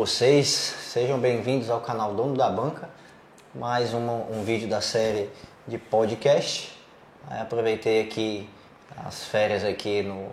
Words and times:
vocês? 0.00 0.46
Sejam 0.46 1.18
bem-vindos 1.18 1.68
ao 1.68 1.78
canal 1.82 2.14
Dono 2.14 2.34
da 2.34 2.48
Banca. 2.48 2.88
Mais 3.54 3.92
um, 3.92 3.98
um 4.00 4.42
vídeo 4.42 4.66
da 4.66 4.80
série 4.80 5.28
de 5.68 5.76
podcast. 5.76 6.74
Aí 7.28 7.38
aproveitei 7.38 8.00
aqui 8.00 8.48
as 8.96 9.26
férias 9.26 9.62
aqui 9.62 10.02
no, 10.02 10.28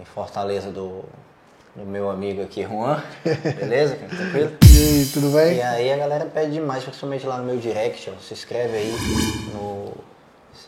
em 0.00 0.04
Fortaleza 0.04 0.72
do, 0.72 1.04
do 1.76 1.86
meu 1.86 2.10
amigo 2.10 2.42
aqui, 2.42 2.64
Juan. 2.64 3.00
Beleza? 3.54 3.94
Tranquilo? 3.94 4.56
E 4.64 4.78
aí, 4.82 5.06
tudo 5.12 5.30
bem? 5.30 5.58
E 5.58 5.62
aí 5.62 5.92
a 5.92 5.96
galera 5.96 6.26
pede 6.26 6.50
demais, 6.50 6.82
principalmente 6.82 7.24
lá 7.24 7.38
no 7.38 7.44
meu 7.44 7.58
direct, 7.58 8.10
ó, 8.10 8.20
se 8.20 8.34
inscreve 8.34 8.78
aí 8.78 8.92
no. 9.54 9.92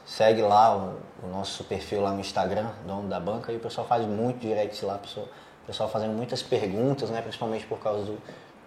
Segue 0.07 0.43
lá 0.43 0.77
o, 0.77 0.95
o 1.25 1.27
nosso 1.33 1.65
perfil 1.65 2.01
lá 2.01 2.13
no 2.13 2.21
Instagram, 2.21 2.69
dono 2.87 3.09
da 3.09 3.19
banca, 3.19 3.51
e 3.51 3.57
o 3.57 3.61
pessoal 3.61 3.85
faz 3.89 4.07
muito 4.07 4.39
direct 4.39 4.85
lá, 4.85 4.99
pessoal, 4.99 5.27
o 5.67 5.69
pessoal 5.69 5.89
fazendo 5.89 6.13
muitas 6.13 6.43
perguntas, 6.43 7.11
né? 7.11 7.21
Principalmente 7.21 7.67
por 7.67 7.81
causa 7.81 8.05
do, 8.05 8.19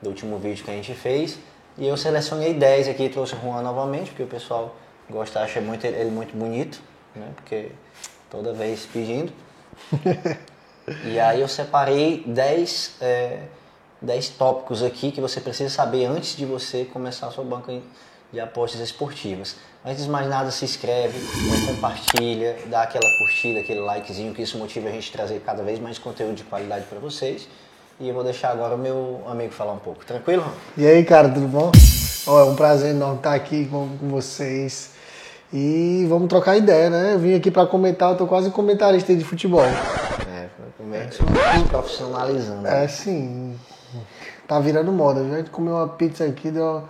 do 0.02 0.10
último 0.10 0.38
vídeo 0.38 0.66
que 0.66 0.70
a 0.70 0.74
gente 0.74 0.94
fez. 0.94 1.40
E 1.78 1.88
eu 1.88 1.96
selecionei 1.96 2.54
10 2.54 2.90
aqui 2.90 3.04
e 3.04 3.10
trouxe 3.10 3.36
o 3.36 3.40
Juan 3.40 3.62
novamente, 3.62 4.10
porque 4.10 4.24
o 4.24 4.28
pessoal 4.28 4.76
gosta, 5.10 5.40
acha 5.40 5.62
muito, 5.62 5.86
ele 5.86 6.12
muito 6.12 6.36
bonito, 6.36 6.82
né? 7.16 7.32
Porque 7.36 7.72
toda 8.30 8.54
vez 8.54 8.86
pedindo. 8.86 9.32
E 11.06 11.20
aí 11.20 11.42
eu 11.42 11.48
separei 11.48 12.24
10, 12.26 12.96
é, 13.00 13.44
10 14.02 14.30
tópicos 14.30 14.82
aqui 14.82 15.12
que 15.12 15.22
você 15.22 15.40
precisa 15.40 15.70
saber 15.70 16.06
antes 16.06 16.36
de 16.36 16.46
você 16.46 16.84
começar 16.84 17.28
a 17.28 17.32
sua 17.32 17.44
banca 17.44 17.80
de 18.32 18.40
apostas 18.40 18.82
esportivas. 18.82 19.56
Antes 19.86 20.04
de 20.04 20.10
mais 20.10 20.28
nada, 20.28 20.52
se 20.52 20.66
inscreve, 20.66 21.18
né, 21.18 21.66
compartilha, 21.68 22.58
dá 22.66 22.82
aquela 22.82 23.06
curtida, 23.18 23.62
aquele 23.62 23.80
likezinho, 23.80 24.34
que 24.34 24.42
isso 24.42 24.58
motiva 24.58 24.90
a 24.90 24.92
gente 24.92 25.10
a 25.10 25.14
trazer 25.14 25.42
cada 25.46 25.64
vez 25.64 25.80
mais 25.80 25.98
conteúdo 25.98 26.36
de 26.36 26.44
qualidade 26.44 26.86
para 26.86 27.00
vocês. 27.00 27.48
E 27.98 28.10
eu 28.10 28.14
vou 28.14 28.24
deixar 28.24 28.52
agora 28.52 28.76
o 28.76 28.78
meu 28.78 29.22
amigo 29.26 29.54
falar 29.54 29.72
um 29.72 29.78
pouco. 29.80 30.06
Tranquilo? 30.06 30.46
E 30.78 30.86
aí, 30.86 31.06
cara, 31.06 31.30
tudo 31.30 31.48
bom? 31.48 31.72
Ó, 32.28 32.40
é 32.42 32.44
um 32.44 32.56
prazer 32.56 32.92
enorme 32.92 33.18
estar 33.18 33.34
aqui 33.34 33.68
com, 33.68 33.98
com 33.98 34.10
vocês. 34.10 34.92
E 35.52 36.06
vamos 36.10 36.28
trocar 36.28 36.58
ideia, 36.58 36.90
né? 36.90 37.14
Eu 37.14 37.20
vim 37.20 37.34
aqui 37.34 37.50
para 37.50 37.66
comentar, 37.66 38.12
eu 38.12 38.18
tô 38.18 38.28
quase 38.28 38.52
comentarista 38.52 39.16
de 39.16 39.24
futebol. 39.24 39.64
É, 39.64 40.50
começa 40.78 41.24
profissionalizando. 41.70 42.68
É, 42.68 42.86
sim. 42.88 43.58
Tá 44.46 44.60
virando 44.60 44.92
moda. 44.92 45.22
A 45.22 45.38
gente 45.38 45.50
comeu 45.50 45.76
uma 45.76 45.88
pizza 45.88 46.26
aqui, 46.26 46.52
deu, 46.52 46.84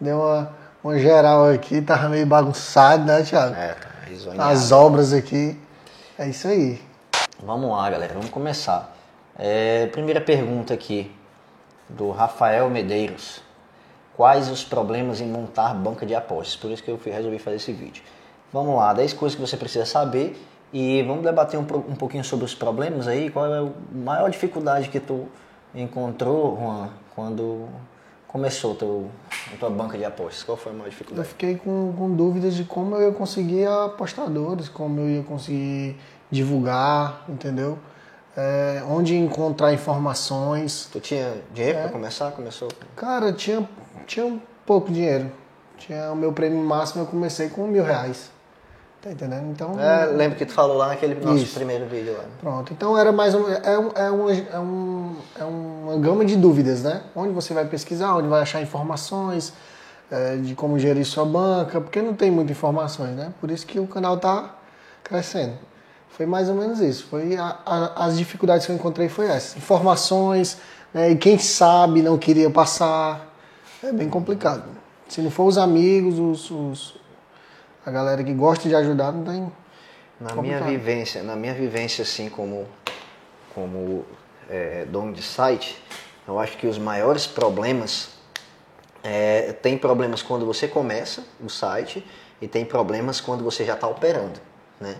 deu 0.00 0.18
uma, 0.18 0.52
uma 0.84 0.98
geral 0.98 1.48
aqui, 1.48 1.80
tava 1.80 2.10
meio 2.10 2.26
bagunçado, 2.26 3.04
né, 3.06 3.22
Thiago? 3.22 3.54
É, 3.54 3.72
tá 3.72 3.88
risonhado. 4.06 4.50
As 4.50 4.70
obras 4.70 5.14
aqui. 5.14 5.58
É 6.18 6.28
isso 6.28 6.46
aí. 6.46 6.78
Vamos 7.42 7.70
lá, 7.70 7.88
galera, 7.88 8.12
vamos 8.12 8.28
começar. 8.28 8.94
É, 9.38 9.86
primeira 9.86 10.20
pergunta 10.20 10.74
aqui, 10.74 11.10
do 11.88 12.10
Rafael 12.10 12.68
Medeiros. 12.68 13.40
Quais 14.14 14.50
os 14.50 14.62
problemas 14.62 15.22
em 15.22 15.26
montar 15.26 15.74
banca 15.74 16.04
de 16.04 16.14
apostas? 16.14 16.54
Por 16.54 16.70
isso 16.70 16.82
que 16.82 16.90
eu 16.90 16.98
fui, 16.98 17.10
resolvi 17.10 17.38
fazer 17.38 17.56
esse 17.56 17.72
vídeo. 17.72 18.02
Vamos 18.52 18.76
lá, 18.76 18.92
10 18.92 19.14
coisas 19.14 19.34
que 19.34 19.40
você 19.40 19.56
precisa 19.56 19.86
saber 19.86 20.38
e 20.70 21.02
vamos 21.02 21.24
debater 21.24 21.58
um, 21.58 21.62
um 21.62 21.96
pouquinho 21.96 22.22
sobre 22.22 22.44
os 22.44 22.54
problemas 22.54 23.08
aí. 23.08 23.30
Qual 23.30 23.46
é 23.46 23.58
a 23.58 23.68
maior 23.90 24.30
dificuldade 24.30 24.90
que 24.90 25.00
tu 25.00 25.26
encontrou, 25.74 26.56
Juan, 26.56 26.90
quando 27.14 27.68
começou 28.34 28.74
teu, 28.74 29.08
a 29.54 29.56
tua 29.56 29.70
banca 29.70 29.96
de 29.96 30.04
apostas? 30.04 30.42
Qual 30.42 30.56
foi 30.56 30.72
a 30.72 30.74
maior 30.74 30.86
Eu 30.86 30.90
dificuldade? 30.90 31.28
fiquei 31.28 31.54
com, 31.54 31.94
com 31.96 32.16
dúvidas 32.16 32.56
de 32.56 32.64
como 32.64 32.96
eu 32.96 33.10
ia 33.10 33.14
conseguir 33.14 33.64
apostadores, 33.64 34.68
como 34.68 34.98
eu 34.98 35.08
ia 35.08 35.22
conseguir 35.22 35.96
divulgar, 36.32 37.24
entendeu? 37.28 37.78
É, 38.36 38.82
onde 38.88 39.16
encontrar 39.16 39.72
informações. 39.72 40.88
Tu 40.92 40.98
tinha 40.98 41.32
dinheiro 41.54 41.78
para 41.78 41.90
começar? 41.90 42.32
Começou? 42.32 42.66
Cara, 42.96 43.32
tinha, 43.32 43.68
tinha 44.04 44.26
um 44.26 44.40
pouco 44.66 44.90
dinheiro. 44.90 45.30
Tinha 45.78 46.10
o 46.10 46.16
meu 46.16 46.32
prêmio 46.32 46.58
máximo, 46.58 47.04
eu 47.04 47.06
comecei 47.06 47.48
com 47.48 47.68
mil 47.68 47.84
reais. 47.84 48.32
Tá 49.04 49.10
entendendo? 49.12 49.50
Então, 49.50 49.78
É, 49.78 50.06
lembro 50.06 50.38
que 50.38 50.46
tu 50.46 50.52
falou 50.54 50.78
lá 50.78 50.88
naquele 50.88 51.14
nosso 51.22 51.44
Isso. 51.44 51.54
primeiro 51.54 51.84
vídeo 51.84 52.14
lá. 52.16 52.24
pronto. 52.40 52.72
Então 52.72 52.96
era 52.96 53.12
mais 53.12 53.34
um, 53.34 53.46
é, 53.50 53.78
um, 53.78 53.90
é, 53.94 54.10
um, 54.10 54.30
é, 54.30 54.58
um, 54.58 55.16
é 55.40 55.44
uma 55.44 55.98
gama 55.98 56.24
de 56.24 56.34
dúvidas, 56.36 56.82
né? 56.82 57.02
Onde 57.14 57.34
você 57.34 57.52
vai 57.52 57.66
pesquisar, 57.66 58.16
onde 58.16 58.28
vai 58.28 58.40
achar 58.40 58.62
informações 58.62 59.52
é, 60.10 60.36
de 60.36 60.54
como 60.54 60.78
gerir 60.78 61.04
sua 61.04 61.26
banca, 61.26 61.82
porque 61.82 62.00
não 62.00 62.14
tem 62.14 62.30
muitas 62.30 62.56
informações, 62.56 63.10
né? 63.14 63.30
Por 63.42 63.50
isso 63.50 63.66
que 63.66 63.78
o 63.78 63.86
canal 63.86 64.16
tá 64.16 64.54
crescendo. 65.02 65.52
Foi 66.08 66.24
mais 66.24 66.48
ou 66.48 66.54
menos 66.54 66.80
isso. 66.80 67.06
Foi 67.10 67.36
a- 67.36 67.58
a- 67.66 68.06
as 68.06 68.16
dificuldades 68.16 68.64
que 68.64 68.72
eu 68.72 68.76
encontrei 68.76 69.10
foi 69.10 69.26
essa. 69.26 69.58
Informações, 69.58 70.56
né? 70.94 71.10
e 71.10 71.16
quem 71.16 71.38
sabe 71.38 72.00
não 72.00 72.16
queria 72.16 72.48
passar. 72.48 73.34
É 73.82 73.92
bem 73.92 74.08
complicado. 74.08 74.62
Se 75.08 75.20
não 75.20 75.30
for 75.30 75.44
os 75.44 75.58
amigos, 75.58 76.18
os, 76.18 76.50
os- 76.50 77.03
a 77.84 77.90
galera 77.90 78.22
que 78.24 78.32
gosta 78.32 78.68
de 78.68 78.74
ajudar, 78.74 79.12
não 79.12 79.24
tem. 79.24 79.52
Na 80.20 80.30
Complicado. 80.30 80.64
minha 80.64 80.78
vivência, 80.78 81.22
na 81.22 81.36
minha 81.36 81.54
vivência 81.54 82.02
assim 82.02 82.28
como 82.28 82.66
como 83.54 84.04
é, 84.48 84.84
dono 84.86 85.12
de 85.12 85.22
site, 85.22 85.80
eu 86.26 86.38
acho 86.38 86.56
que 86.56 86.66
os 86.66 86.78
maiores 86.78 87.26
problemas 87.26 88.10
é, 89.02 89.52
tem 89.52 89.78
problemas 89.78 90.22
quando 90.22 90.44
você 90.44 90.66
começa 90.66 91.22
o 91.40 91.48
site 91.48 92.04
e 92.40 92.48
tem 92.48 92.64
problemas 92.64 93.20
quando 93.20 93.44
você 93.44 93.64
já 93.64 93.74
está 93.74 93.86
operando, 93.86 94.40
né? 94.80 94.96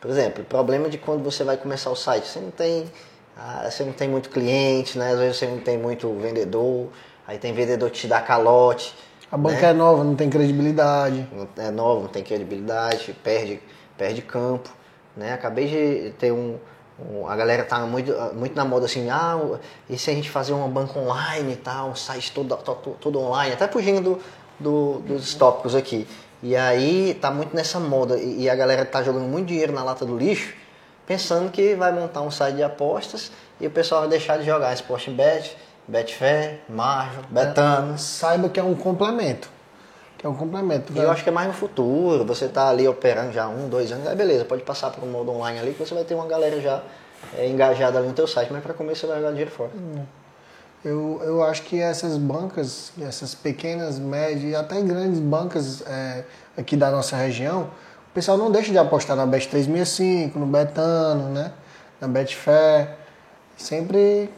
Por 0.00 0.10
exemplo, 0.10 0.42
o 0.42 0.46
problema 0.46 0.88
de 0.88 0.98
quando 0.98 1.22
você 1.22 1.44
vai 1.44 1.56
começar 1.56 1.90
o 1.90 1.96
site, 1.96 2.26
você 2.26 2.40
não 2.40 2.50
tem 2.50 2.90
ah, 3.36 3.68
você 3.70 3.84
não 3.84 3.92
tem 3.92 4.08
muito 4.08 4.30
cliente, 4.30 4.98
né? 4.98 5.12
Às 5.12 5.18
vezes 5.18 5.36
você 5.36 5.46
não 5.46 5.58
tem 5.58 5.78
muito 5.78 6.12
vendedor, 6.14 6.88
aí 7.26 7.38
tem 7.38 7.52
vendedor 7.52 7.90
que 7.90 7.98
te 7.98 8.08
dá 8.08 8.20
calote. 8.20 8.94
A 9.32 9.36
banca 9.38 9.62
né? 9.62 9.70
é 9.70 9.72
nova, 9.72 10.04
não 10.04 10.14
tem 10.14 10.28
credibilidade. 10.28 11.26
é 11.56 11.70
novo, 11.70 12.02
não 12.02 12.08
tem 12.08 12.22
credibilidade, 12.22 13.16
perde, 13.24 13.60
perde 13.96 14.20
campo, 14.20 14.68
né? 15.16 15.32
Acabei 15.32 15.66
de 15.66 16.10
ter 16.18 16.30
um, 16.32 16.58
um- 17.00 17.26
a 17.26 17.34
galera 17.34 17.64
tá 17.64 17.78
muito, 17.86 18.12
muito 18.34 18.54
na 18.54 18.62
moda 18.62 18.84
assim, 18.84 19.08
ah, 19.08 19.40
e 19.88 19.96
se 19.96 20.10
a 20.10 20.14
gente 20.14 20.28
fazer 20.28 20.52
uma 20.52 20.68
banca 20.68 20.98
online 20.98 21.54
e 21.54 21.56
tal, 21.56 21.88
um 21.88 21.94
site 21.94 22.30
todo, 22.30 22.54
todo, 22.58 22.96
todo 23.00 23.18
online, 23.20 23.54
até 23.54 23.66
fugindo 23.66 24.02
do, 24.02 24.20
do- 24.60 24.98
dos 25.00 25.32
tópicos 25.34 25.74
aqui. 25.74 26.06
E 26.42 26.54
aí 26.54 27.14
tá 27.14 27.30
muito 27.30 27.56
nessa 27.56 27.80
moda 27.80 28.18
e, 28.18 28.50
a 28.50 28.54
galera 28.54 28.84
tá 28.84 29.02
jogando 29.02 29.24
muito 29.26 29.46
dinheiro 29.46 29.72
na 29.72 29.82
lata 29.82 30.04
do 30.04 30.14
lixo, 30.14 30.52
pensando 31.06 31.50
que 31.50 31.74
vai 31.74 31.90
montar 31.90 32.20
um 32.20 32.30
site 32.30 32.56
de 32.56 32.62
apostas 32.62 33.32
e 33.58 33.66
o 33.66 33.70
pessoal 33.70 34.02
vai 34.02 34.10
deixar 34.10 34.36
de 34.36 34.44
jogar 34.44 34.74
Sportbet, 34.74 35.56
Betfair, 35.86 36.60
Marvel, 36.68 37.24
Betano. 37.28 37.98
Saiba 37.98 38.48
que 38.48 38.60
é 38.60 38.62
um 38.62 38.74
complemento. 38.74 39.48
Que 40.16 40.26
é 40.26 40.28
um 40.28 40.34
complemento. 40.34 40.92
E 40.92 40.98
eu 40.98 41.10
acho 41.10 41.22
que 41.22 41.28
é 41.28 41.32
mais 41.32 41.48
no 41.48 41.54
futuro, 41.54 42.24
você 42.24 42.48
tá 42.48 42.68
ali 42.68 42.86
operando 42.86 43.32
já 43.32 43.48
um, 43.48 43.68
dois 43.68 43.90
anos, 43.90 44.06
aí 44.06 44.14
beleza, 44.14 44.44
pode 44.44 44.62
passar 44.62 44.90
para 44.90 45.04
o 45.04 45.08
modo 45.08 45.32
online 45.32 45.58
ali 45.58 45.72
que 45.74 45.84
você 45.84 45.94
vai 45.94 46.04
ter 46.04 46.14
uma 46.14 46.26
galera 46.26 46.60
já 46.60 46.82
é, 47.36 47.48
engajada 47.48 47.98
ali 47.98 48.08
no 48.08 48.14
teu 48.14 48.26
site, 48.26 48.52
mas 48.52 48.62
para 48.62 48.74
começo 48.74 49.00
você 49.00 49.06
vai 49.06 49.16
jogar 49.16 49.30
dinheiro 49.30 49.50
fora. 49.50 49.70
Eu, 50.84 51.20
eu 51.24 51.42
acho 51.44 51.62
que 51.62 51.80
essas 51.80 52.16
bancas, 52.16 52.92
essas 53.00 53.34
pequenas, 53.34 53.98
médias 53.98 54.42
e 54.42 54.54
até 54.54 54.80
grandes 54.80 55.20
bancas 55.20 55.82
é, 55.86 56.24
aqui 56.56 56.76
da 56.76 56.90
nossa 56.90 57.16
região, 57.16 57.70
o 58.10 58.14
pessoal 58.14 58.36
não 58.36 58.50
deixa 58.50 58.70
de 58.70 58.78
apostar 58.78 59.16
na 59.16 59.24
Bet 59.24 59.48
365, 59.48 60.38
no 60.38 60.46
Betano, 60.46 61.28
né? 61.30 61.52
Na 62.00 62.08
Betfair. 62.08 62.90
Sempre 63.56 64.28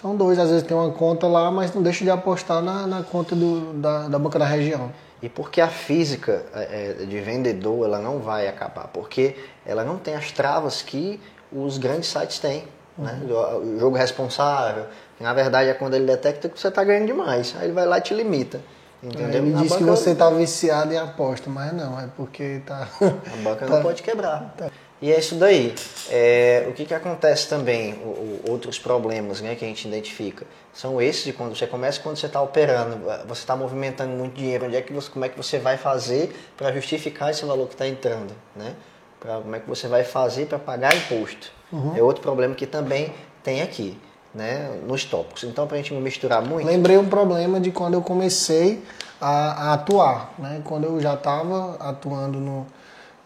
são 0.00 0.16
dois, 0.16 0.38
às 0.38 0.48
vezes 0.48 0.66
tem 0.66 0.76
uma 0.76 0.90
conta 0.90 1.26
lá, 1.26 1.50
mas 1.50 1.74
não 1.74 1.82
deixa 1.82 2.04
de 2.04 2.10
apostar 2.10 2.62
na, 2.62 2.86
na 2.86 3.02
conta 3.02 3.34
do, 3.36 3.74
da, 3.74 4.08
da 4.08 4.18
banca 4.18 4.38
da 4.38 4.46
região. 4.46 4.90
E 5.22 5.28
porque 5.28 5.60
a 5.60 5.68
física 5.68 6.44
é, 6.54 6.96
é, 7.00 7.04
de 7.04 7.20
vendedor 7.20 7.86
ela 7.86 7.98
não 7.98 8.18
vai 8.18 8.48
acabar, 8.48 8.88
porque 8.88 9.36
ela 9.64 9.84
não 9.84 9.98
tem 9.98 10.14
as 10.14 10.32
travas 10.32 10.82
que 10.82 11.20
os 11.52 11.78
grandes 11.78 12.08
sites 12.08 12.38
têm. 12.38 12.64
Né? 12.98 13.20
O 13.24 13.78
jogo 13.78 13.96
responsável, 13.96 14.86
que 15.16 15.22
na 15.22 15.32
verdade 15.32 15.70
é 15.70 15.74
quando 15.74 15.94
ele 15.94 16.06
detecta 16.06 16.48
que 16.48 16.58
você 16.58 16.68
está 16.68 16.82
ganhando 16.82 17.06
demais, 17.06 17.54
aí 17.58 17.66
ele 17.66 17.72
vai 17.72 17.86
lá 17.86 17.98
e 17.98 18.00
te 18.00 18.14
limita. 18.14 18.60
Entendeu? 19.02 19.42
Ele 19.42 19.50
Na 19.50 19.62
diz 19.62 19.74
que 19.74 19.82
você 19.82 20.10
está 20.10 20.30
viciado 20.30 20.92
em 20.92 20.98
aposta, 20.98 21.50
mas 21.50 21.72
não, 21.72 21.98
é 21.98 22.08
porque 22.16 22.62
tá. 22.64 22.88
A 23.00 23.42
banca 23.42 23.66
não 23.68 23.82
pode 23.82 24.02
quebrar. 24.02 24.54
E 25.02 25.10
é 25.12 25.18
isso 25.18 25.34
daí. 25.34 25.74
É, 26.08 26.64
o 26.68 26.72
que, 26.72 26.84
que 26.84 26.94
acontece 26.94 27.48
também, 27.48 27.94
o- 27.94 28.06
o- 28.06 28.50
outros 28.50 28.78
problemas 28.78 29.40
né, 29.40 29.56
que 29.56 29.64
a 29.64 29.68
gente 29.68 29.86
identifica, 29.88 30.46
são 30.72 31.02
esses 31.02 31.24
de 31.24 31.32
quando 31.32 31.56
você 31.56 31.66
começa 31.66 32.00
quando 32.00 32.16
você 32.16 32.26
está 32.26 32.40
operando, 32.40 32.98
você 33.26 33.40
está 33.42 33.56
movimentando 33.56 34.12
muito 34.12 34.34
dinheiro, 34.34 34.66
onde 34.66 34.76
é 34.76 34.80
que 34.80 34.92
você, 34.92 35.10
como 35.10 35.24
é 35.24 35.28
que 35.28 35.36
você 35.36 35.58
vai 35.58 35.76
fazer 35.76 36.32
para 36.56 36.72
justificar 36.72 37.30
esse 37.32 37.44
valor 37.44 37.66
que 37.66 37.74
está 37.74 37.86
entrando, 37.88 38.32
né? 38.54 38.74
Pra, 39.18 39.38
como 39.38 39.54
é 39.56 39.58
que 39.60 39.68
você 39.68 39.88
vai 39.88 40.04
fazer 40.04 40.46
para 40.46 40.58
pagar 40.58 40.94
imposto. 40.96 41.50
É 41.96 42.02
outro 42.02 42.22
problema 42.22 42.54
que 42.54 42.66
também 42.66 43.12
tem 43.42 43.60
aqui, 43.62 43.98
né? 44.34 44.70
Nos 44.86 45.04
tópicos. 45.04 45.42
Então, 45.44 45.66
para 45.66 45.76
a 45.76 45.78
gente 45.78 45.92
não 45.92 46.00
misturar 46.00 46.40
muito, 46.42 46.66
Lembrei 46.66 46.96
um 46.98 47.08
problema 47.08 47.58
de 47.58 47.70
quando 47.72 47.94
eu 47.94 48.02
comecei 48.02 48.82
a, 49.20 49.70
a 49.70 49.72
atuar, 49.74 50.32
né? 50.38 50.60
Quando 50.64 50.84
eu 50.84 51.00
já 51.00 51.14
estava 51.14 51.74
atuando 51.80 52.38
no, 52.38 52.66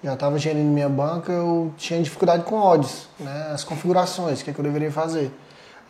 já 0.07 0.15
estava 0.15 0.39
gerindo 0.39 0.71
minha 0.71 0.89
banca, 0.89 1.33
eu 1.33 1.75
tinha 1.77 2.01
dificuldade 2.01 2.45
com 2.45 2.55
odds, 2.55 3.09
né? 3.19 3.51
As 3.53 3.65
configurações, 3.65 4.41
o 4.41 4.45
que, 4.45 4.51
é 4.51 4.55
que 4.55 4.61
eu 4.61 4.65
deveria 4.65 4.93
fazer. 4.93 5.33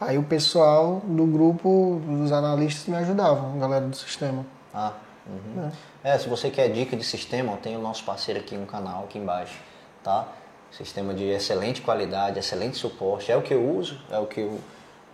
Aí 0.00 0.16
o 0.16 0.22
pessoal 0.22 1.02
do 1.04 1.26
grupo 1.26 2.00
dos 2.02 2.32
analistas 2.32 2.86
me 2.86 2.96
ajudavam, 2.96 3.54
a 3.54 3.58
galera 3.58 3.86
do 3.86 3.94
sistema. 3.94 4.46
Ah, 4.72 4.92
uhum. 5.26 5.70
é. 6.02 6.14
é. 6.14 6.18
se 6.18 6.30
você 6.30 6.48
quer 6.48 6.70
dica 6.70 6.96
de 6.96 7.04
sistema, 7.04 7.58
tem 7.58 7.76
o 7.76 7.78
nosso 7.78 8.04
parceiro 8.04 8.40
aqui 8.40 8.56
no 8.56 8.64
canal, 8.64 9.04
aqui 9.04 9.18
embaixo, 9.18 9.58
tá? 10.02 10.26
Sistema 10.70 11.12
de 11.12 11.24
excelente 11.24 11.82
qualidade, 11.82 12.38
excelente 12.38 12.78
suporte. 12.78 13.30
É 13.30 13.36
o 13.36 13.42
que 13.42 13.52
eu 13.52 13.70
uso, 13.70 14.00
é 14.10 14.18
o 14.18 14.26
que 14.26 14.40
o 14.40 14.58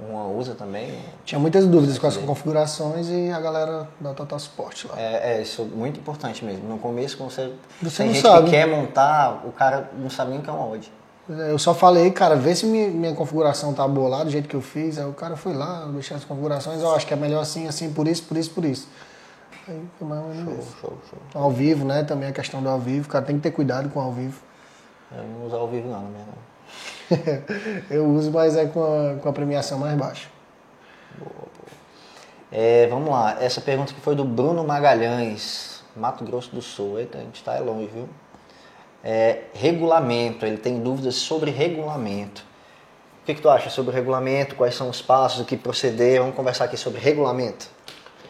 uma 0.01 0.27
usa 0.27 0.55
também. 0.55 0.99
Tinha 1.25 1.39
muitas 1.39 1.67
dúvidas 1.67 1.99
com 1.99 2.07
as 2.07 2.17
configurações 2.17 3.09
e 3.09 3.31
a 3.31 3.41
galera 3.41 3.89
da 4.01 4.13
Total 4.13 4.39
Suporte 4.39 4.89
lá. 4.89 5.01
É, 5.01 5.37
é, 5.37 5.43
isso 5.43 5.63
é 5.63 5.65
muito 5.77 6.01
importante 6.01 6.45
mesmo. 6.45 6.69
No 6.69 6.79
começo, 6.79 7.17
quando 7.17 7.31
você, 7.31 7.53
você 7.81 8.05
não 8.05 8.15
sabe. 8.15 8.45
que 8.47 8.51
quer 8.51 8.67
montar, 8.67 9.43
o 9.47 9.53
cara 9.53 9.91
não 9.97 10.11
sabe 10.11 10.31
nem 10.31 10.41
o 10.41 10.43
que 10.43 10.51
é 10.51 10.53
um 10.53 10.57
mod. 10.57 10.93
Eu 11.29 11.59
só 11.59 11.73
falei, 11.73 12.11
cara, 12.11 12.35
vê 12.35 12.55
se 12.55 12.67
minha, 12.67 12.89
minha 12.89 13.15
configuração 13.15 13.73
tá 13.73 13.87
boa 13.87 14.09
lá, 14.09 14.25
do 14.25 14.31
jeito 14.31 14.49
que 14.49 14.57
eu 14.57 14.61
fiz. 14.61 14.99
Aí 14.99 15.07
o 15.07 15.13
cara 15.13 15.37
foi 15.37 15.55
lá, 15.55 15.87
mexeu 15.87 16.17
as 16.17 16.25
configurações, 16.25 16.81
eu 16.81 16.93
acho 16.95 17.07
que 17.07 17.15
é 17.15 17.17
melhor 17.17 17.41
assim, 17.41 17.69
assim, 17.69 17.93
por 17.93 18.09
isso, 18.09 18.25
por 18.25 18.37
isso, 18.37 18.51
por 18.51 18.65
isso. 18.65 18.89
Aí 19.69 19.81
foi 19.99 20.09
mais 20.09 20.21
ou 20.21 20.29
menos 20.29 20.45
Show, 20.45 20.59
isso. 20.59 20.77
show, 20.81 20.99
show. 21.09 21.41
Ao 21.41 21.51
vivo, 21.51 21.85
né? 21.85 22.03
Também 22.03 22.29
a 22.29 22.33
questão 22.33 22.61
do 22.61 22.69
ao 22.69 22.81
vivo, 22.81 23.07
o 23.07 23.11
cara 23.11 23.25
tem 23.25 23.37
que 23.37 23.43
ter 23.43 23.53
cuidado 23.53 23.89
com 23.91 24.01
o 24.01 24.03
ao 24.03 24.13
vivo. 24.13 24.41
Eu 25.17 25.23
não 25.23 25.47
uso 25.47 25.55
ao 25.55 25.69
vivo 25.69 25.89
não, 25.89 26.03
na 26.03 26.09
minha 26.09 26.25
não. 26.27 26.52
eu 27.91 28.07
uso, 28.07 28.31
mas 28.31 28.57
é 28.57 28.67
com 28.67 28.83
a, 28.83 29.17
com 29.21 29.29
a 29.29 29.33
premiação 29.33 29.79
mais 29.79 29.97
baixa. 29.97 30.29
É, 32.51 32.87
vamos 32.89 33.09
lá, 33.09 33.39
essa 33.41 33.63
pergunta 33.63 33.95
que 33.95 34.01
foi 34.01 34.15
do 34.15 34.25
Bruno 34.25 34.63
Magalhães, 34.63 35.83
Mato 35.97 36.23
Grosso 36.23 36.55
do 36.55 36.61
Sul. 36.61 36.99
Eita, 36.99 37.19
a 37.19 37.21
gente 37.23 37.37
está 37.37 37.59
longe, 37.59 37.89
viu? 37.93 38.09
É, 39.03 39.45
regulamento, 39.55 40.45
ele 40.45 40.59
tem 40.59 40.79
dúvidas 40.81 41.15
sobre 41.15 41.51
regulamento. 41.51 42.45
O 43.23 43.25
que, 43.25 43.35
que 43.35 43.41
tu 43.41 43.49
acha 43.49 43.71
sobre 43.71 43.95
regulamento? 43.95 44.55
Quais 44.55 44.75
são 44.75 44.91
os 44.91 45.01
passos, 45.01 45.41
o 45.41 45.45
que 45.45 45.57
proceder? 45.57 46.21
Vamos 46.21 46.37
conversar 46.37 46.65
aqui 46.65 46.77
sobre 46.77 47.01
regulamento. 47.01 47.69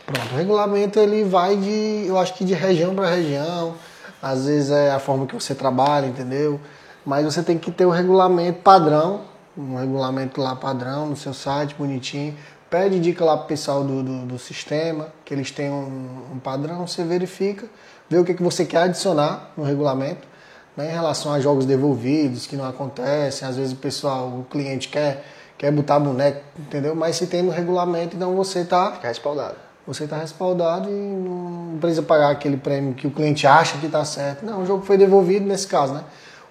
Pronto, 0.06 0.34
o 0.34 0.36
regulamento 0.36 1.00
ele 1.00 1.24
vai 1.24 1.56
de, 1.56 2.04
eu 2.06 2.18
acho 2.18 2.34
que 2.34 2.44
de 2.44 2.54
região 2.54 2.94
para 2.94 3.08
região, 3.08 3.74
às 4.20 4.46
vezes 4.46 4.70
é 4.70 4.90
a 4.90 4.98
forma 4.98 5.26
que 5.26 5.34
você 5.34 5.54
trabalha, 5.54 6.06
entendeu? 6.06 6.60
Mas 7.04 7.24
você 7.24 7.42
tem 7.42 7.58
que 7.58 7.70
ter 7.70 7.84
o 7.84 7.90
regulamento 7.90 8.60
padrão, 8.60 9.22
um 9.56 9.76
regulamento 9.76 10.40
lá 10.40 10.54
padrão 10.56 11.06
no 11.06 11.16
seu 11.16 11.34
site, 11.34 11.74
bonitinho. 11.74 12.36
Pede 12.70 12.98
dica 13.00 13.24
lá 13.24 13.36
pro 13.36 13.48
pessoal 13.48 13.84
do, 13.84 14.02
do, 14.02 14.26
do 14.26 14.38
sistema, 14.38 15.08
que 15.24 15.34
eles 15.34 15.50
têm 15.50 15.70
um, 15.70 16.32
um, 16.32 16.38
padrão, 16.38 16.86
você 16.86 17.04
verifica, 17.04 17.66
vê 18.08 18.16
o 18.16 18.24
que, 18.24 18.32
que 18.32 18.42
você 18.42 18.64
quer 18.64 18.84
adicionar 18.84 19.50
no 19.56 19.64
regulamento. 19.64 20.32
Né, 20.74 20.88
em 20.88 20.92
relação 20.94 21.34
a 21.34 21.38
jogos 21.38 21.66
devolvidos, 21.66 22.46
que 22.46 22.56
não 22.56 22.66
acontecem, 22.66 23.46
às 23.46 23.56
vezes 23.56 23.74
o 23.74 23.76
pessoal, 23.76 24.28
o 24.28 24.46
cliente 24.50 24.88
quer, 24.88 25.22
quer 25.58 25.70
botar 25.70 25.98
boneco, 25.98 26.40
entendeu? 26.58 26.94
Mas 26.94 27.16
se 27.16 27.26
tem 27.26 27.42
no 27.42 27.50
regulamento, 27.50 28.16
então 28.16 28.34
você 28.34 28.60
está 28.60 28.92
Fica 28.92 29.08
respaldado. 29.08 29.56
você 29.86 30.04
está 30.04 30.16
respaldado 30.16 30.88
e 30.88 30.92
não 30.92 31.76
precisa 31.78 32.02
pagar 32.02 32.30
aquele 32.30 32.56
prêmio 32.56 32.94
que 32.94 33.06
o 33.06 33.10
cliente 33.10 33.46
acha 33.46 33.76
que 33.76 33.84
está 33.84 34.02
certo. 34.02 34.46
Não, 34.46 34.62
o 34.62 34.66
jogo 34.66 34.82
foi 34.82 34.96
devolvido 34.96 35.44
nesse 35.44 35.66
caso, 35.66 35.92
né? 35.92 36.04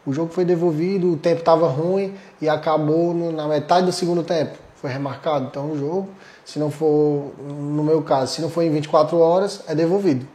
O 0.05 0.13
jogo 0.13 0.33
foi 0.33 0.43
devolvido, 0.43 1.13
o 1.13 1.17
tempo 1.17 1.39
estava 1.39 1.67
ruim 1.67 2.15
e 2.41 2.49
acabou 2.49 3.13
no, 3.13 3.31
na 3.31 3.47
metade 3.47 3.85
do 3.85 3.91
segundo 3.91 4.23
tempo. 4.23 4.57
Foi 4.75 4.89
remarcado. 4.89 5.45
Então 5.45 5.71
o 5.71 5.77
jogo, 5.77 6.09
se 6.43 6.57
não 6.57 6.71
for, 6.71 7.31
no 7.39 7.83
meu 7.83 8.01
caso, 8.01 8.33
se 8.33 8.41
não 8.41 8.49
for 8.49 8.63
em 8.63 8.71
24 8.71 9.17
horas, 9.19 9.63
é 9.67 9.75
devolvido. 9.75 10.27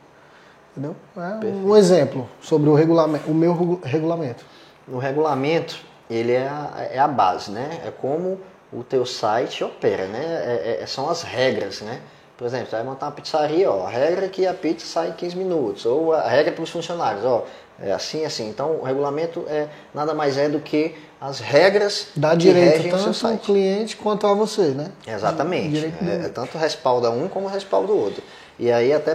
Entendeu? 0.76 0.94
É 1.16 1.46
um 1.46 1.76
exemplo 1.76 2.28
sobre 2.40 2.68
o, 2.68 2.74
regulamento, 2.74 3.30
o 3.30 3.34
meu 3.34 3.80
regulamento. 3.82 4.44
No 4.86 4.98
regulamento, 4.98 5.80
ele 6.08 6.32
é 6.32 6.46
a, 6.46 6.88
é 6.92 6.98
a 6.98 7.08
base, 7.08 7.50
né? 7.50 7.80
É 7.84 7.90
como 7.90 8.38
o 8.72 8.84
teu 8.84 9.04
site 9.04 9.64
opera, 9.64 10.06
né? 10.06 10.22
É, 10.22 10.78
é, 10.82 10.86
são 10.86 11.08
as 11.08 11.22
regras, 11.22 11.80
né? 11.80 12.00
Por 12.36 12.46
exemplo, 12.46 12.66
você 12.66 12.76
vai 12.76 12.84
montar 12.84 13.06
uma 13.06 13.12
pizzaria, 13.12 13.70
ó, 13.70 13.86
a 13.86 13.90
regra 13.90 14.26
é 14.26 14.28
que 14.28 14.46
a 14.46 14.52
pizza 14.52 14.86
sai 14.86 15.08
em 15.08 15.12
15 15.12 15.36
minutos, 15.36 15.86
ou 15.86 16.12
a 16.12 16.28
regra 16.28 16.52
para 16.52 16.62
os 16.62 16.68
funcionários, 16.68 17.24
ó, 17.24 17.46
é 17.80 17.92
assim, 17.92 18.24
assim. 18.24 18.48
Então, 18.48 18.76
o 18.80 18.82
regulamento 18.84 19.44
é 19.48 19.68
nada 19.94 20.14
mais 20.14 20.36
é 20.38 20.48
do 20.48 20.60
que 20.60 20.94
as 21.20 21.40
regras 21.40 22.08
Dá 22.16 22.30
que 22.30 22.36
direito 22.38 22.82
regem 22.82 22.94
o 22.94 22.98
seu 22.98 23.12
tanto 23.12 23.26
ao 23.26 23.38
cliente 23.38 23.96
quanto 23.96 24.26
a 24.26 24.34
você, 24.34 24.68
né? 24.68 24.90
Exatamente. 25.06 25.92
É, 26.06 26.26
é 26.26 26.28
tanto 26.28 26.56
respalda 26.58 27.10
um 27.10 27.28
como 27.28 27.46
respalda 27.48 27.92
o 27.92 27.98
outro. 27.98 28.22
E 28.58 28.72
aí 28.72 28.92
até 28.92 29.14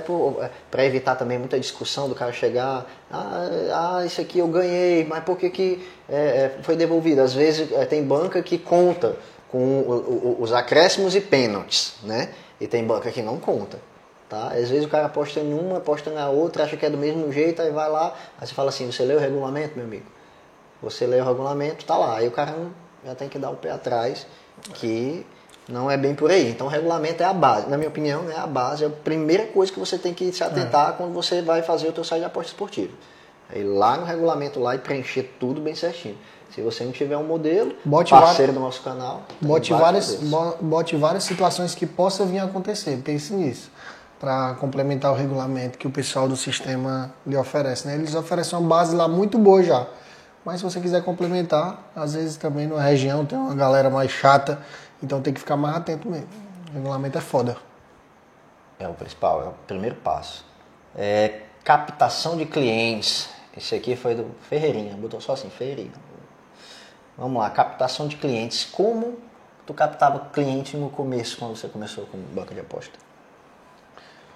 para 0.69 0.85
evitar 0.85 1.15
também 1.15 1.39
muita 1.39 1.59
discussão 1.59 2.07
do 2.07 2.13
cara 2.13 2.31
chegar, 2.31 2.85
ah, 3.11 3.97
ah, 3.99 4.05
isso 4.05 4.21
aqui 4.21 4.37
eu 4.39 4.47
ganhei, 4.47 5.03
mas 5.05 5.23
por 5.23 5.35
que, 5.37 5.49
que 5.49 5.87
é, 6.07 6.15
é, 6.15 6.57
foi 6.61 6.75
devolvido? 6.75 7.21
Às 7.21 7.33
vezes 7.33 7.71
é, 7.71 7.85
tem 7.85 8.03
banca 8.03 8.41
que 8.43 8.57
conta 8.59 9.15
com 9.49 9.57
o- 9.57 10.37
o- 10.39 10.43
os 10.43 10.53
acréscimos 10.53 11.15
e 11.15 11.21
pênaltis, 11.21 11.93
né? 12.03 12.29
E 12.59 12.67
tem 12.67 12.83
banca 12.85 13.09
que 13.11 13.21
não 13.23 13.37
conta. 13.37 13.79
Tá? 14.31 14.47
Às 14.53 14.69
vezes 14.69 14.85
o 14.85 14.87
cara 14.87 15.07
aposta 15.07 15.41
em 15.41 15.53
uma, 15.53 15.79
aposta 15.79 16.09
na 16.09 16.29
outra, 16.29 16.63
acha 16.63 16.77
que 16.77 16.85
é 16.85 16.89
do 16.89 16.97
mesmo 16.97 17.29
jeito, 17.33 17.61
aí 17.61 17.69
vai 17.69 17.89
lá, 17.89 18.15
aí 18.39 18.47
você 18.47 18.53
fala 18.53 18.69
assim, 18.69 18.89
você 18.89 19.03
leu 19.03 19.17
o 19.17 19.19
regulamento, 19.19 19.73
meu 19.75 19.83
amigo? 19.83 20.05
Você 20.81 21.05
lê 21.05 21.19
o 21.19 21.25
regulamento, 21.25 21.83
tá 21.83 21.97
lá. 21.97 22.15
Aí 22.15 22.29
o 22.29 22.31
cara 22.31 22.55
já 23.05 23.13
tem 23.13 23.27
que 23.27 23.37
dar 23.37 23.49
o 23.49 23.57
pé 23.57 23.71
atrás, 23.71 24.25
que 24.75 25.25
não 25.67 25.91
é 25.91 25.97
bem 25.97 26.15
por 26.15 26.31
aí. 26.31 26.49
Então 26.49 26.67
o 26.67 26.69
regulamento 26.69 27.21
é 27.21 27.25
a 27.25 27.33
base, 27.33 27.69
na 27.69 27.75
minha 27.77 27.89
opinião, 27.89 28.31
é 28.31 28.37
a 28.37 28.47
base, 28.47 28.85
é 28.85 28.87
a 28.87 28.89
primeira 28.89 29.47
coisa 29.47 29.69
que 29.69 29.77
você 29.77 29.97
tem 29.97 30.13
que 30.13 30.31
se 30.31 30.41
É. 30.41 30.45
atentar 30.45 30.93
quando 30.93 31.11
você 31.11 31.41
vai 31.41 31.61
fazer 31.61 31.89
o 31.89 31.91
teu 31.91 32.05
site 32.05 32.21
de 32.21 32.25
aposta 32.27 32.53
esportiva. 32.53 32.93
É 33.53 33.59
ir 33.59 33.65
lá 33.65 33.97
no 33.97 34.05
regulamento 34.05 34.61
lá 34.61 34.75
e 34.75 34.77
preencher 34.77 35.23
tudo 35.41 35.59
bem 35.59 35.75
certinho. 35.75 36.17
Se 36.55 36.61
você 36.61 36.85
não 36.85 36.93
tiver 36.93 37.17
um 37.17 37.23
modelo, 37.25 37.73
Bote 37.83 38.11
parceiro 38.11 38.53
do 38.53 38.61
nosso 38.61 38.81
canal, 38.81 39.23
Bote 39.41 39.73
várias, 39.73 40.19
bote 40.61 40.95
várias 40.95 41.25
situações 41.25 41.75
que 41.75 41.85
possa 41.85 42.25
vir 42.25 42.39
a 42.39 42.45
acontecer. 42.45 42.97
Pense 43.03 43.33
nisso. 43.33 43.69
Para 44.21 44.53
complementar 44.53 45.11
o 45.11 45.15
regulamento 45.15 45.79
que 45.79 45.87
o 45.87 45.91
pessoal 45.91 46.27
do 46.27 46.37
sistema 46.37 47.11
lhe 47.25 47.35
oferece. 47.35 47.87
Né? 47.87 47.95
Eles 47.95 48.13
oferecem 48.13 48.57
uma 48.57 48.67
base 48.67 48.95
lá 48.95 49.07
muito 49.07 49.39
boa 49.39 49.63
já. 49.63 49.87
Mas 50.45 50.57
se 50.59 50.63
você 50.63 50.79
quiser 50.79 51.03
complementar, 51.03 51.91
às 51.95 52.13
vezes 52.13 52.37
também 52.37 52.67
numa 52.67 52.83
região 52.83 53.25
tem 53.25 53.35
uma 53.35 53.55
galera 53.55 53.89
mais 53.89 54.11
chata, 54.11 54.61
então 55.01 55.21
tem 55.23 55.33
que 55.33 55.39
ficar 55.39 55.57
mais 55.57 55.75
atento 55.75 56.07
mesmo. 56.07 56.27
O 56.69 56.73
regulamento 56.73 57.17
é 57.17 57.21
foda. 57.21 57.57
É 58.79 58.87
o 58.87 58.93
principal, 58.93 59.41
é 59.41 59.45
o 59.45 59.53
primeiro 59.65 59.95
passo. 59.95 60.45
É, 60.95 61.41
captação 61.63 62.37
de 62.37 62.45
clientes. 62.45 63.27
Esse 63.57 63.73
aqui 63.73 63.95
foi 63.95 64.13
do 64.13 64.35
Ferreirinha, 64.49 64.95
botou 64.95 65.19
só 65.19 65.33
assim, 65.33 65.49
Ferreirinha. 65.49 65.91
Vamos 67.17 67.41
lá, 67.41 67.49
captação 67.49 68.07
de 68.07 68.17
clientes. 68.17 68.65
Como 68.65 69.17
tu 69.65 69.73
captava 69.73 70.27
cliente 70.31 70.77
no 70.77 70.91
começo, 70.91 71.37
quando 71.37 71.55
você 71.55 71.67
começou 71.67 72.05
com 72.05 72.19
banca 72.33 72.53
de 72.53 72.61
aposta? 72.61 73.10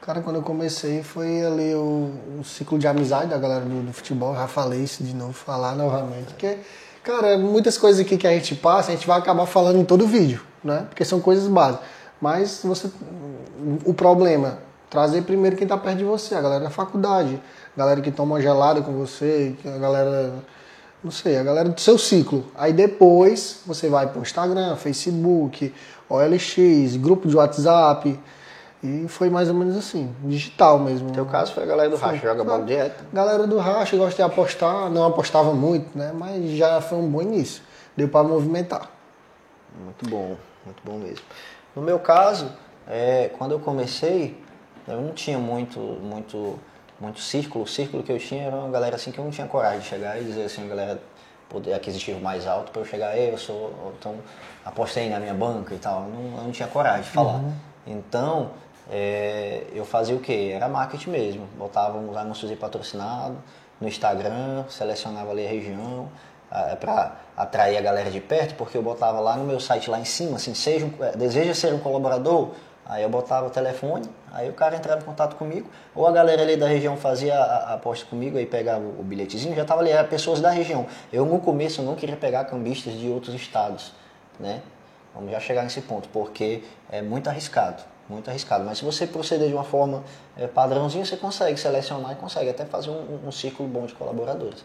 Cara, 0.05 0.21
quando 0.21 0.35
eu 0.35 0.43
comecei 0.43 1.01
foi 1.01 1.43
ali 1.43 1.73
o, 1.73 2.11
o 2.39 2.43
ciclo 2.43 2.77
de 2.77 2.87
amizade 2.87 3.25
da 3.25 3.39
galera 3.39 3.65
do, 3.65 3.87
do 3.87 3.91
futebol. 3.91 4.35
Já 4.35 4.47
falei 4.47 4.81
isso 4.81 5.03
de 5.03 5.15
novo, 5.15 5.33
falar 5.33 5.75
novamente. 5.75 6.25
Porque, 6.25 6.59
cara, 7.03 7.39
muitas 7.39 7.75
coisas 7.75 7.99
aqui 8.05 8.15
que 8.15 8.27
a 8.27 8.29
gente 8.29 8.53
passa, 8.53 8.91
a 8.91 8.95
gente 8.95 9.07
vai 9.07 9.17
acabar 9.17 9.47
falando 9.47 9.79
em 9.79 9.83
todo 9.83 10.05
vídeo, 10.05 10.43
né? 10.63 10.85
Porque 10.87 11.03
são 11.03 11.19
coisas 11.19 11.47
básicas. 11.47 11.87
Mas 12.21 12.61
você. 12.63 12.87
O 13.83 13.95
problema, 13.95 14.59
trazer 14.91 15.23
primeiro 15.23 15.55
quem 15.55 15.65
tá 15.65 15.75
perto 15.75 15.97
de 15.97 16.03
você, 16.03 16.35
a 16.35 16.41
galera 16.41 16.65
da 16.65 16.69
faculdade, 16.69 17.41
a 17.75 17.79
galera 17.79 17.99
que 17.99 18.11
toma 18.11 18.39
gelada 18.39 18.83
com 18.83 18.93
você, 18.93 19.55
a 19.65 19.79
galera. 19.79 20.35
Não 21.03 21.09
sei, 21.09 21.35
a 21.35 21.43
galera 21.43 21.69
do 21.69 21.81
seu 21.81 21.97
ciclo. 21.97 22.45
Aí 22.53 22.73
depois 22.73 23.61
você 23.65 23.89
vai 23.89 24.05
pro 24.05 24.21
Instagram, 24.21 24.75
Facebook, 24.75 25.73
OLX, 26.07 26.95
grupo 26.97 27.27
de 27.27 27.35
WhatsApp. 27.35 28.19
E 28.85 29.07
foi 29.07 29.31
mais 29.31 29.49
ou 29.49 29.55
menos 29.55 29.75
assim, 29.75 30.15
digital 30.23 30.77
mesmo. 30.77 31.07
No 31.07 31.13
teu 31.13 31.25
caso 31.25 31.53
foi 31.53 31.63
a 31.63 31.65
galera 31.65 31.89
do 31.89 31.95
Racha, 31.95 32.17
joga 32.17 32.43
bola 32.43 32.63
direto. 32.63 33.03
Galera 33.11 33.47
do 33.47 33.57
racha 33.57 33.97
gosta 33.97 34.15
de 34.15 34.21
apostar, 34.21 34.91
não 34.91 35.07
apostava 35.07 35.53
muito, 35.53 35.97
né? 35.97 36.11
Mas 36.13 36.51
já 36.51 36.79
foi 36.79 36.99
um 36.99 37.09
bom 37.09 37.21
início. 37.23 37.63
Deu 37.97 38.07
para 38.07 38.27
movimentar. 38.27 38.91
Muito 39.83 40.07
bom, 40.07 40.37
muito 40.63 40.83
bom 40.83 40.99
mesmo. 40.99 41.25
No 41.75 41.81
meu 41.81 41.97
caso, 41.97 42.51
é, 42.87 43.31
quando 43.39 43.53
eu 43.53 43.59
comecei, 43.59 44.39
eu 44.87 45.01
não 45.01 45.13
tinha 45.13 45.39
muito, 45.39 45.79
muito, 45.79 46.59
muito 46.99 47.19
círculo. 47.19 47.63
O 47.63 47.67
círculo 47.67 48.03
que 48.03 48.11
eu 48.11 48.19
tinha 48.19 48.43
era 48.43 48.55
uma 48.55 48.69
galera 48.69 48.97
assim 48.97 49.11
que 49.11 49.17
eu 49.17 49.23
não 49.23 49.31
tinha 49.31 49.47
coragem 49.47 49.79
de 49.79 49.87
chegar 49.87 50.21
e 50.21 50.25
dizer 50.25 50.43
assim, 50.43 50.61
uma 50.61 50.69
galera 50.69 51.01
poder 51.49 51.73
aquisitivo 51.73 52.19
mais 52.19 52.45
alto 52.45 52.71
para 52.71 52.81
eu 52.81 52.85
chegar, 52.85 53.17
"Ei, 53.17 53.31
eu 53.31 53.37
sou, 53.37 53.93
então 53.99 54.15
apostei 54.63 55.09
na 55.09 55.19
minha 55.19 55.33
banca 55.33 55.73
e 55.73 55.77
tal. 55.79 56.03
Eu 56.03 56.09
não, 56.09 56.37
eu 56.37 56.43
não 56.43 56.51
tinha 56.51 56.67
coragem 56.67 57.01
de 57.01 57.09
falar. 57.09 57.41
Então, 57.87 58.51
é, 58.89 59.63
eu 59.73 59.85
fazia 59.85 60.15
o 60.15 60.19
quê? 60.19 60.51
Era 60.53 60.67
marketing 60.67 61.09
mesmo. 61.09 61.47
Botava 61.57 61.97
uns 61.97 62.15
anúncios 62.15 62.49
aí 62.49 62.57
patrocinados 62.57 63.37
no 63.79 63.87
Instagram, 63.87 64.63
selecionava 64.69 65.31
ali 65.31 65.45
a 65.45 65.49
região 65.49 66.09
para 66.79 67.15
atrair 67.35 67.77
a 67.77 67.81
galera 67.81 68.09
de 68.09 68.19
perto, 68.19 68.55
porque 68.55 68.77
eu 68.77 68.83
botava 68.83 69.19
lá 69.19 69.35
no 69.35 69.43
meu 69.43 69.59
site 69.59 69.89
lá 69.89 69.99
em 69.99 70.05
cima, 70.05 70.37
assim, 70.37 70.53
seja 70.53 70.85
um, 70.85 71.03
é, 71.03 71.11
deseja 71.11 71.53
ser 71.53 71.73
um 71.73 71.79
colaborador, 71.79 72.51
aí 72.85 73.03
eu 73.03 73.09
botava 73.09 73.47
o 73.47 73.49
telefone, 73.49 74.07
aí 74.31 74.49
o 74.49 74.53
cara 74.53 74.75
entrava 74.75 75.01
em 75.01 75.03
contato 75.03 75.35
comigo, 75.35 75.69
ou 75.93 76.07
a 76.07 76.11
galera 76.11 76.43
ali 76.43 76.55
da 76.55 76.67
região 76.67 76.95
fazia 76.95 77.37
a, 77.37 77.73
aposta 77.73 78.05
comigo, 78.05 78.37
aí 78.37 78.45
pegava 78.45 78.85
o, 78.85 79.03
bilhetezinho, 79.03 79.55
já 79.55 79.65
tava 79.65 79.81
ali, 79.81 79.89
era 79.89 80.03
pessoas 80.03 80.39
da 80.39 80.49
região. 80.49 80.85
Eu 81.11 81.25
no 81.25 81.39
começo 81.39 81.81
não 81.81 81.95
queria 81.95 82.15
pegar 82.15 82.45
cambistas 82.45 82.93
de 82.93 83.09
outros 83.09 83.35
estados, 83.35 83.91
né? 84.39 84.61
Vamos 85.13 85.31
já 85.31 85.39
chegar 85.39 85.63
nesse 85.63 85.81
ponto, 85.81 86.09
porque 86.09 86.63
é 86.89 87.01
muito 87.01 87.29
arriscado, 87.29 87.83
muito 88.09 88.29
arriscado. 88.29 88.63
Mas 88.63 88.79
se 88.79 88.85
você 88.85 89.07
proceder 89.07 89.47
de 89.47 89.53
uma 89.53 89.63
forma 89.63 90.03
é, 90.37 90.47
padrãozinha, 90.47 91.05
você 91.05 91.17
consegue 91.17 91.59
selecionar 91.59 92.11
e 92.11 92.15
consegue 92.15 92.49
até 92.49 92.65
fazer 92.65 92.89
um, 92.89 93.27
um 93.27 93.31
ciclo 93.31 93.67
bom 93.67 93.85
de 93.85 93.93
colaboradores, 93.93 94.63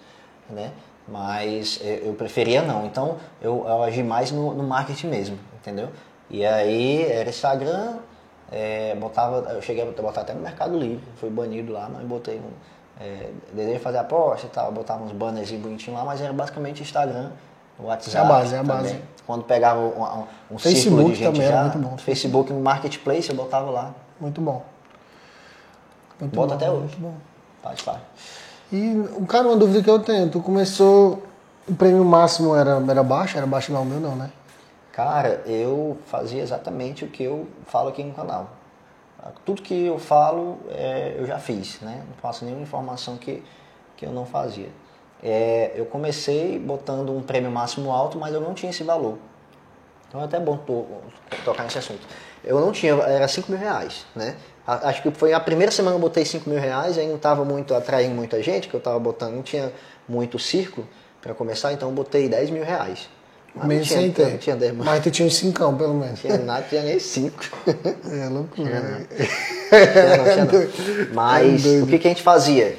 né? 0.49 0.73
Mas 1.09 1.81
é, 1.83 2.03
eu 2.05 2.15
preferia 2.15 2.63
não. 2.63 2.87
Então 2.87 3.17
eu, 3.41 3.65
eu 3.67 3.83
agi 3.83 4.03
mais 4.03 4.31
no, 4.31 4.55
no 4.55 4.63
marketing 4.63 5.09
mesmo, 5.09 5.39
entendeu? 5.59 5.89
E 6.29 6.45
aí 6.45 7.03
era 7.11 7.29
Instagram, 7.29 7.99
é, 8.53 8.95
botava, 8.95 9.53
eu 9.53 9.63
cheguei 9.63 9.83
a 9.83 9.87
botar 9.87 10.21
até 10.21 10.33
no 10.33 10.41
Mercado 10.41 10.79
Livre, 10.79 11.05
fui 11.17 11.31
banido 11.31 11.73
lá, 11.73 11.89
mas 11.93 12.05
botei 12.05 12.39
um 12.39 12.51
é, 13.01 13.79
fazer 13.79 13.99
aposta 13.99 14.47
e 14.47 14.51
tal, 14.51 14.71
botava 14.71 15.03
uns 15.03 15.13
banners 15.13 15.51
bonitinhos 15.53 15.99
lá, 15.99 16.05
mas 16.05 16.21
era 16.21 16.33
basicamente 16.33 16.83
Instagram, 16.83 17.33
WhatsApp. 17.87 18.17
É 18.17 18.21
a 18.21 18.25
base, 18.25 18.55
é 18.55 18.59
a 18.59 18.65
também. 18.65 18.77
base. 18.77 19.03
Quando 19.27 19.45
pegava 19.45 19.81
um, 19.81 20.25
um, 20.51 20.59
círculo 20.59 20.59
Facebook 20.59 21.11
de 21.11 21.15
gente 21.15 21.33
também 21.33 21.47
era 21.47 21.57
já, 21.57 21.63
muito 21.63 21.79
bom. 21.79 21.97
Facebook 21.99 22.53
no 22.53 22.61
Marketplace 22.61 23.31
eu 23.31 23.37
botava 23.37 23.71
lá. 23.71 23.95
Muito 24.21 24.41
bom. 24.41 24.65
Muito 26.21 26.35
Bota 26.35 26.49
bom, 26.49 26.55
até 26.55 26.71
hoje. 26.71 26.81
Muito 26.81 27.01
bom. 27.01 27.15
Faz, 27.63 27.81
faz. 27.81 27.99
E, 28.73 29.25
cara, 29.27 29.49
uma 29.49 29.57
dúvida 29.57 29.83
que 29.83 29.91
eu 29.91 29.99
tenho, 29.99 30.29
tu 30.31 30.41
começou, 30.41 31.23
o 31.69 31.75
prêmio 31.75 32.05
máximo 32.05 32.55
era, 32.55 32.83
era 32.89 33.03
baixo? 33.03 33.37
Era 33.37 33.47
baixo 33.47 33.71
igual 33.71 33.85
o 33.85 33.87
meu 33.87 34.01
não, 34.01 34.15
né? 34.15 34.31
Cara, 34.93 35.43
eu 35.47 35.97
fazia 36.07 36.43
exatamente 36.43 37.05
o 37.05 37.09
que 37.09 37.23
eu 37.23 37.47
falo 37.67 37.89
aqui 37.89 38.03
no 38.03 38.13
canal. 38.13 38.51
Tudo 39.45 39.63
que 39.63 39.87
eu 39.87 39.99
falo, 39.99 40.59
é, 40.71 41.17
eu 41.19 41.27
já 41.27 41.39
fiz, 41.39 41.81
né? 41.81 42.03
Não 42.09 42.17
faço 42.17 42.45
nenhuma 42.45 42.63
informação 42.63 43.17
que, 43.17 43.43
que 43.97 44.07
eu 44.07 44.13
não 44.13 44.25
fazia. 44.25 44.69
É, 45.23 45.73
eu 45.75 45.85
comecei 45.87 46.59
botando 46.59 47.11
um 47.11 47.21
prêmio 47.23 47.51
máximo 47.51 47.91
alto, 47.93 48.19
mas 48.19 48.33
eu 48.33 48.41
não 48.41 48.55
tinha 48.55 48.71
esse 48.71 48.83
valor. 48.83 49.19
Então 50.09 50.21
é 50.21 50.25
até 50.25 50.41
bom 50.41 50.57
to, 50.57 50.87
tocar 51.45 51.63
nesse 51.65 51.79
assunto. 51.79 52.01
Eu 52.43 52.59
não 52.61 52.73
tinha, 52.73 52.95
era 52.95 53.29
5 53.29 53.51
mil 53.51 53.61
reais, 53.61 54.07
né? 54.17 54.35
A- 54.67 54.89
Acho 54.89 55.03
que 55.03 55.11
foi 55.11 55.33
a 55.33 55.39
primeira 55.41 55.71
semana 55.71 55.97
eu 55.97 56.01
botei 56.01 56.25
5 56.25 56.49
mil 56.49 56.59
reais, 56.59 56.97
aí 56.97 57.07
não 57.07 57.17
estava 57.17 57.45
muito 57.45 57.75
atraindo 57.75 58.15
muita 58.15 58.43
gente, 58.43 58.67
que 58.69 58.75
eu 58.75 58.79
estava 58.79 58.99
botando, 58.99 59.35
não 59.35 59.43
tinha 59.43 59.71
muito 60.09 60.39
círculo 60.39 60.89
para 61.21 61.35
começar, 61.35 61.73
então 61.73 61.89
eu 61.91 61.95
botei 61.95 62.29
10 62.29 62.49
mil 62.51 62.65
reais. 62.65 63.09
Mas 63.55 63.63
não 63.65 63.69
Mesmo 63.69 63.85
tinha, 63.85 64.01
sem 64.01 64.13
ter. 64.13 64.27
não 64.31 64.39
tinha 64.39 64.57
10 64.57 64.73
mil 64.75 64.85
Mas 64.85 65.03
tu 65.03 65.11
tinha 65.11 65.27
uns 65.29 65.37
cincão, 65.37 65.77
pelo 65.77 65.95
menos. 65.95 66.19
tinha 66.21 66.39
nada, 66.39 66.65
tinha 66.69 66.83
nem 66.83 66.99
cinco. 66.99 67.45
É 68.11 68.29
loucura. 68.29 68.81
né? 68.81 69.07
Tinha 69.11 70.17
não, 70.17 70.25
tinha 70.25 70.45
não. 71.07 71.15
Mas 71.15 71.67
É 71.67 71.83
o 71.83 71.87
que, 71.87 71.99
que 71.99 72.07
a 72.09 72.11
gente 72.11 72.23
fazia? 72.23 72.77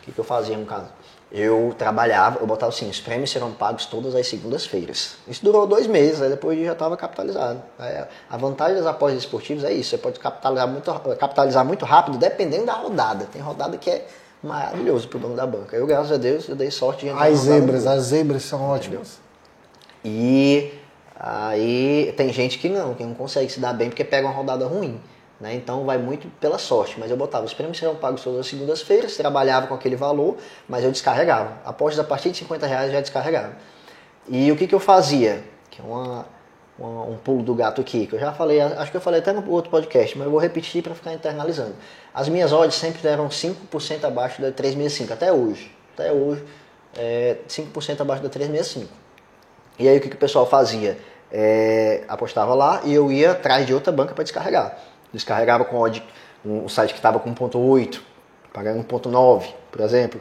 O 0.00 0.04
que, 0.04 0.12
que 0.12 0.18
eu 0.18 0.24
fazia 0.24 0.56
no 0.56 0.64
caso? 0.66 0.86
Eu 1.34 1.74
trabalhava, 1.78 2.40
eu 2.40 2.46
botava 2.46 2.70
assim, 2.70 2.90
os 2.90 3.00
prêmios 3.00 3.30
serão 3.30 3.52
pagos 3.52 3.86
todas 3.86 4.14
as 4.14 4.26
segundas-feiras. 4.26 5.14
Isso 5.26 5.42
durou 5.42 5.66
dois 5.66 5.86
meses, 5.86 6.20
aí 6.20 6.28
depois 6.28 6.62
já 6.62 6.72
estava 6.72 6.94
capitalizado. 6.94 7.62
Aí, 7.78 8.04
a 8.28 8.36
vantagem 8.36 8.76
das 8.76 8.84
apostas 8.84 9.20
esportivas 9.20 9.64
é 9.64 9.72
isso, 9.72 9.90
você 9.90 9.98
pode 9.98 10.20
capitalizar 10.20 10.68
muito, 10.68 10.92
capitalizar 11.18 11.64
muito 11.64 11.86
rápido, 11.86 12.18
dependendo 12.18 12.66
da 12.66 12.74
rodada. 12.74 13.24
Tem 13.32 13.40
rodada 13.40 13.78
que 13.78 13.88
é 13.88 14.06
maravilhoso 14.42 15.08
pro 15.08 15.18
dono 15.18 15.34
da 15.34 15.46
banca. 15.46 15.74
Eu, 15.74 15.86
graças 15.86 16.12
a 16.12 16.18
Deus, 16.18 16.46
eu 16.50 16.54
dei 16.54 16.70
sorte 16.70 17.06
de 17.06 17.12
entrar 17.12 17.26
As 17.26 17.38
zebras, 17.38 17.86
as 17.86 18.02
zebras 18.02 18.42
são 18.42 18.60
ótimas. 18.68 19.18
E 20.04 20.70
aí 21.18 22.12
tem 22.14 22.30
gente 22.30 22.58
que 22.58 22.68
não, 22.68 22.92
que 22.92 23.04
não 23.04 23.14
consegue 23.14 23.50
se 23.50 23.58
dar 23.58 23.72
bem 23.72 23.88
porque 23.88 24.04
pega 24.04 24.26
uma 24.26 24.34
rodada 24.34 24.66
ruim. 24.66 25.00
Né? 25.42 25.56
Então 25.56 25.84
vai 25.84 25.98
muito 25.98 26.28
pela 26.40 26.56
sorte. 26.56 26.94
Mas 27.00 27.10
eu 27.10 27.16
botava, 27.16 27.44
os 27.44 27.52
prêmios 27.52 27.76
serão 27.76 27.96
pagos 27.96 28.22
todas 28.22 28.38
as 28.40 28.46
segundas-feiras, 28.46 29.16
trabalhava 29.16 29.66
com 29.66 29.74
aquele 29.74 29.96
valor, 29.96 30.36
mas 30.68 30.84
eu 30.84 30.92
descarregava. 30.92 31.58
Apostas 31.64 31.98
a 31.98 32.04
partir 32.08 32.30
de 32.30 32.38
50 32.38 32.64
reais 32.64 32.92
já 32.92 33.00
descarregava. 33.00 33.54
E 34.28 34.52
o 34.52 34.56
que, 34.56 34.68
que 34.68 34.74
eu 34.74 34.78
fazia? 34.78 35.42
Que 35.68 35.80
é 35.80 35.84
uma, 35.84 36.24
uma- 36.78 37.04
um 37.06 37.16
pulo 37.16 37.42
do 37.42 37.56
gato 37.56 37.80
aqui, 37.80 38.06
que 38.06 38.14
eu 38.14 38.20
já 38.20 38.32
falei, 38.32 38.60
acho 38.60 38.92
que 38.92 38.96
eu 38.96 39.00
falei 39.00 39.18
até 39.18 39.32
no 39.32 39.50
outro 39.50 39.68
podcast, 39.68 40.16
mas 40.16 40.26
eu 40.26 40.30
vou 40.30 40.38
repetir 40.40 40.80
para 40.80 40.94
ficar 40.94 41.12
internalizando. 41.12 41.74
As 42.14 42.28
minhas 42.28 42.52
odds 42.52 42.76
sempre 42.78 43.06
eram 43.08 43.28
5% 43.28 44.04
abaixo 44.04 44.40
da 44.40 44.52
365, 44.52 45.12
até 45.12 45.32
hoje. 45.32 45.74
Até 45.94 46.12
hoje, 46.12 46.44
é, 46.96 47.38
5% 47.48 48.00
abaixo 48.00 48.22
da 48.22 48.28
365. 48.28 48.88
E 49.76 49.88
aí 49.88 49.98
o 49.98 50.00
que, 50.00 50.08
que 50.08 50.14
o 50.14 50.18
pessoal 50.18 50.46
fazia? 50.46 50.96
É, 51.32 52.04
apostava 52.06 52.54
lá 52.54 52.82
e 52.84 52.94
eu 52.94 53.10
ia 53.10 53.32
atrás 53.32 53.66
de 53.66 53.74
outra 53.74 53.90
banca 53.90 54.14
para 54.14 54.22
descarregar. 54.22 54.78
Descarregava 55.12 55.64
com 55.64 55.82
um 56.44 56.68
site 56.68 56.90
que 56.92 56.98
estava 56.98 57.18
com 57.20 57.34
1.8, 57.34 58.00
pagando 58.52 58.82
1.9, 58.84 59.44
por 59.70 59.80
exemplo. 59.80 60.20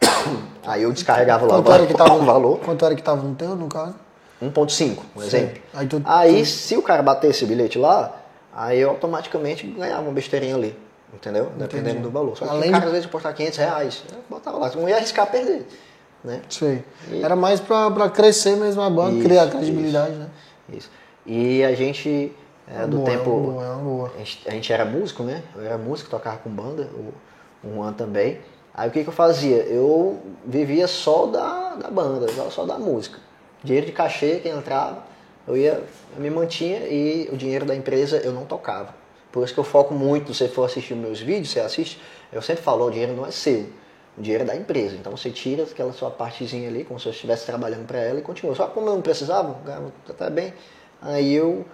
Aí 0.66 0.82
eu 0.82 0.92
descarregava 0.92 1.44
lá 1.46 1.54
Quanto 1.56 1.72
era, 1.72 1.86
que 1.86 1.94
tava, 1.94 2.14
o 2.14 2.24
valor, 2.24 2.58
quanto 2.60 2.84
era 2.84 2.94
que 2.94 3.02
tava 3.02 3.22
no 3.22 3.34
teu, 3.34 3.54
no 3.54 3.68
caso? 3.68 3.94
1.5, 4.42 4.98
um 5.16 5.22
exemplo. 5.22 5.62
Aí 5.72 5.86
tu- 5.86 6.02
Aí, 6.04 6.40
tu- 6.40 6.46
se 6.46 6.76
o 6.76 6.82
cara 6.82 7.02
batesse 7.02 7.44
o 7.44 7.46
bilhete 7.46 7.78
lá, 7.78 8.14
aí 8.52 8.80
eu 8.80 8.90
automaticamente 8.90 9.66
ganhava 9.66 10.02
uma 10.02 10.12
besteirinha 10.12 10.54
ali. 10.56 10.76
Entendeu? 11.12 11.52
Dependendo 11.56 11.90
Entendi. 11.90 12.02
do 12.02 12.10
valor. 12.10 12.36
Só 12.36 12.44
que 12.44 12.50
Além 12.50 12.70
o 12.70 12.72
cara 12.72 12.80
de- 12.80 12.86
às 12.86 12.92
vezes 12.92 13.06
apostar 13.06 13.32
500 13.34 13.58
reais, 13.58 14.02
eu 14.12 14.18
botava 14.28 14.58
lá. 14.58 14.70
Não 14.74 14.88
ia 14.88 14.96
arriscar 14.96 15.30
perder. 15.30 15.64
Né? 16.24 16.40
Sei. 16.48 16.82
Era 17.22 17.36
mais 17.36 17.60
pra 17.60 18.10
crescer 18.10 18.56
mesmo 18.56 18.82
a 18.82 18.90
banca, 18.90 19.12
Isso, 19.18 19.22
criar 19.28 19.46
credibilidade, 19.48 20.14
né? 20.14 20.26
Isso. 20.72 20.90
E 21.24 21.62
a 21.62 21.72
gente, 21.74 22.34
é, 22.68 22.86
do 22.86 22.96
Boa, 22.98 23.04
tempo. 23.10 23.30
é 23.30 23.32
uma 23.32 23.76
boa, 23.76 23.76
boa. 23.76 24.12
A 24.14 24.18
gente, 24.18 24.48
a 24.48 24.50
gente 24.52 24.72
era 24.72 24.84
músico, 24.84 25.22
né? 25.22 25.42
Eu 25.54 25.62
era 25.62 25.78
músico, 25.78 26.10
tocava 26.10 26.38
com 26.38 26.50
banda, 26.50 26.88
o, 26.94 27.12
o 27.66 27.74
Juan 27.74 27.92
também. 27.92 28.40
Aí 28.72 28.88
o 28.88 28.92
que, 28.92 29.02
que 29.02 29.08
eu 29.08 29.12
fazia? 29.12 29.58
Eu 29.64 30.18
vivia 30.44 30.86
só 30.88 31.26
da, 31.26 31.74
da 31.76 31.90
banda, 31.90 32.26
só- 32.50 32.64
da 32.64 32.78
música. 32.78 33.18
Dinheiro 33.62 33.86
de 33.86 33.92
cachê 33.92 34.40
que 34.40 34.48
entrava, 34.48 35.02
eu 35.46 35.56
ia, 35.56 35.82
eu 36.16 36.20
me 36.20 36.28
mantinha 36.30 36.80
e 36.88 37.28
o 37.32 37.36
dinheiro 37.36 37.64
da 37.64 37.74
empresa 37.74 38.16
eu 38.18 38.32
não 38.32 38.44
tocava. 38.44 38.94
Por 39.30 39.44
isso 39.44 39.54
que 39.54 39.60
eu 39.60 39.64
foco 39.64 39.94
muito, 39.94 40.32
se 40.32 40.46
você 40.46 40.48
for 40.48 40.64
assistir 40.64 40.94
meus 40.94 41.20
vídeos, 41.20 41.50
você 41.50 41.60
assiste, 41.60 42.00
eu 42.32 42.42
sempre 42.42 42.62
falo, 42.62 42.86
o 42.86 42.90
dinheiro 42.90 43.12
não 43.14 43.26
é 43.26 43.30
seu. 43.30 43.66
O 44.16 44.22
dinheiro 44.22 44.44
é 44.44 44.46
da 44.46 44.54
empresa. 44.56 44.94
Então 44.96 45.16
você 45.16 45.30
tira 45.30 45.64
aquela 45.64 45.92
sua 45.92 46.10
partezinha 46.10 46.68
ali, 46.68 46.84
como 46.84 47.00
se 47.00 47.06
eu 47.06 47.12
estivesse 47.12 47.46
trabalhando 47.46 47.86
para 47.86 47.98
ela 47.98 48.18
e 48.18 48.22
continua. 48.22 48.54
Só 48.54 48.66
que 48.66 48.74
como 48.74 48.88
eu 48.88 48.94
não 48.94 49.02
precisava, 49.02 49.56
ganhava 49.64 49.92
até 50.08 50.30
bem, 50.30 50.52
aí 51.02 51.32
eu 51.34 51.64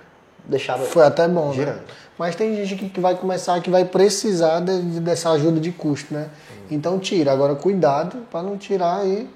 deixava 0.45 0.85
Foi 0.85 1.05
até 1.05 1.27
bom, 1.29 1.49
né? 1.49 1.55
girando. 1.55 1.83
Mas 2.19 2.35
tem 2.37 2.55
gente 2.65 2.85
que, 2.89 3.01
vai 3.01 3.15
começar 3.17 3.61
que 3.61 3.71
vai 3.71 3.85
precisar 3.85 4.61
de- 4.61 4.83
de- 4.83 5.01
dessa 5.01 5.31
ajuda 5.31 5.59
de 5.59 5.73
custo, 5.73 6.13
né? 6.13 6.29
Então 6.71 6.99
tira. 6.99 7.33
Agora 7.33 7.55
cuidado 7.55 8.27
para 8.31 8.43
não 8.43 8.57
tirar 8.59 8.99
aí 9.01 9.29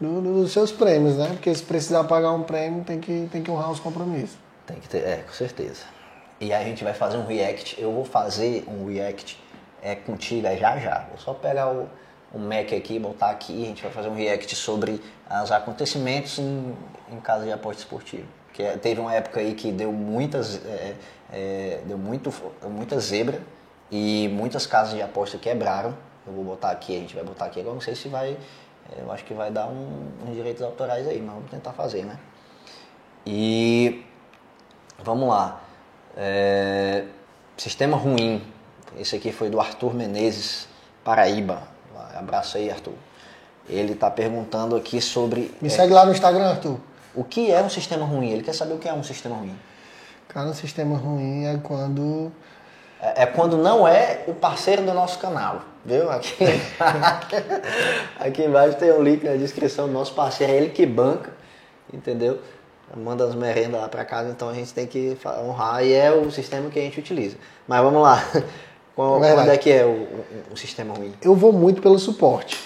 do- 0.00 0.20
do- 0.20 0.42
dos 0.42 0.52
seus 0.52 0.70
prêmios, 0.70 1.16
né? 1.16 1.26
Porque 1.30 1.52
se 1.54 1.62
precisar 1.62 2.04
pagar 2.04 2.32
um 2.32 2.42
prêmio, 2.44 2.84
tem 2.84 3.00
que, 3.00 3.28
tem 3.32 3.42
que 3.42 3.50
honrar 3.50 3.70
os 3.70 3.80
compromissos. 3.80 4.36
Tem 4.66 4.76
que 4.78 4.88
ter, 4.88 4.98
é, 4.98 5.16
com 5.26 5.32
certeza. 5.32 5.80
E 6.40 6.52
a 6.52 6.62
gente 6.62 6.84
vai 6.84 6.94
fazer 6.94 7.16
um 7.16 7.26
react. 7.26 7.74
Eu 7.80 7.90
vou 7.92 8.04
fazer 8.04 8.64
um 8.68 8.86
react 8.86 9.36
é, 9.82 9.94
contigo 9.96 10.46
é 10.46 10.56
já 10.56 10.78
já. 10.78 11.06
Vou 11.08 11.18
só 11.18 11.34
pegar 11.34 11.68
o, 11.72 11.88
o 12.32 12.38
Mac 12.38 12.72
aqui, 12.72 12.98
botar 13.00 13.30
aqui. 13.30 13.64
A 13.64 13.66
gente 13.66 13.82
vai 13.82 13.90
fazer 13.90 14.08
um 14.08 14.14
react 14.14 14.54
sobre 14.54 15.00
os 15.42 15.50
acontecimentos 15.50 16.38
em, 16.38 16.72
em 17.10 17.20
casa 17.20 17.44
de 17.44 17.50
aposta 17.52 17.82
esportiva. 17.82 18.24
Que 18.58 18.64
é, 18.64 18.76
teve 18.76 19.00
uma 19.00 19.14
época 19.14 19.38
aí 19.38 19.54
que 19.54 19.70
deu 19.70 19.92
muitas, 19.92 20.56
é, 20.66 20.96
é, 21.32 21.80
deu 21.86 21.96
muito, 21.96 22.34
muita 22.68 22.98
zebra 22.98 23.40
e 23.88 24.28
muitas 24.32 24.66
casas 24.66 24.94
de 24.94 25.00
aposta 25.00 25.38
quebraram. 25.38 25.96
Eu 26.26 26.32
vou 26.32 26.42
botar 26.42 26.72
aqui, 26.72 26.96
a 26.96 26.98
gente 26.98 27.14
vai 27.14 27.22
botar 27.22 27.44
aqui 27.44 27.60
agora. 27.60 27.74
Não 27.74 27.80
sei 27.80 27.94
se 27.94 28.08
vai, 28.08 28.36
é, 28.90 29.00
eu 29.00 29.12
acho 29.12 29.24
que 29.24 29.32
vai 29.32 29.52
dar 29.52 29.68
um, 29.68 30.08
uns 30.26 30.34
direitos 30.34 30.60
autorais 30.60 31.06
aí, 31.06 31.20
mas 31.20 31.34
vamos 31.36 31.50
tentar 31.50 31.72
fazer, 31.72 32.04
né? 32.04 32.18
E 33.24 34.04
Vamos 35.04 35.28
lá. 35.28 35.60
É, 36.16 37.04
Sistema 37.56 37.96
ruim. 37.96 38.42
Esse 38.98 39.16
aqui 39.16 39.32
foi 39.32 39.48
do 39.48 39.60
Arthur 39.60 39.94
Menezes, 39.94 40.66
Paraíba. 41.04 41.62
Abraço 42.14 42.56
aí, 42.56 42.70
Arthur. 42.70 42.94
Ele 43.68 43.92
está 43.92 44.10
perguntando 44.10 44.74
aqui 44.74 45.00
sobre 45.00 45.54
Me 45.60 45.70
segue 45.70 45.92
lá 45.92 46.04
no 46.04 46.12
Instagram, 46.12 46.50
Arthur. 46.50 46.80
O 47.20 47.24
que 47.24 47.50
é 47.50 47.62
um 47.62 47.68
sistema 47.68 48.04
ruim. 48.06 48.30
Ele 48.30 48.42
quer 48.42 48.54
saber 48.54 48.74
o 48.74 48.78
que 48.78 48.88
é 48.88 48.92
um 48.92 49.02
sistema 49.02 49.36
ruim. 49.36 49.56
Cara, 50.28 50.48
um 50.48 50.54
sistema 50.54 50.96
ruim 50.96 51.46
é 51.46 51.58
quando. 51.62 52.30
É, 53.00 53.22
é 53.22 53.26
quando 53.26 53.56
não 53.56 53.86
é 53.86 54.24
o 54.26 54.34
parceiro 54.34 54.82
do 54.82 54.92
nosso 54.92 55.18
canal, 55.18 55.62
viu? 55.84 56.10
Aqui, 56.10 56.34
aqui 58.18 58.44
embaixo 58.44 58.76
tem 58.76 58.92
um 58.92 59.02
link 59.02 59.24
na 59.24 59.34
descrição 59.34 59.86
do 59.86 59.92
nosso 59.92 60.14
parceiro, 60.14 60.52
é 60.52 60.56
ele 60.56 60.70
que 60.70 60.84
banca, 60.86 61.32
entendeu? 61.92 62.40
Manda 62.96 63.24
as 63.24 63.34
merendas 63.34 63.80
lá 63.80 63.88
para 63.88 64.04
casa, 64.04 64.30
então 64.30 64.48
a 64.48 64.54
gente 64.54 64.72
tem 64.72 64.86
que 64.86 65.16
honrar 65.44 65.84
e 65.84 65.92
é 65.92 66.10
o 66.10 66.30
sistema 66.30 66.70
que 66.70 66.78
a 66.78 66.82
gente 66.82 66.98
utiliza. 66.98 67.36
Mas 67.66 67.82
vamos 67.82 68.02
lá, 68.02 68.22
qual, 68.96 69.20
quando 69.34 69.50
é 69.50 69.56
que 69.58 69.70
é 69.70 69.84
o, 69.84 69.88
o- 69.90 70.24
o 70.54 70.56
sistema 70.56 70.94
ruim? 70.94 71.12
Eu 71.22 71.34
vou 71.34 71.52
muito 71.52 71.82
pelo 71.82 71.98
suporte. 71.98 72.58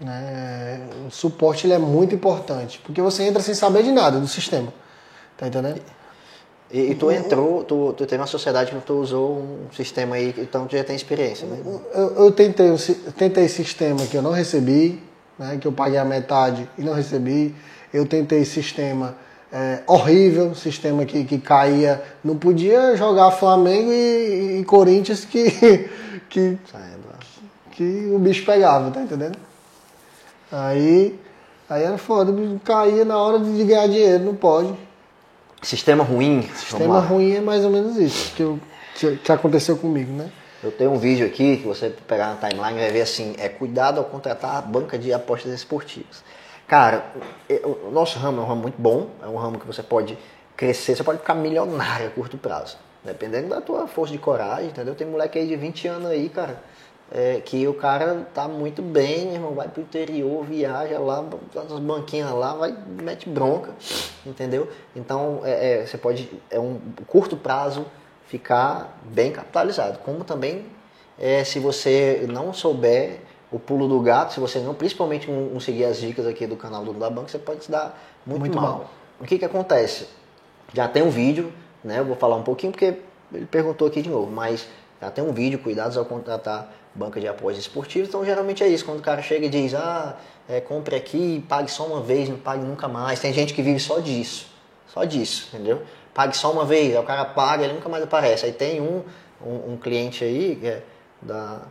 Né? 0.00 0.80
O 1.06 1.10
suporte 1.10 1.66
ele 1.66 1.74
é 1.74 1.78
muito 1.78 2.14
importante, 2.14 2.80
porque 2.84 3.02
você 3.02 3.24
entra 3.24 3.42
sem 3.42 3.54
saber 3.54 3.82
de 3.82 3.90
nada 3.90 4.20
do 4.20 4.28
sistema. 4.28 4.72
Tá 5.36 5.46
entendendo? 5.48 5.80
E, 6.70 6.90
e 6.90 6.94
tu 6.94 7.10
entrou, 7.10 7.64
tu, 7.64 7.94
tu 7.94 8.04
teve 8.06 8.20
uma 8.20 8.26
sociedade 8.26 8.70
que 8.70 8.80
tu 8.80 8.94
usou 8.94 9.38
um 9.38 9.66
sistema 9.74 10.16
aí, 10.16 10.34
então 10.38 10.66
tu 10.66 10.76
já 10.76 10.84
tem 10.84 10.94
experiência, 10.94 11.46
né? 11.48 11.58
Eu, 11.94 12.24
eu 12.24 12.32
tentei, 12.32 12.76
si- 12.76 12.94
tentei 13.16 13.48
sistema 13.48 14.04
que 14.06 14.16
eu 14.16 14.22
não 14.22 14.32
recebi, 14.32 15.02
né, 15.38 15.56
que 15.60 15.66
eu 15.66 15.72
paguei 15.72 15.98
a 15.98 16.04
metade 16.04 16.68
e 16.76 16.82
não 16.82 16.92
recebi. 16.92 17.54
Eu 17.92 18.04
tentei 18.04 18.44
sistema 18.44 19.16
é, 19.50 19.80
horrível, 19.86 20.54
sistema 20.54 21.06
que, 21.06 21.24
que 21.24 21.38
caía. 21.38 22.02
Não 22.22 22.36
podia 22.36 22.94
jogar 22.96 23.30
Flamengo 23.30 23.90
e, 23.90 24.58
e 24.60 24.64
Corinthians 24.64 25.24
que, 25.24 25.50
que, 26.28 26.58
que 27.72 28.10
o 28.12 28.18
bicho 28.18 28.44
pegava, 28.44 28.90
tá 28.90 29.00
entendendo? 29.00 29.38
Aí, 30.50 31.18
aí 31.68 31.82
era 31.82 31.98
foda, 31.98 32.32
caía 32.64 33.04
na 33.04 33.18
hora 33.18 33.38
de 33.38 33.64
ganhar 33.64 33.86
dinheiro, 33.86 34.24
não 34.24 34.34
pode. 34.34 34.74
Sistema 35.62 36.04
ruim. 36.04 36.42
Sistema 36.54 37.00
ruim 37.00 37.34
é 37.34 37.40
mais 37.40 37.64
ou 37.64 37.70
menos 37.70 37.96
isso 37.96 38.34
que, 38.34 38.42
eu, 38.42 38.60
que, 38.94 39.16
que 39.16 39.32
aconteceu 39.32 39.76
comigo, 39.76 40.12
né? 40.12 40.30
Eu 40.62 40.72
tenho 40.72 40.90
um 40.90 40.98
vídeo 40.98 41.26
aqui 41.26 41.58
que 41.58 41.66
você 41.66 41.90
pegar 42.06 42.34
na 42.34 42.48
timeline 42.48 42.80
vai 42.80 42.90
ver 42.90 43.02
assim, 43.02 43.34
é 43.38 43.48
cuidado 43.48 43.98
ao 43.98 44.04
contratar 44.04 44.56
a 44.56 44.60
banca 44.60 44.98
de 44.98 45.12
apostas 45.12 45.52
esportivas. 45.52 46.24
Cara, 46.66 47.04
o 47.86 47.90
nosso 47.90 48.18
ramo 48.18 48.40
é 48.40 48.44
um 48.44 48.46
ramo 48.46 48.62
muito 48.62 48.80
bom, 48.80 49.08
é 49.22 49.26
um 49.26 49.36
ramo 49.36 49.58
que 49.58 49.66
você 49.66 49.82
pode 49.82 50.18
crescer, 50.56 50.96
você 50.96 51.04
pode 51.04 51.18
ficar 51.18 51.34
milionário 51.34 52.08
a 52.08 52.10
curto 52.10 52.36
prazo. 52.36 52.76
Dependendo 53.04 53.48
da 53.48 53.60
tua 53.60 53.86
força 53.86 54.12
de 54.12 54.18
coragem, 54.18 54.66
entendeu? 54.66 54.94
Tem 54.94 55.06
moleque 55.06 55.38
aí 55.38 55.46
de 55.46 55.56
20 55.56 55.88
anos 55.88 56.10
aí, 56.10 56.28
cara, 56.28 56.60
é, 57.10 57.40
que 57.40 57.66
o 57.66 57.74
cara 57.74 58.26
tá 58.34 58.46
muito 58.46 58.82
bem, 58.82 59.34
irmão, 59.34 59.54
vai 59.54 59.68
pro 59.68 59.80
interior, 59.80 60.44
viaja 60.44 60.98
lá, 60.98 61.24
as 61.56 61.80
banquinhas 61.80 62.30
lá, 62.32 62.54
vai, 62.54 62.76
mete 63.02 63.28
bronca, 63.28 63.72
entendeu? 64.26 64.68
Então, 64.94 65.40
é, 65.44 65.80
é, 65.80 65.86
você 65.86 65.96
pode, 65.96 66.30
é 66.50 66.60
um 66.60 66.78
curto 67.06 67.36
prazo, 67.36 67.86
ficar 68.26 69.00
bem 69.04 69.32
capitalizado. 69.32 70.00
Como 70.00 70.22
também, 70.22 70.66
é, 71.18 71.42
se 71.44 71.58
você 71.58 72.26
não 72.28 72.52
souber 72.52 73.20
o 73.50 73.58
pulo 73.58 73.88
do 73.88 73.98
gato, 74.00 74.34
se 74.34 74.40
você 74.40 74.58
não, 74.58 74.74
principalmente 74.74 75.30
não, 75.30 75.46
não 75.46 75.60
seguir 75.60 75.84
as 75.84 75.98
dicas 75.98 76.26
aqui 76.26 76.46
do 76.46 76.56
canal 76.56 76.84
do 76.84 76.92
da 76.92 77.08
Banca, 77.08 77.28
você 77.28 77.38
pode 77.38 77.64
se 77.64 77.70
dar 77.70 77.98
muito, 78.26 78.40
muito 78.40 78.56
mal. 78.56 78.64
mal. 78.66 78.90
O 79.18 79.24
que 79.24 79.38
que 79.38 79.44
acontece? 79.44 80.06
Já 80.74 80.86
tem 80.86 81.02
um 81.02 81.10
vídeo, 81.10 81.50
né? 81.82 82.00
Eu 82.00 82.04
vou 82.04 82.16
falar 82.16 82.36
um 82.36 82.42
pouquinho 82.42 82.70
porque 82.70 82.98
ele 83.32 83.46
perguntou 83.46 83.88
aqui 83.88 84.02
de 84.02 84.10
novo, 84.10 84.30
mas 84.30 84.68
já 85.00 85.10
tem 85.10 85.22
um 85.22 85.32
vídeo, 85.32 85.58
cuidados 85.58 85.96
ao 85.96 86.04
contratar 86.04 86.72
banca 86.94 87.20
de 87.20 87.28
apoios 87.28 87.58
esportivos. 87.58 88.08
Então, 88.08 88.24
geralmente 88.24 88.62
é 88.62 88.68
isso. 88.68 88.84
Quando 88.84 88.98
o 88.98 89.02
cara 89.02 89.22
chega 89.22 89.46
e 89.46 89.48
diz, 89.48 89.74
ah, 89.74 90.16
é, 90.48 90.60
compre 90.60 90.96
aqui, 90.96 91.44
pague 91.48 91.70
só 91.70 91.86
uma 91.86 92.00
vez, 92.00 92.28
não 92.28 92.36
pague 92.36 92.64
nunca 92.64 92.88
mais. 92.88 93.20
Tem 93.20 93.32
gente 93.32 93.54
que 93.54 93.62
vive 93.62 93.78
só 93.78 94.00
disso. 94.00 94.48
Só 94.88 95.04
disso, 95.04 95.48
entendeu? 95.52 95.82
Pague 96.12 96.36
só 96.36 96.50
uma 96.50 96.64
vez, 96.64 96.94
aí 96.94 97.00
o 97.00 97.04
cara 97.04 97.24
paga, 97.24 97.64
ele 97.64 97.74
nunca 97.74 97.88
mais 97.88 98.02
aparece. 98.02 98.46
Aí 98.46 98.52
tem 98.52 98.80
um, 98.80 99.04
um, 99.44 99.72
um 99.72 99.76
cliente 99.76 100.24
aí, 100.24 100.58
é 100.64 100.82
da, 101.20 101.62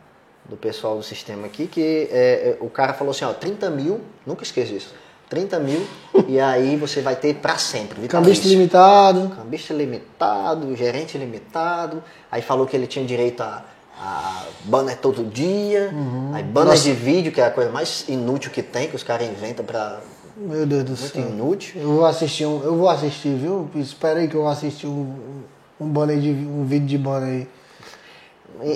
do 0.45 0.55
pessoal 0.55 0.97
do 0.97 1.03
sistema 1.03 1.47
aqui, 1.47 1.67
que 1.67 2.07
é, 2.11 2.49
é, 2.49 2.57
o 2.61 2.69
cara 2.69 2.93
falou 2.93 3.11
assim, 3.11 3.25
ó, 3.25 3.33
30 3.33 3.69
mil, 3.69 4.01
nunca 4.25 4.43
esqueça 4.43 4.73
isso, 4.73 4.93
30 5.29 5.59
mil, 5.59 5.85
e 6.27 6.39
aí 6.39 6.77
você 6.77 7.01
vai 7.01 7.15
ter 7.15 7.35
para 7.35 7.57
sempre. 7.57 8.07
Cambista 8.07 8.47
limitado. 8.47 9.29
Cambista 9.35 9.73
limitado, 9.73 10.75
gerente 10.75 11.17
limitado, 11.17 12.03
aí 12.31 12.41
falou 12.41 12.65
que 12.65 12.75
ele 12.75 12.87
tinha 12.87 13.05
direito 13.05 13.41
a, 13.41 13.63
a 13.99 14.45
banner 14.63 14.97
todo 14.97 15.25
dia, 15.25 15.91
uhum. 15.93 16.31
aí 16.33 16.43
banner 16.43 16.71
Nossa. 16.71 16.83
de 16.83 16.93
vídeo, 16.93 17.31
que 17.31 17.41
é 17.41 17.45
a 17.45 17.51
coisa 17.51 17.69
mais 17.69 18.05
inútil 18.07 18.51
que 18.51 18.63
tem, 18.63 18.87
que 18.87 18.95
os 18.95 19.03
caras 19.03 19.27
inventam 19.27 19.65
para 19.65 19.99
Meu 20.37 20.65
Deus 20.65 20.83
do 20.83 20.89
muito 20.91 21.07
céu. 21.07 21.27
inútil. 21.27 21.81
Eu 21.81 21.95
vou 21.95 22.05
assistir 22.05 22.45
um, 22.45 22.63
eu 22.63 22.75
vou 22.77 22.89
assistir, 22.89 23.35
viu? 23.35 23.69
Espera 23.75 24.19
aí 24.19 24.29
que 24.29 24.35
eu 24.35 24.41
vou 24.41 24.49
assistir 24.49 24.87
um, 24.87 25.43
um 25.79 25.87
banner 25.87 26.19
de 26.19 26.29
um 26.29 26.63
vídeo 26.63 26.87
de 26.87 26.97
banner 26.97 27.29
aí. 27.29 27.47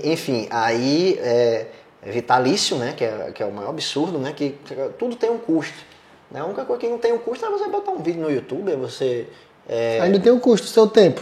Enfim, 0.04 0.48
aí 0.52 1.18
é, 1.22 1.68
é 2.04 2.12
vitalício, 2.12 2.76
né? 2.76 2.94
Que 2.96 3.06
é, 3.06 3.32
que 3.34 3.42
é 3.42 3.46
o 3.46 3.54
maior 3.54 3.70
absurdo, 3.70 4.20
né? 4.20 4.34
Que 4.34 4.58
tudo 5.00 5.16
tem 5.16 5.30
um 5.30 5.38
custo. 5.38 5.91
Né? 6.32 6.40
A 6.40 6.46
única 6.46 6.66
coisa 6.66 6.80
que 6.80 6.88
não 6.88 6.98
tem 6.98 7.14
um 7.14 7.18
custo 7.18 7.46
é 7.46 7.50
você 7.50 7.68
botar 7.68 7.92
um 7.92 8.00
vídeo 8.00 8.22
no 8.22 8.32
YouTube, 8.32 8.72
é 8.72 8.76
você. 8.76 9.28
É... 9.68 10.00
Ainda 10.02 10.20
tem 10.20 10.32
um 10.32 10.40
custo, 10.40 10.68
seu 10.68 10.88
tempo. 10.88 11.22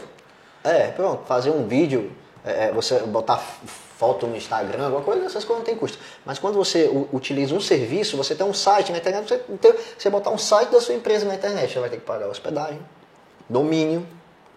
É, 0.63 0.88
pronto, 0.88 1.25
fazer 1.25 1.49
um 1.49 1.67
vídeo, 1.67 2.12
é, 2.45 2.65
é 2.65 2.71
você 2.71 2.99
botar 2.99 3.38
foto 3.38 4.27
no 4.27 4.36
Instagram, 4.36 4.86
alguma 4.86 5.01
coisa, 5.01 5.25
essas 5.25 5.43
coisas 5.43 5.57
não 5.57 5.65
tem 5.65 5.75
custo. 5.75 5.97
Mas 6.25 6.39
quando 6.39 6.55
você 6.55 6.89
utiliza 7.12 7.53
um 7.53 7.60
serviço, 7.60 8.15
você 8.15 8.34
tem 8.34 8.45
um 8.45 8.53
site 8.53 8.91
na 8.91 8.97
internet, 8.97 9.27
você, 9.27 9.38
tem, 9.38 9.73
você 9.97 10.10
botar 10.10 10.29
um 10.29 10.38
site 10.38 10.69
da 10.69 10.79
sua 10.79 10.95
empresa 10.95 11.25
na 11.25 11.36
internet, 11.36 11.73
você 11.73 11.79
vai 11.79 11.89
ter 11.89 11.97
que 11.97 12.05
pagar 12.05 12.27
hospedagem, 12.27 12.79
domínio, 13.49 14.07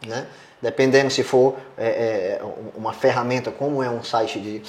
né? 0.07 0.27
dependendo 0.63 1.11
se 1.11 1.25
for 1.25 1.57
é, 1.77 2.39
é, 2.41 2.41
uma 2.77 2.93
ferramenta 2.93 3.51
como 3.51 3.83
é 3.83 3.91
um 3.91 4.05
site 4.05 4.39
de, 4.39 4.63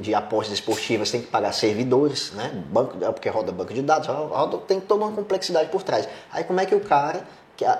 de 0.00 0.14
apostas 0.14 0.54
esportivas, 0.54 1.10
tem 1.10 1.20
que 1.20 1.26
pagar 1.26 1.52
servidores, 1.52 2.32
né? 2.32 2.50
Banco, 2.70 2.96
é 3.04 3.12
porque 3.12 3.28
roda 3.28 3.52
banco 3.52 3.74
de 3.74 3.82
dados, 3.82 4.08
roda, 4.08 4.58
tem 4.58 4.80
toda 4.80 5.04
uma 5.04 5.12
complexidade 5.12 5.68
por 5.68 5.82
trás. 5.82 6.08
Aí 6.32 6.42
como 6.42 6.60
é 6.60 6.66
que 6.66 6.74
o 6.74 6.80
cara. 6.80 7.22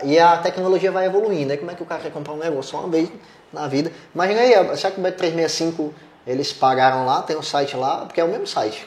E 0.04 0.18
a 0.18 0.36
tecnologia 0.36 0.92
vai 0.92 1.06
evoluindo, 1.06 1.52
aí 1.52 1.56
como 1.56 1.70
é 1.70 1.74
que 1.74 1.82
o 1.82 1.86
cara 1.86 2.02
quer 2.02 2.12
comprar 2.12 2.34
um 2.34 2.36
negócio 2.36 2.72
só 2.72 2.80
uma 2.80 2.88
vez 2.88 3.10
na 3.50 3.66
vida? 3.66 3.90
Imagina 4.14 4.40
aí, 4.40 4.76
será 4.76 4.92
que 4.92 5.00
o 5.00 5.02
Bet365 5.02 5.90
eles 6.26 6.52
pagaram 6.52 7.06
lá, 7.06 7.22
tem 7.22 7.34
um 7.34 7.42
site 7.42 7.74
lá, 7.76 8.04
porque 8.04 8.20
é 8.20 8.24
o 8.24 8.28
mesmo 8.28 8.46
site. 8.46 8.86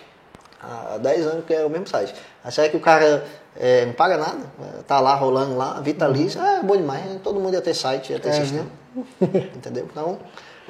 Há 0.62 1.00
10 1.00 1.26
anos 1.26 1.46
que 1.46 1.54
é 1.54 1.66
o 1.66 1.70
mesmo 1.70 1.88
site. 1.88 2.14
Aí 2.44 2.52
será 2.52 2.70
que 2.70 2.78
o 2.78 2.80
cara 2.80 3.26
é, 3.56 3.88
não 3.88 3.94
paga 3.94 4.18
nada, 4.18 4.40
tá 4.88 5.00
lá 5.00 5.16
rolando 5.16 5.58
lá, 5.58 5.80
vitalício, 5.82 6.40
uhum. 6.40 6.48
é 6.48 6.62
bom 6.62 6.78
demais, 6.78 7.06
né? 7.06 7.20
todo 7.24 7.40
mundo 7.40 7.56
ia 7.56 7.62
ter 7.62 7.74
site, 7.74 8.12
ia 8.12 8.20
ter 8.20 8.30
é, 8.30 8.34
sistema. 8.34 8.68
Né? 8.96 9.50
Entendeu? 9.56 9.88
Então, 9.92 10.20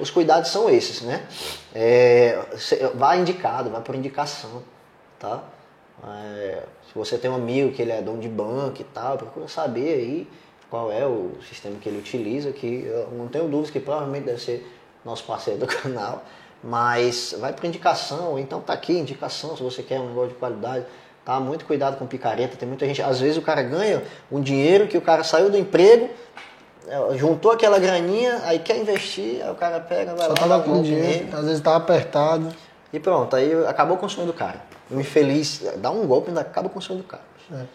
os 0.04 0.12
cuidados 0.12 0.52
são 0.52 0.70
esses, 0.70 1.02
né? 1.02 1.26
É, 1.74 2.38
vai 2.94 3.20
indicado, 3.20 3.70
vai 3.70 3.82
por 3.82 3.96
indicação, 3.96 4.62
tá? 5.18 5.44
É, 6.06 6.63
se 6.88 6.94
você 6.94 7.18
tem 7.18 7.32
um 7.32 7.36
amigo 7.36 7.72
que 7.72 7.82
ele 7.82 7.92
é 7.92 8.02
dono 8.02 8.20
de 8.20 8.28
banco 8.28 8.82
e 8.82 8.84
tal, 8.84 9.18
procura 9.18 9.48
saber 9.48 9.94
aí 9.94 10.30
qual 10.70 10.92
é 10.92 11.06
o 11.06 11.32
sistema 11.48 11.78
que 11.80 11.88
ele 11.88 11.98
utiliza, 11.98 12.52
que 12.52 12.84
eu 12.86 13.10
não 13.13 13.28
tenho 13.28 13.48
dúvidas 13.48 13.72
que 13.72 13.80
provavelmente 13.80 14.26
deve 14.26 14.42
ser 14.42 14.70
nosso 15.06 15.24
parceiro 15.24 15.62
do 15.62 15.68
canal, 15.72 16.24
mas 16.62 17.34
vai 17.39 17.54
por 17.54 17.66
indicação, 17.66 18.38
então 18.38 18.60
tá 18.60 18.74
aqui 18.74 18.94
indicação 18.94 19.56
se 19.56 19.63
você 19.63 19.82
quer 19.82 20.00
um 20.00 20.08
negócio 20.10 20.30
de 20.30 20.36
qualidade. 20.36 20.86
Tá? 21.24 21.39
Muito 21.39 21.63
cuidado 21.63 21.98
com 21.98 22.06
picareta. 22.06 22.58
Tem 22.58 22.68
muita 22.68 22.86
gente. 22.86 23.02
Às 23.02 23.22
vezes 23.22 23.38
o 23.38 23.42
cara 23.42 23.63
ganha 23.63 24.04
um 24.30 24.42
dinheiro 24.42 24.89
que 24.89 24.98
o 24.98 25.02
cara 25.02 25.24
saiu 25.24 25.50
do 25.50 25.58
emprego, 25.58 26.10
juntou 27.15 27.52
aquela 27.52 27.80
graninha, 27.80 28.41
aí 28.43 28.60
quer 28.60 28.78
investir, 28.78 29.41
aí 29.43 29.52
o 29.52 29.56
cara 29.56 29.80
pega, 29.80 30.13
vai 30.15 30.26
Só 30.26 30.32
lá, 30.32 30.36
tava 30.36 30.63
com 30.63 30.82
dinheiro, 30.82 31.28
às 31.32 31.46
vezes 31.46 31.62
tá 31.62 31.76
apertado. 31.76 32.54
E 32.91 33.00
pronto, 33.00 33.36
aí 33.36 33.52
acabou 33.65 33.98
consumindo 33.98 34.32
o 34.32 34.36
cara. 34.36 34.62
O 34.91 35.00
infeliz 35.00 35.63
dá 35.78 35.89
um 35.89 36.06
golpe 36.06 36.28
e 36.28 36.30
ainda 36.30 36.41
acaba 36.41 36.69
consumindo 36.69 37.04
o 37.04 37.08
cara. 37.08 37.24
É. 37.52 37.65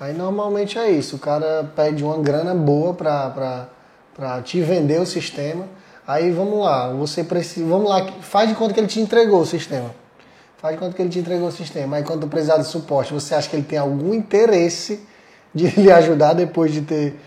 Aí 0.00 0.12
normalmente 0.12 0.78
é 0.78 0.90
isso, 0.90 1.16
o 1.16 1.18
cara 1.18 1.70
pede 1.76 2.04
uma 2.04 2.18
grana 2.18 2.54
boa 2.54 2.94
pra, 2.94 3.30
pra, 3.30 3.68
pra 4.14 4.42
te 4.42 4.60
vender 4.60 5.00
o 5.00 5.06
sistema. 5.06 5.66
Aí 6.06 6.30
vamos 6.30 6.60
lá, 6.60 6.92
você 6.92 7.24
precisa. 7.24 7.66
Vamos 7.66 7.88
lá, 7.88 8.06
faz 8.20 8.48
de 8.48 8.54
conta 8.54 8.74
que 8.74 8.80
ele 8.80 8.86
te 8.86 9.00
entregou 9.00 9.40
o 9.40 9.46
sistema. 9.46 9.90
Faz 10.58 10.74
de 10.74 10.80
conta 10.80 10.94
que 10.94 11.02
ele 11.02 11.10
te 11.10 11.18
entregou 11.18 11.48
o 11.48 11.52
sistema. 11.52 11.96
Aí 11.96 12.02
quando 12.02 12.22
tu 12.22 12.28
precisar 12.28 12.58
de 12.58 12.66
suporte, 12.66 13.12
você 13.12 13.34
acha 13.34 13.48
que 13.48 13.56
ele 13.56 13.64
tem 13.64 13.78
algum 13.78 14.12
interesse 14.12 15.06
de 15.54 15.68
lhe 15.80 15.90
ajudar 15.90 16.34
depois 16.34 16.72
de 16.72 16.82
ter 16.82 17.18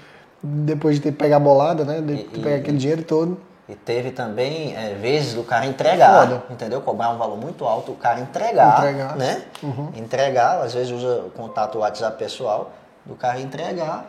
depois 0.42 0.96
de 0.96 1.02
ter 1.02 1.12
pegar 1.12 1.38
a 1.38 1.40
bolada, 1.40 1.84
né? 1.84 2.02
De, 2.02 2.14
e, 2.14 2.24
pegar 2.42 2.58
aquele 2.58 2.78
dinheiro 2.78 3.04
todo. 3.04 3.38
E 3.68 3.76
teve 3.76 4.12
também 4.12 4.76
é, 4.78 4.94
vezes 4.94 5.34
do 5.34 5.44
cara 5.44 5.66
entregar, 5.66 6.22
Foda. 6.22 6.44
entendeu? 6.50 6.80
Cobrar 6.82 7.10
um 7.10 7.18
valor 7.18 7.38
muito 7.38 7.66
alto, 7.66 7.92
o 7.92 7.96
cara 7.96 8.22
entregar, 8.22 8.80
entregar. 8.80 9.16
né? 9.18 9.44
Uhum. 9.62 9.92
Entregar, 9.94 10.62
às 10.62 10.74
vezes 10.74 10.92
usa 10.92 11.24
o 11.26 11.30
contato 11.32 11.80
WhatsApp 11.80 12.18
pessoal, 12.18 12.72
do 13.06 13.16
cara 13.16 13.42
entregar. 13.42 14.06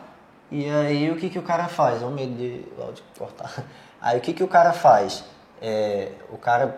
E 0.49 0.69
aí 0.69 1.11
o 1.11 1.17
que, 1.17 1.29
que 1.29 1.37
o 1.37 1.43
cara 1.43 1.67
faz? 1.67 2.01
É 2.01 2.05
um 2.05 2.11
medo 2.11 2.33
de, 2.35 2.59
de 2.59 3.03
cortar. 3.17 3.63
Aí 4.01 4.17
o 4.17 4.21
que, 4.21 4.31
que 4.31 4.41
o 4.41 4.47
cara 4.47 4.71
faz? 4.71 5.25
É, 5.61 6.13
o 6.31 6.37
cara 6.37 6.77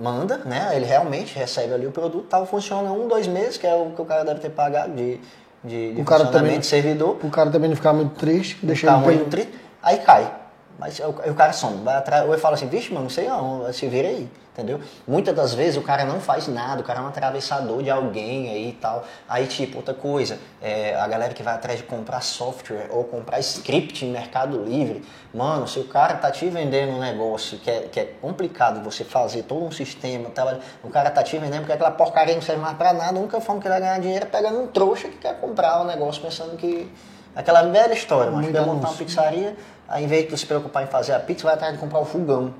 manda, 0.00 0.38
né? 0.38 0.70
Ele 0.74 0.86
realmente 0.86 1.38
recebe 1.38 1.74
ali 1.74 1.86
o 1.86 1.92
produto, 1.92 2.26
tal, 2.26 2.46
funciona 2.46 2.90
um, 2.90 3.06
dois 3.06 3.26
meses, 3.26 3.58
que 3.58 3.66
é 3.66 3.74
o 3.74 3.90
que 3.90 4.00
o 4.00 4.04
cara 4.04 4.24
deve 4.24 4.40
ter 4.40 4.48
pagado 4.48 4.94
de, 4.94 5.20
de, 5.64 5.94
de 5.94 6.00
o 6.00 6.04
cara 6.04 6.26
também, 6.26 6.60
de 6.60 6.66
servidor. 6.66 7.18
O 7.22 7.30
cara 7.30 7.50
também 7.50 7.68
não 7.68 7.76
ficar 7.76 7.92
muito 7.92 8.14
triste, 8.14 8.58
deixar 8.64 8.96
ele 8.96 9.04
muito 9.04 9.30
triste, 9.30 9.52
aí 9.82 9.98
cai. 9.98 10.30
Mas 10.78 11.00
o 11.00 11.34
cara 11.34 11.52
some, 11.52 11.82
vai 11.84 11.96
atrás, 11.96 12.24
ou 12.24 12.32
ele 12.32 12.40
fala 12.40 12.54
assim, 12.54 12.66
vixe, 12.66 12.90
mano, 12.92 13.04
não 13.04 13.10
sei 13.10 13.28
não, 13.28 13.72
se 13.72 13.86
vira 13.86 14.08
aí 14.08 14.28
entendeu? 14.54 14.80
Muitas 15.06 15.34
das 15.34 15.52
vezes 15.52 15.76
o 15.76 15.82
cara 15.82 16.04
não 16.04 16.20
faz 16.20 16.46
nada, 16.46 16.80
o 16.80 16.84
cara 16.84 17.00
é 17.00 17.02
um 17.02 17.08
atravessador 17.08 17.82
de 17.82 17.90
alguém 17.90 18.48
aí 18.48 18.68
e 18.68 18.72
tal. 18.72 19.04
Aí, 19.28 19.46
tipo, 19.46 19.78
outra 19.78 19.92
coisa, 19.92 20.38
é, 20.62 20.94
a 20.94 21.06
galera 21.08 21.34
que 21.34 21.42
vai 21.42 21.54
atrás 21.54 21.80
de 21.80 21.84
comprar 21.84 22.20
software 22.20 22.86
ou 22.90 23.02
comprar 23.04 23.40
script 23.40 24.06
em 24.06 24.12
Mercado 24.12 24.62
Livre, 24.62 25.04
mano, 25.34 25.66
se 25.66 25.80
o 25.80 25.84
cara 25.84 26.14
tá 26.14 26.30
te 26.30 26.48
vendendo 26.48 26.92
um 26.92 27.00
negócio 27.00 27.58
que 27.58 27.68
é, 27.68 27.80
que 27.80 27.98
é 27.98 28.04
complicado 28.22 28.82
você 28.82 29.02
fazer 29.02 29.42
todo 29.42 29.64
um 29.64 29.72
sistema, 29.72 30.30
tá, 30.30 30.58
o 30.84 30.88
cara 30.88 31.10
tá 31.10 31.22
te 31.22 31.36
vendendo 31.36 31.60
porque 31.60 31.72
aquela 31.72 31.90
porcaria 31.90 32.34
não 32.34 32.42
serve 32.42 32.62
mais 32.62 32.76
pra 32.76 32.92
nada, 32.92 33.18
a 33.18 33.20
única 33.20 33.40
forma 33.40 33.60
que 33.60 33.66
ele 33.66 33.72
vai 33.72 33.80
ganhar 33.80 33.98
dinheiro 33.98 34.24
é 34.24 34.28
pegando 34.28 34.60
um 34.60 34.68
trouxa 34.68 35.08
que 35.08 35.18
quer 35.18 35.40
comprar 35.40 35.80
o 35.80 35.82
um 35.82 35.86
negócio 35.86 36.22
pensando 36.22 36.56
que. 36.56 36.90
Aquela 37.36 37.64
velha 37.64 37.92
história, 37.92 38.30
mas 38.30 38.48
quer 38.48 38.64
montar 38.64 38.90
uma 38.90 38.96
pizzaria, 38.96 39.56
aí 39.88 40.04
em 40.04 40.06
vez 40.06 40.28
de 40.28 40.38
se 40.38 40.46
preocupar 40.46 40.84
em 40.84 40.86
fazer 40.86 41.14
a 41.14 41.18
pizza, 41.18 41.42
vai 41.42 41.54
atrás 41.54 41.72
de 41.72 41.80
comprar 41.80 41.98
o 41.98 42.04
fogão. 42.04 42.54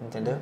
Entendeu? 0.00 0.38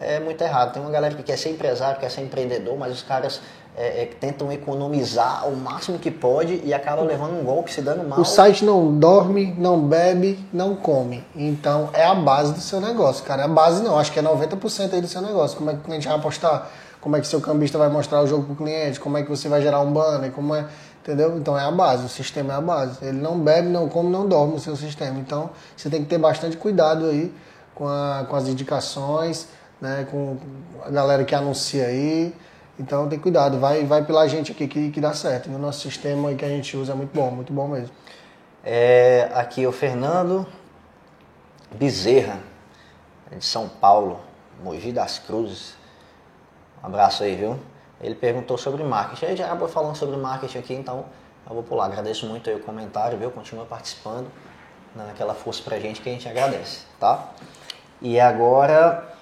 É 0.00 0.20
muito 0.20 0.42
errado. 0.42 0.72
Tem 0.72 0.82
uma 0.82 0.90
galera 0.90 1.14
que 1.14 1.22
quer 1.22 1.36
ser 1.36 1.50
empresário, 1.50 2.00
quer 2.00 2.10
ser 2.10 2.22
empreendedor, 2.22 2.76
mas 2.76 2.92
os 2.92 3.02
caras 3.02 3.40
é, 3.76 4.02
é, 4.02 4.06
tentam 4.06 4.50
economizar 4.50 5.48
o 5.48 5.56
máximo 5.56 6.00
que 6.00 6.10
pode 6.10 6.60
e 6.64 6.74
acabam 6.74 7.06
levando 7.06 7.38
um 7.38 7.44
golpe, 7.44 7.72
se 7.72 7.80
dando 7.80 8.02
mal. 8.02 8.20
O 8.20 8.24
site 8.24 8.64
não 8.64 8.98
dorme, 8.98 9.54
não 9.56 9.80
bebe, 9.80 10.44
não 10.52 10.74
come. 10.74 11.24
Então 11.36 11.88
é 11.92 12.04
a 12.04 12.14
base 12.14 12.52
do 12.52 12.60
seu 12.60 12.80
negócio, 12.80 13.24
cara. 13.24 13.42
É 13.42 13.44
a 13.44 13.48
base 13.48 13.82
não, 13.82 13.96
acho 13.96 14.10
que 14.12 14.18
é 14.18 14.22
90% 14.22 14.94
aí 14.94 15.00
do 15.00 15.06
seu 15.06 15.22
negócio. 15.22 15.56
Como 15.56 15.70
é 15.70 15.74
que 15.74 15.80
o 15.80 15.82
cliente 15.84 16.08
vai 16.08 16.16
apostar? 16.16 16.68
Como 17.00 17.16
é 17.16 17.20
que 17.20 17.28
seu 17.28 17.40
cambista 17.40 17.78
vai 17.78 17.88
mostrar 17.88 18.20
o 18.20 18.26
jogo 18.26 18.46
pro 18.46 18.56
cliente? 18.56 18.98
Como 18.98 19.16
é 19.16 19.22
que 19.22 19.30
você 19.30 19.48
vai 19.48 19.62
gerar 19.62 19.80
um 19.80 19.92
banner? 19.92 20.32
Como 20.32 20.54
é, 20.56 20.66
entendeu? 21.00 21.38
Então 21.38 21.56
é 21.56 21.62
a 21.62 21.70
base, 21.70 22.04
o 22.04 22.08
sistema 22.08 22.54
é 22.54 22.56
a 22.56 22.60
base. 22.60 22.98
Ele 23.00 23.18
não 23.18 23.38
bebe, 23.38 23.68
não 23.68 23.88
come, 23.88 24.10
não 24.10 24.26
dorme 24.26 24.56
o 24.56 24.58
seu 24.58 24.74
sistema. 24.74 25.20
Então 25.20 25.50
você 25.76 25.88
tem 25.88 26.02
que 26.02 26.08
ter 26.08 26.18
bastante 26.18 26.56
cuidado 26.56 27.06
aí 27.06 27.32
com, 27.76 27.86
a, 27.86 28.26
com 28.28 28.34
as 28.34 28.48
indicações, 28.48 29.46
né? 29.80 30.06
Com 30.10 30.38
a 30.84 30.90
galera 30.90 31.24
que 31.24 31.34
anuncia 31.34 31.86
aí. 31.86 32.34
Então 32.78 33.08
tem 33.08 33.18
cuidado, 33.18 33.58
vai, 33.58 33.84
vai 33.84 34.04
pela 34.04 34.28
gente 34.28 34.52
aqui 34.52 34.68
que, 34.68 34.90
que 34.90 35.00
dá 35.00 35.12
certo. 35.12 35.50
O 35.50 35.58
nosso 35.58 35.80
sistema 35.80 36.32
que 36.34 36.44
a 36.44 36.48
gente 36.48 36.76
usa 36.76 36.92
é 36.92 36.94
muito 36.94 37.12
bom, 37.12 37.30
muito 37.30 37.52
bom 37.52 37.66
mesmo. 37.66 37.94
É, 38.64 39.30
aqui 39.34 39.66
o 39.66 39.72
Fernando 39.72 40.46
Bezerra, 41.72 42.38
de 43.36 43.44
São 43.44 43.68
Paulo, 43.68 44.20
Mogi 44.62 44.92
das 44.92 45.18
Cruzes. 45.18 45.74
Um 46.82 46.86
abraço 46.86 47.24
aí, 47.24 47.34
viu? 47.34 47.58
Ele 48.00 48.14
perguntou 48.14 48.56
sobre 48.56 48.84
marketing. 48.84 49.24
A 49.24 49.28
gente 49.30 49.42
acabou 49.42 49.68
falando 49.68 49.96
sobre 49.96 50.16
marketing 50.16 50.58
aqui, 50.58 50.74
então 50.74 51.04
eu 51.48 51.54
vou 51.54 51.62
pular. 51.62 51.86
Agradeço 51.86 52.26
muito 52.26 52.48
aí 52.48 52.56
o 52.56 52.60
comentário, 52.60 53.18
viu? 53.18 53.30
Continua 53.30 53.64
participando, 53.64 54.28
naquela 54.94 55.34
força 55.34 55.62
pra 55.62 55.78
gente 55.80 56.00
que 56.00 56.08
a 56.08 56.12
gente 56.12 56.28
agradece, 56.28 56.84
tá? 57.00 57.30
E 58.00 58.20
agora, 58.20 59.16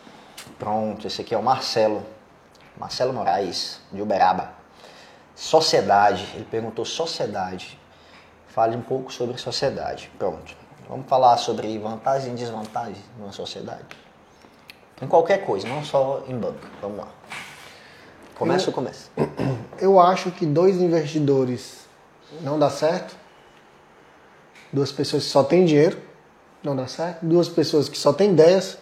pronto, 0.59 1.07
esse 1.07 1.21
aqui 1.21 1.35
é 1.35 1.39
o 1.39 1.43
Marcelo. 1.43 2.05
Marcelo 2.77 3.13
Moraes, 3.13 3.81
de 3.91 4.03
Uberaba. 4.03 4.53
Sociedade, 5.35 6.27
ele 6.35 6.45
perguntou 6.45 6.85
sociedade. 6.85 7.79
Fale 8.49 8.77
um 8.77 8.83
pouco 8.83 9.13
sobre 9.13 9.37
sociedade. 9.39 10.11
Pronto. 10.19 10.55
Vamos 10.89 11.07
falar 11.09 11.37
sobre 11.37 11.79
vantagens 11.79 12.33
e 12.33 12.37
desvantagens 12.37 12.99
numa 13.19 13.33
sociedade. 13.33 13.85
Em 15.01 15.07
qualquer 15.07 15.45
coisa, 15.45 15.69
não 15.69 15.85
só 15.85 16.23
em 16.29 16.39
banco. 16.39 16.67
Vamos 16.81 16.99
lá. 16.99 17.09
Começa 18.39 18.69
ou 18.69 18.73
começa? 18.73 19.11
Eu 19.81 19.99
acho 19.99 20.31
que 20.31 20.47
dois 20.47 20.77
investidores 20.77 21.87
não 22.41 22.59
dá 22.59 22.71
certo. 22.71 23.17
Duas 24.73 24.93
pessoas 24.93 25.25
que 25.25 25.31
só 25.31 25.43
têm 25.43 25.65
dinheiro 25.65 26.01
não 26.63 26.77
dá 26.77 26.87
certo. 26.87 27.25
Duas 27.25 27.49
pessoas 27.49 27.89
que 27.89 27.99
só 27.99 28.13
têm 28.13 28.33
ideias 28.33 28.79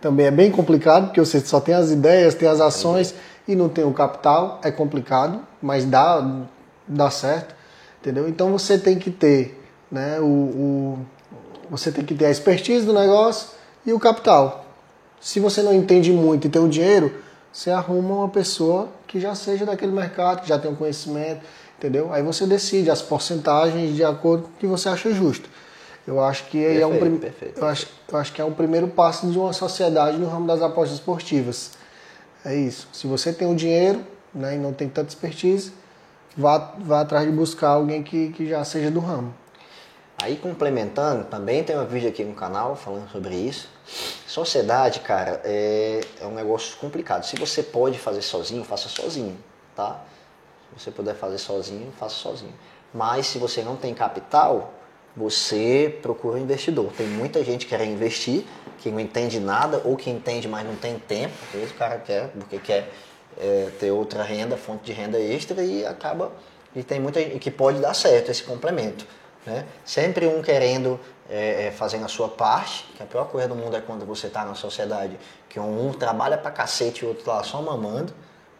também 0.00 0.26
é 0.26 0.30
bem 0.30 0.50
complicado, 0.50 1.06
porque 1.06 1.20
você 1.20 1.40
só 1.40 1.60
tem 1.60 1.74
as 1.74 1.90
ideias, 1.90 2.34
tem 2.34 2.48
as 2.48 2.60
ações 2.60 3.14
e 3.46 3.54
não 3.56 3.68
tem 3.68 3.84
o 3.84 3.92
capital, 3.92 4.60
é 4.62 4.70
complicado, 4.70 5.40
mas 5.60 5.84
dá, 5.84 6.44
dá 6.86 7.10
certo, 7.10 7.54
entendeu? 8.00 8.28
Então 8.28 8.52
você 8.52 8.78
tem 8.78 8.98
que 8.98 9.10
ter, 9.10 9.60
né, 9.90 10.20
o, 10.20 10.24
o, 10.24 10.98
você 11.70 11.90
tem 11.90 12.04
que 12.04 12.14
ter 12.14 12.26
a 12.26 12.30
expertise 12.30 12.84
do 12.86 12.92
negócio 12.92 13.48
e 13.84 13.92
o 13.92 13.98
capital. 13.98 14.66
Se 15.20 15.40
você 15.40 15.62
não 15.62 15.74
entende 15.74 16.12
muito 16.12 16.46
e 16.46 16.50
tem 16.50 16.62
o 16.62 16.68
dinheiro, 16.68 17.12
você 17.52 17.70
arruma 17.70 18.14
uma 18.14 18.28
pessoa 18.28 18.88
que 19.06 19.18
já 19.18 19.34
seja 19.34 19.64
daquele 19.66 19.90
mercado, 19.90 20.42
que 20.42 20.48
já 20.48 20.58
tem 20.58 20.70
um 20.70 20.76
conhecimento, 20.76 21.40
entendeu? 21.76 22.12
Aí 22.12 22.22
você 22.22 22.46
decide 22.46 22.90
as 22.90 23.02
porcentagens 23.02 23.96
de 23.96 24.04
acordo 24.04 24.44
com 24.44 24.48
o 24.50 24.52
que 24.58 24.66
você 24.66 24.88
acha 24.88 25.10
justo. 25.12 25.48
Eu 26.08 26.24
acho 26.24 26.44
que 26.44 26.58
perfeito, 26.58 26.82
é 26.82 26.86
um 26.86 26.98
prim... 26.98 27.18
perfeito, 27.18 27.60
eu, 27.60 27.66
acho, 27.66 27.86
eu 28.10 28.18
acho 28.18 28.32
que 28.32 28.40
é 28.40 28.44
um 28.44 28.54
primeiro 28.54 28.88
passo 28.88 29.30
de 29.30 29.38
uma 29.38 29.52
sociedade 29.52 30.16
no 30.16 30.26
ramo 30.26 30.46
das 30.46 30.62
apostas 30.62 30.96
esportivas. 30.96 31.72
É 32.42 32.54
isso. 32.54 32.88
Se 32.94 33.06
você 33.06 33.30
tem 33.30 33.46
o 33.46 33.54
dinheiro 33.54 34.02
né, 34.32 34.54
e 34.54 34.58
não 34.58 34.72
tem 34.72 34.88
tanta 34.88 35.10
expertise, 35.10 35.70
vá, 36.34 36.72
vá 36.78 37.02
atrás 37.02 37.26
de 37.26 37.36
buscar 37.36 37.72
alguém 37.72 38.02
que, 38.02 38.32
que 38.32 38.48
já 38.48 38.64
seja 38.64 38.90
do 38.90 39.00
ramo. 39.00 39.34
Aí 40.22 40.36
complementando, 40.36 41.24
também 41.24 41.62
tem 41.62 41.78
um 41.78 41.84
vídeo 41.84 42.08
aqui 42.08 42.24
no 42.24 42.32
canal 42.32 42.74
falando 42.74 43.10
sobre 43.10 43.34
isso. 43.34 43.68
Sociedade, 44.26 45.00
cara, 45.00 45.42
é, 45.44 46.00
é 46.22 46.26
um 46.26 46.32
negócio 46.32 46.74
complicado. 46.78 47.24
Se 47.24 47.36
você 47.36 47.62
pode 47.62 47.98
fazer 47.98 48.22
sozinho, 48.22 48.64
faça 48.64 48.88
sozinho, 48.88 49.36
tá? 49.76 50.00
Se 50.70 50.84
você 50.84 50.90
puder 50.90 51.14
fazer 51.14 51.36
sozinho, 51.36 51.92
faça 51.98 52.14
sozinho. 52.14 52.54
Mas 52.94 53.26
se 53.26 53.38
você 53.38 53.60
não 53.60 53.76
tem 53.76 53.92
capital, 53.92 54.72
você 55.18 55.98
procura 56.00 56.38
um 56.38 56.42
investidor. 56.42 56.92
Tem 56.96 57.06
muita 57.06 57.42
gente 57.42 57.66
que 57.66 57.76
quer 57.76 57.84
investir, 57.84 58.44
que 58.78 58.90
não 58.90 59.00
entende 59.00 59.40
nada, 59.40 59.82
ou 59.84 59.96
que 59.96 60.08
entende, 60.08 60.46
mas 60.46 60.64
não 60.64 60.76
tem 60.76 60.98
tempo. 60.98 61.34
Às 61.48 61.52
vezes 61.52 61.70
o 61.72 61.74
cara 61.74 61.98
quer, 61.98 62.28
porque 62.28 62.58
quer 62.58 62.88
é, 63.36 63.68
ter 63.80 63.90
outra 63.90 64.22
renda, 64.22 64.56
fonte 64.56 64.84
de 64.84 64.92
renda 64.92 65.18
extra 65.18 65.62
e 65.62 65.84
acaba. 65.84 66.30
E 66.74 66.84
tem 66.84 67.00
muita 67.00 67.20
gente 67.20 67.38
que 67.40 67.50
pode 67.50 67.80
dar 67.80 67.94
certo 67.94 68.30
esse 68.30 68.44
complemento. 68.44 69.04
Né? 69.44 69.66
Sempre 69.84 70.26
um 70.26 70.40
querendo 70.40 71.00
é, 71.28 71.66
é, 71.66 71.70
fazendo 71.72 72.04
a 72.04 72.08
sua 72.08 72.28
parte, 72.28 72.84
que 72.96 73.02
a 73.02 73.06
pior 73.06 73.24
coisa 73.26 73.48
do 73.48 73.56
mundo 73.56 73.76
é 73.76 73.80
quando 73.80 74.06
você 74.06 74.28
está 74.28 74.44
na 74.44 74.54
sociedade 74.54 75.18
que 75.48 75.58
um, 75.58 75.92
trabalha 75.92 76.38
pra 76.38 76.50
cacete 76.50 77.02
e 77.02 77.06
o 77.06 77.08
outro 77.08 77.24
tá 77.24 77.34
lá 77.34 77.42
só 77.42 77.60
mamando, 77.60 78.12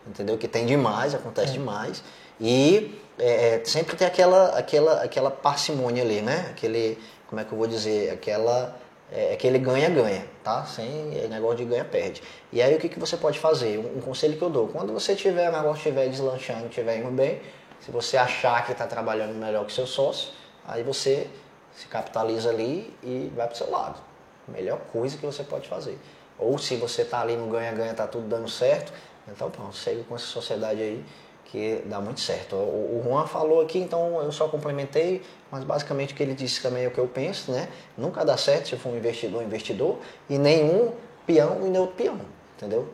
entendeu? 0.06 0.36
Que 0.36 0.48
tem 0.48 0.66
demais, 0.66 1.14
acontece 1.14 1.50
é. 1.50 1.52
demais. 1.52 2.02
E 2.40 2.98
é, 3.18 3.56
é, 3.56 3.64
sempre 3.64 3.96
tem 3.96 4.06
aquela, 4.06 4.58
aquela, 4.58 5.02
aquela 5.02 5.30
parcimônia 5.30 6.02
ali, 6.02 6.20
né? 6.22 6.46
Aquele, 6.50 6.98
como 7.26 7.40
é 7.40 7.44
que 7.44 7.52
eu 7.52 7.58
vou 7.58 7.66
dizer? 7.66 8.10
Aquela, 8.10 8.76
é, 9.10 9.32
aquele 9.32 9.58
ganha-ganha, 9.58 10.24
tá? 10.44 10.64
Sem 10.64 10.88
negócio 11.28 11.58
de 11.58 11.64
ganha-perde. 11.64 12.22
E 12.52 12.62
aí 12.62 12.74
o 12.74 12.78
que, 12.78 12.88
que 12.88 12.98
você 12.98 13.16
pode 13.16 13.38
fazer? 13.38 13.78
Um, 13.78 13.98
um, 13.98 14.00
conselho 14.00 14.36
que 14.36 14.42
eu 14.42 14.50
dou, 14.50 14.68
quando 14.68 14.92
você 14.92 15.16
tiver, 15.16 15.48
o 15.48 15.52
negócio 15.52 15.78
estiver 15.78 16.08
deslanchando, 16.08 16.66
estiver 16.66 16.98
indo 16.98 17.10
bem, 17.10 17.40
se 17.80 17.90
você 17.90 18.16
achar 18.16 18.64
que 18.64 18.72
está 18.72 18.86
trabalhando 18.86 19.34
melhor 19.34 19.66
que 19.66 19.72
seu 19.72 19.86
sócio, 19.86 20.30
aí 20.66 20.82
você 20.82 21.28
se 21.74 21.86
capitaliza 21.86 22.50
ali 22.50 22.94
e 23.02 23.32
vai 23.34 23.46
para 23.46 23.54
o 23.54 23.56
seu 23.56 23.70
lado. 23.70 24.00
Melhor 24.46 24.78
coisa 24.92 25.16
que 25.16 25.26
você 25.26 25.42
pode 25.42 25.68
fazer. 25.68 25.98
Ou 26.38 26.56
se 26.56 26.76
você 26.76 27.02
está 27.02 27.20
ali 27.20 27.36
no 27.36 27.48
ganha-ganha, 27.48 27.90
está 27.90 28.06
tudo 28.06 28.28
dando 28.28 28.48
certo, 28.48 28.92
então 29.26 29.50
pronto, 29.50 29.76
segue 29.76 30.04
com 30.04 30.14
essa 30.14 30.26
sociedade 30.26 30.80
aí 30.80 31.04
que 31.48 31.82
dá 31.86 32.00
muito 32.00 32.20
certo. 32.20 32.54
O, 32.56 33.02
Juan 33.04 33.26
falou 33.26 33.62
aqui, 33.62 33.78
então 33.78 34.20
eu 34.22 34.30
só 34.30 34.48
complementei, 34.48 35.22
mas 35.50 35.64
basicamente 35.64 36.12
o 36.12 36.16
que 36.16 36.22
ele 36.22 36.34
disse 36.34 36.62
também 36.62 36.84
é 36.84 36.88
o 36.88 36.90
que 36.90 36.98
eu 36.98 37.06
penso, 37.06 37.50
né? 37.50 37.68
Nunca 37.96 38.24
dá 38.24 38.36
certo 38.36 38.68
se 38.68 38.76
for 38.76 38.92
um 38.92 38.96
investidor, 38.96 39.42
investidor, 39.42 39.98
e 40.28 40.38
nenhum 40.38 40.92
peão 41.26 41.58
e 41.66 41.70
nem 41.70 41.80
outro 41.80 41.96
peão, 41.96 42.20
entendeu? 42.56 42.88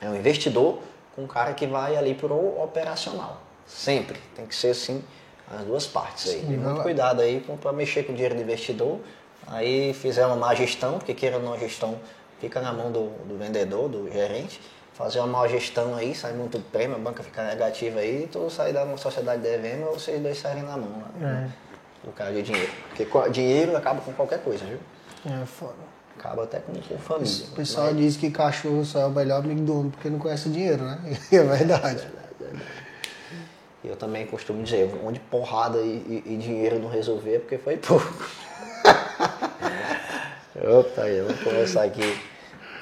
É 0.00 0.08
um 0.08 0.14
investidor 0.14 0.80
com 1.16 1.22
um 1.22 1.26
cara 1.26 1.54
que 1.54 1.66
vai 1.66 1.96
ali 1.96 2.14
pro 2.14 2.62
operacional. 2.62 3.40
Sempre. 3.66 4.20
Tem 4.36 4.46
que 4.46 4.54
ser 4.54 4.70
assim 4.70 5.02
as 5.50 5.62
duas 5.64 5.86
partes 5.86 6.30
aí. 6.30 6.40
Sim, 6.40 6.56
muito 6.58 6.82
cuidado 6.82 7.22
aí 7.22 7.44
para 7.60 7.72
mexer 7.72 8.04
com 8.04 8.12
o 8.12 8.14
dinheiro 8.14 8.34
do 8.34 8.42
investidor. 8.42 8.98
Aí 9.46 9.94
fizer 9.94 10.26
uma 10.26 10.36
má 10.36 10.54
gestão, 10.54 10.98
porque 10.98 11.14
queira 11.14 11.38
ou 11.38 11.42
não 11.42 11.58
gestão 11.58 11.98
fica 12.38 12.60
na 12.60 12.72
mão 12.72 12.92
do, 12.92 13.08
do 13.24 13.36
vendedor, 13.38 13.88
do 13.88 14.10
gerente 14.12 14.60
fazer 14.98 15.20
uma 15.20 15.28
má 15.28 15.46
gestão 15.46 15.94
aí, 15.94 16.12
sai 16.12 16.32
muito 16.32 16.58
prêmio, 16.72 16.96
a 16.96 16.98
banca 16.98 17.22
fica 17.22 17.44
negativa 17.44 18.00
aí, 18.00 18.28
tu 18.30 18.50
sai 18.50 18.72
da 18.72 18.84
sociedade 18.96 19.40
devendo 19.40 19.86
ou 19.86 19.92
vocês 19.94 20.20
dois 20.20 20.36
saírem 20.36 20.64
na 20.64 20.76
mão 20.76 20.90
lá. 21.00 21.08
Né? 21.20 21.52
É. 22.04 22.08
O 22.08 22.12
cara 22.12 22.32
de 22.32 22.42
dinheiro. 22.42 22.72
Porque 22.88 23.30
dinheiro 23.30 23.76
acaba 23.76 24.00
com 24.00 24.12
qualquer 24.12 24.40
coisa, 24.42 24.64
viu? 24.64 24.78
É 25.24 25.46
foda. 25.46 25.76
Acaba 26.18 26.42
até 26.42 26.58
com, 26.58 26.72
com 26.72 26.98
família. 26.98 27.46
O 27.46 27.54
pessoal 27.54 27.86
mas... 27.86 27.96
diz 27.96 28.16
que 28.16 28.28
cachorro 28.28 28.84
só 28.84 29.02
é 29.02 29.06
o 29.06 29.10
melhor 29.10 29.38
amigo 29.38 29.60
do 29.60 29.78
homem 29.78 29.90
porque 29.90 30.10
não 30.10 30.18
conhece 30.18 30.48
dinheiro, 30.48 30.82
né? 30.82 30.98
É 31.30 31.44
verdade. 31.44 31.46
verdade, 31.46 32.06
verdade. 32.40 32.64
Eu 33.84 33.94
também 33.94 34.26
costumo 34.26 34.64
dizer, 34.64 34.92
onde 35.04 35.20
porrada 35.20 35.78
e, 35.78 36.24
e, 36.26 36.34
e 36.34 36.36
dinheiro 36.36 36.80
não 36.80 36.90
resolver 36.90 37.36
é 37.36 37.38
porque 37.38 37.56
foi 37.56 37.76
pouco. 37.76 38.12
Opa, 40.60 41.02
aí, 41.02 41.20
vamos 41.20 41.40
começar 41.40 41.84
aqui 41.84 42.20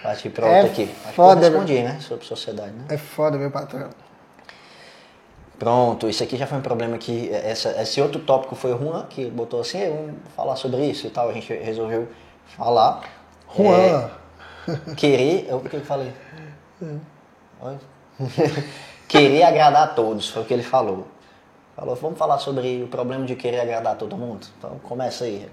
Outra 0.06 0.46
é 0.46 0.60
aqui. 0.70 0.94
Acho 1.04 1.12
foda, 1.14 1.40
que 1.40 1.46
eu 1.46 1.50
respondi, 1.50 1.82
né? 1.82 1.98
Sobre 2.00 2.24
sociedade, 2.24 2.72
né? 2.72 2.84
É 2.88 2.96
foda, 2.96 3.36
meu 3.36 3.50
patrão. 3.50 3.90
Pronto, 5.58 6.08
isso 6.08 6.22
aqui 6.22 6.36
já 6.36 6.46
foi 6.46 6.58
um 6.58 6.62
problema 6.62 6.98
que. 6.98 7.30
Essa, 7.32 7.80
esse 7.82 8.00
outro 8.00 8.20
tópico 8.20 8.54
foi 8.54 8.72
o 8.72 8.78
Juan, 8.78 9.06
que 9.06 9.28
botou 9.30 9.60
assim, 9.60 9.88
vamos 9.88 10.14
falar 10.36 10.56
sobre 10.56 10.84
isso 10.86 11.06
e 11.06 11.10
tal. 11.10 11.28
A 11.28 11.32
gente 11.32 11.52
resolveu 11.52 12.08
falar. 12.56 13.02
Juan! 13.56 14.10
É, 14.68 14.94
querer. 14.94 15.52
O 15.54 15.60
que 15.60 15.74
eu 15.76 15.80
falei? 15.80 16.12
É. 16.82 17.76
querer 19.08 19.42
agradar 19.42 19.84
a 19.84 19.88
todos, 19.88 20.28
foi 20.28 20.42
o 20.42 20.44
que 20.44 20.52
ele 20.52 20.62
falou. 20.62 21.06
Falou, 21.74 21.94
vamos 21.94 22.18
falar 22.18 22.38
sobre 22.38 22.82
o 22.82 22.88
problema 22.88 23.26
de 23.26 23.34
querer 23.36 23.60
agradar 23.60 23.96
todo 23.96 24.16
mundo? 24.16 24.46
Então 24.58 24.78
começa 24.82 25.24
aí. 25.24 25.46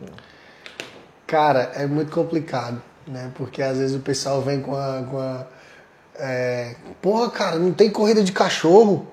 Cara, 1.27 1.71
é 1.75 1.85
muito 1.85 2.11
complicado 2.11 2.81
né? 3.07 3.31
Porque 3.35 3.61
às 3.61 3.77
vezes 3.77 3.95
o 3.95 3.99
pessoal 3.99 4.41
vem 4.41 4.61
com 4.61 4.75
a. 4.75 5.03
Com 5.09 5.19
a 5.19 5.45
é, 6.19 6.75
Porra, 7.01 7.29
cara, 7.29 7.57
não 7.57 7.71
tem 7.71 7.89
corrida 7.89 8.23
de 8.23 8.31
cachorro, 8.31 9.07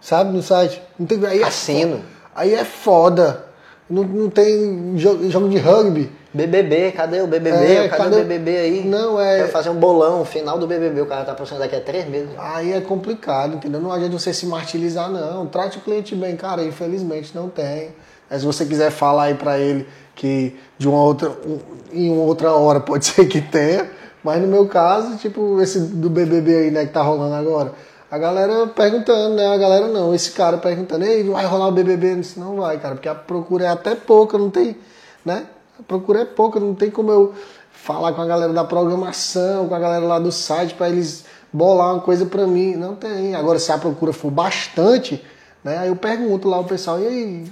sabe? 0.00 0.32
No 0.32 0.42
site. 0.42 0.80
Não 0.98 1.06
tem, 1.06 1.24
aí 1.26 1.42
Assino. 1.42 1.96
É 1.96 2.00
aí 2.34 2.54
é 2.54 2.64
foda. 2.64 3.44
Não, 3.88 4.02
não 4.02 4.28
tem 4.30 4.98
jogo, 4.98 5.30
jogo 5.30 5.48
de 5.48 5.58
rugby. 5.58 6.10
BBB, 6.34 6.92
cadê 6.92 7.22
o 7.22 7.26
BBB? 7.26 7.56
É, 7.56 7.88
cadê, 7.88 8.02
cadê- 8.02 8.16
o 8.16 8.18
BBB 8.24 8.56
aí? 8.58 8.84
Não, 8.84 9.18
é- 9.18 9.42
Quer 9.44 9.48
fazer 9.50 9.70
um 9.70 9.76
bolão, 9.76 10.24
final 10.24 10.58
do 10.58 10.66
BBB, 10.66 11.00
o 11.00 11.06
cara 11.06 11.24
tá 11.24 11.34
postando 11.34 11.60
daqui 11.62 11.76
a 11.76 11.80
três 11.80 12.06
meses. 12.06 12.28
Aí 12.36 12.72
é 12.74 12.80
complicado, 12.80 13.54
entendeu? 13.54 13.80
Não 13.80 13.90
adianta 13.90 14.18
você 14.18 14.34
se 14.34 14.44
martirizar, 14.44 15.08
não. 15.10 15.46
Trate 15.46 15.78
o 15.78 15.80
cliente 15.80 16.14
bem, 16.14 16.36
cara. 16.36 16.62
Infelizmente 16.62 17.34
não 17.34 17.48
tem. 17.48 17.94
Mas 18.28 18.40
se 18.40 18.46
você 18.46 18.66
quiser 18.66 18.90
falar 18.90 19.24
aí 19.24 19.34
pra 19.34 19.58
ele 19.58 19.86
que 20.16 20.56
de 20.76 20.88
uma 20.88 21.00
outra, 21.00 21.30
um- 21.30 21.58
em 21.92 22.10
uma 22.10 22.22
outra 22.24 22.50
hora 22.52 22.80
pode 22.80 23.06
ser 23.06 23.26
que 23.26 23.40
tenha, 23.40 23.88
mas 24.24 24.42
no 24.42 24.48
meu 24.48 24.66
caso, 24.66 25.16
tipo, 25.18 25.60
esse 25.62 25.78
do 25.78 26.10
BBB 26.10 26.56
aí, 26.56 26.70
né, 26.72 26.84
que 26.86 26.92
tá 26.92 27.02
rolando 27.02 27.34
agora, 27.36 27.72
a 28.10 28.18
galera 28.18 28.66
perguntando, 28.68 29.34
né? 29.36 29.46
A 29.52 29.56
galera 29.56 29.88
não, 29.88 30.14
esse 30.14 30.32
cara 30.32 30.58
perguntando, 30.58 31.04
ei, 31.04 31.22
vai 31.24 31.44
rolar 31.44 31.68
o 31.68 31.72
BBB? 31.72 32.12
Eu 32.12 32.16
disse, 32.16 32.38
não 32.40 32.56
vai, 32.56 32.78
cara, 32.78 32.94
porque 32.94 33.08
a 33.08 33.14
procura 33.14 33.64
é 33.64 33.68
até 33.68 33.94
pouca, 33.94 34.38
não 34.38 34.50
tem, 34.50 34.76
né? 35.24 35.44
A 35.78 35.82
procura 35.82 36.20
é 36.22 36.24
pouca, 36.24 36.58
não 36.58 36.74
tem 36.74 36.90
como 36.90 37.10
eu 37.12 37.34
falar 37.70 38.12
com 38.14 38.22
a 38.22 38.26
galera 38.26 38.52
da 38.52 38.64
programação, 38.64 39.68
com 39.68 39.74
a 39.74 39.78
galera 39.78 40.04
lá 40.04 40.18
do 40.18 40.32
site 40.32 40.74
pra 40.74 40.88
eles 40.88 41.24
bolar 41.52 41.94
uma 41.94 42.00
coisa 42.00 42.24
pra 42.26 42.46
mim. 42.46 42.74
Não 42.76 42.94
tem. 42.94 43.34
Agora, 43.34 43.58
se 43.58 43.70
a 43.70 43.78
procura 43.78 44.12
for 44.12 44.30
bastante, 44.30 45.22
né? 45.62 45.78
Aí 45.78 45.88
eu 45.88 45.96
pergunto 45.96 46.48
lá 46.48 46.58
o 46.60 46.64
pessoal, 46.64 47.00
e 47.00 47.06
aí, 47.06 47.44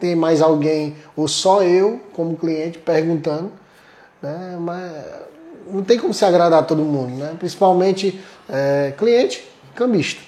tem 0.00 0.14
mais 0.14 0.42
alguém 0.42 0.96
ou 1.16 1.28
só 1.28 1.62
eu 1.62 2.00
como 2.12 2.36
cliente 2.36 2.78
perguntando, 2.78 3.52
né? 4.20 4.56
Mas 4.60 4.92
não 5.70 5.82
tem 5.82 5.98
como 5.98 6.12
se 6.12 6.24
agradar 6.24 6.60
a 6.60 6.62
todo 6.62 6.82
mundo, 6.82 7.16
né? 7.16 7.34
Principalmente 7.38 8.20
é, 8.48 8.92
cliente, 8.96 9.44
cambista. 9.74 10.20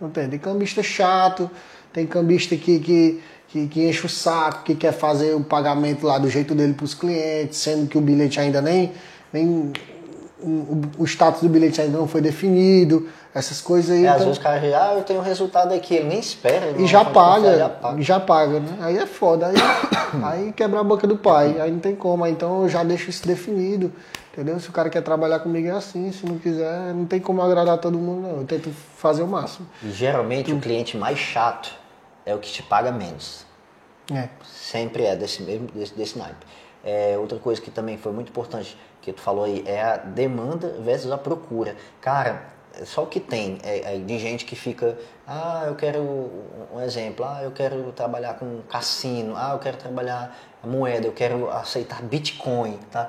Não 0.00 0.10
tem, 0.10 0.28
tem 0.28 0.38
cambista 0.38 0.82
chato, 0.82 1.50
tem 1.92 2.06
cambista 2.06 2.56
que, 2.56 2.78
que, 2.78 3.22
que, 3.48 3.66
que 3.66 3.86
enche 3.86 4.06
o 4.06 4.08
saco, 4.08 4.64
que 4.64 4.74
quer 4.74 4.92
fazer 4.92 5.34
o 5.34 5.42
pagamento 5.42 6.06
lá 6.06 6.18
do 6.18 6.28
jeito 6.28 6.54
dele 6.54 6.72
para 6.72 6.84
os 6.84 6.94
clientes, 6.94 7.58
sendo 7.58 7.86
que 7.86 7.98
o 7.98 8.00
bilhete 8.00 8.40
ainda 8.40 8.62
nem, 8.62 8.92
nem 9.32 9.72
o, 10.42 10.80
o 10.98 11.04
status 11.04 11.42
do 11.42 11.48
bilhete 11.48 11.80
ainda 11.80 11.98
não 11.98 12.08
foi 12.08 12.20
definido, 12.20 13.08
essas 13.34 13.60
coisas 13.60 13.90
aí. 13.90 14.04
É, 14.04 14.08
às 14.08 14.16
então- 14.16 14.26
vezes 14.26 14.38
o 14.38 14.42
cara 14.42 14.58
diz, 14.60 14.74
ah, 14.74 14.94
eu 14.96 15.02
tenho 15.02 15.20
o 15.20 15.22
resultado 15.22 15.72
aqui, 15.74 15.94
ele 15.94 16.08
nem 16.08 16.18
espera. 16.18 16.66
ele 16.66 16.84
e 16.84 16.86
já 16.86 17.04
paga, 17.04 17.56
já 17.56 17.68
paga. 17.68 18.02
já 18.02 18.20
paga, 18.20 18.60
né? 18.60 18.78
Aí 18.80 18.98
é 18.98 19.06
foda. 19.06 19.46
Aí, 19.46 19.54
aí 20.24 20.52
quebra 20.52 20.80
a 20.80 20.84
boca 20.84 21.06
do 21.06 21.16
pai. 21.16 21.60
Aí 21.60 21.70
não 21.70 21.78
tem 21.78 21.94
como. 21.94 22.24
Aí 22.24 22.32
Então 22.32 22.62
eu 22.62 22.68
já 22.68 22.82
deixo 22.82 23.10
isso 23.10 23.26
definido. 23.26 23.92
Entendeu? 24.32 24.60
Se 24.60 24.68
o 24.68 24.72
cara 24.72 24.88
quer 24.88 25.02
trabalhar 25.02 25.40
comigo 25.40 25.68
é 25.68 25.72
assim. 25.72 26.12
Se 26.12 26.24
não 26.24 26.38
quiser, 26.38 26.94
não 26.94 27.04
tem 27.04 27.20
como 27.20 27.42
agradar 27.42 27.78
todo 27.78 27.98
mundo, 27.98 28.28
não. 28.28 28.36
Eu 28.38 28.44
tento 28.44 28.70
fazer 28.96 29.22
o 29.22 29.26
máximo. 29.26 29.66
E 29.82 29.90
geralmente 29.90 30.52
o 30.52 30.60
cliente 30.60 30.96
mais 30.96 31.18
chato 31.18 31.72
é 32.24 32.34
o 32.34 32.38
que 32.38 32.50
te 32.50 32.62
paga 32.62 32.92
menos. 32.92 33.44
É. 34.12 34.28
Sempre 34.44 35.04
é 35.04 35.14
desse 35.16 35.42
mesmo 35.42 35.68
desse, 35.74 35.94
desse 35.94 36.18
naipe. 36.18 36.46
É, 36.84 37.16
outra 37.18 37.38
coisa 37.38 37.60
que 37.60 37.70
também 37.70 37.98
foi 37.98 38.12
muito 38.12 38.30
importante 38.30 38.76
que 39.02 39.12
tu 39.12 39.20
falou 39.20 39.44
aí 39.44 39.62
é 39.66 39.82
a 39.82 39.96
demanda 39.96 40.76
versus 40.80 41.10
a 41.10 41.18
procura. 41.18 41.76
Cara, 42.00 42.42
é 42.78 42.84
só 42.84 43.02
o 43.02 43.06
que 43.06 43.20
tem 43.20 43.58
é, 43.62 43.96
é 43.96 43.98
de 43.98 44.18
gente 44.18 44.44
que 44.44 44.54
fica, 44.54 44.96
ah, 45.26 45.64
eu 45.66 45.74
quero 45.74 46.00
um 46.72 46.80
exemplo, 46.80 47.24
ah, 47.24 47.40
eu 47.42 47.50
quero 47.50 47.92
trabalhar 47.92 48.34
com 48.34 48.60
cassino, 48.68 49.34
ah, 49.36 49.50
eu 49.52 49.58
quero 49.58 49.76
trabalhar 49.76 50.36
moeda, 50.64 51.06
eu 51.06 51.12
quero 51.12 51.50
aceitar 51.50 52.02
Bitcoin, 52.02 52.78
tá? 52.90 53.08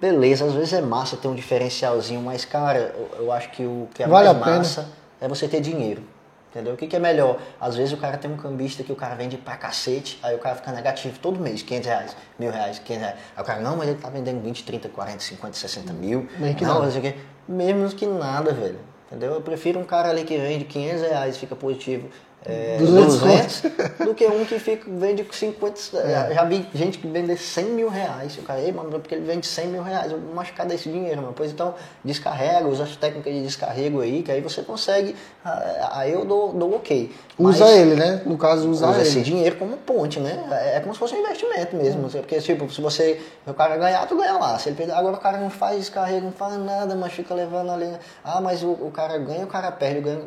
Beleza, 0.00 0.44
às 0.44 0.52
vezes 0.52 0.72
é 0.72 0.80
massa 0.80 1.16
ter 1.16 1.28
um 1.28 1.34
diferencialzinho, 1.34 2.20
mas 2.20 2.44
cara, 2.44 2.94
eu, 2.96 3.24
eu 3.24 3.32
acho 3.32 3.50
que 3.50 3.64
o 3.64 3.88
que 3.94 4.02
é 4.02 4.06
Vale 4.06 4.26
mais 4.26 4.36
a 4.36 4.44
pena. 4.44 4.56
massa 4.58 4.88
é 5.20 5.28
você 5.28 5.48
ter 5.48 5.60
dinheiro. 5.60 6.02
Entendeu? 6.50 6.74
O 6.74 6.76
que, 6.76 6.86
que 6.86 6.96
é 6.96 6.98
melhor? 6.98 7.38
Às 7.60 7.76
vezes 7.76 7.92
o 7.92 7.98
cara 7.98 8.16
tem 8.16 8.30
um 8.30 8.36
cambista 8.36 8.82
que 8.82 8.90
o 8.90 8.96
cara 8.96 9.14
vende 9.14 9.36
pra 9.36 9.56
cacete, 9.56 10.18
aí 10.22 10.34
o 10.34 10.38
cara 10.38 10.56
fica 10.56 10.72
negativo 10.72 11.18
todo 11.18 11.38
mês, 11.38 11.62
500 11.62 11.86
reais, 11.86 12.16
mil 12.38 12.50
reais, 12.50 12.78
500 12.78 13.02
reais. 13.02 13.20
Aí 13.36 13.42
o 13.42 13.46
cara, 13.46 13.60
não, 13.60 13.76
mas 13.76 13.88
ele 13.88 13.98
tá 13.98 14.08
vendendo 14.08 14.42
20, 14.42 14.64
30, 14.64 14.88
40, 14.88 15.18
50, 15.20 15.52
60 15.54 15.92
mil. 15.92 16.26
Menos 16.38 16.56
que 16.56 16.64
não, 16.64 16.74
nada. 16.74 16.84
não 16.86 16.90
sei 16.90 17.00
o 17.00 17.02
quê. 17.02 17.14
Menos 17.46 17.92
que 17.92 18.06
nada, 18.06 18.52
velho. 18.52 18.78
Entendeu? 19.06 19.34
Eu 19.34 19.40
prefiro 19.40 19.78
um 19.78 19.84
cara 19.84 20.10
ali 20.10 20.24
que 20.24 20.36
vende 20.36 20.64
500 20.64 21.02
reais 21.02 21.36
e 21.36 21.38
fica 21.38 21.56
positivo 21.56 22.08
é, 22.44 22.76
200 22.78 23.20
200, 23.20 23.62
do 24.06 24.14
que 24.14 24.26
um 24.26 24.44
que 24.44 24.58
fica, 24.58 24.88
vende 24.88 25.26
50. 25.30 25.80
Já, 26.08 26.30
já 26.34 26.44
vi 26.44 26.66
gente 26.72 26.98
que 26.98 27.06
vende 27.06 27.36
100 27.36 27.64
mil 27.66 27.88
reais. 27.88 28.38
O 28.38 28.42
cara, 28.42 28.60
ei, 28.60 28.72
mano, 28.72 28.90
porque 28.90 29.14
ele 29.14 29.24
vende 29.26 29.46
100 29.46 29.66
mil 29.66 29.82
reais. 29.82 30.12
Eu 30.12 30.20
vou 30.20 30.34
machucar 30.34 30.64
desse 30.64 30.88
dinheiro, 30.88 31.20
mano. 31.20 31.34
Pois 31.36 31.50
então, 31.50 31.74
descarrega, 32.04 32.66
usa 32.66 32.84
as 32.84 32.96
técnicas 32.96 33.32
de 33.34 33.42
descarrego 33.42 34.00
aí, 34.00 34.22
que 34.22 34.30
aí 34.30 34.40
você 34.40 34.62
consegue. 34.62 35.14
ah, 35.44 35.90
Aí 35.98 36.12
eu 36.12 36.24
dou, 36.24 36.52
dou 36.52 36.76
ok. 36.76 37.12
Usa 37.38 37.64
Mas- 37.64 37.74
ele, 37.76 37.94
né? 37.96 38.22
No 38.24 38.38
caso, 38.38 38.68
usar 38.70 38.90
usa 38.90 39.00
ele. 39.00 39.08
esse 39.08 39.20
dinheiro 39.20 39.56
como 39.56 39.76
ponte, 39.76 40.20
né? 40.20 40.46
É 40.50 40.76
é 40.76 40.80
como 40.80 40.92
se 40.94 41.00
fosse 41.00 41.14
um 41.14 41.18
investimento 41.20 41.76
mesmo. 41.76 42.08
Porque, 42.08 42.40
tipo, 42.40 42.70
se 42.72 42.80
você. 42.80 43.20
O 43.46 43.52
cara 43.54 43.76
ganhar, 43.76 44.06
tu 44.06 44.16
ganha 44.16 44.34
lá. 44.38 44.58
Se 44.58 44.68
ele 44.68 44.76
perder, 44.76 44.92
agora 44.92 45.16
o 45.16 45.20
cara 45.20 45.38
não 45.38 45.50
faz 45.50 45.76
descarrego, 45.78 46.26
não 46.26 46.32
faz 46.32 46.56
nada, 46.58 46.94
mas 46.94 47.12
fica 47.12 47.34
levando 47.34 47.72
ali. 47.72 47.90
Ah, 48.24 48.40
mas 48.40 48.62
o, 48.62 48.70
o 48.70 48.90
cara 48.94 49.18
ganha, 49.18 49.44
o 49.44 49.48
cara 49.48 49.70
perde, 49.72 50.00
ganha. 50.00 50.20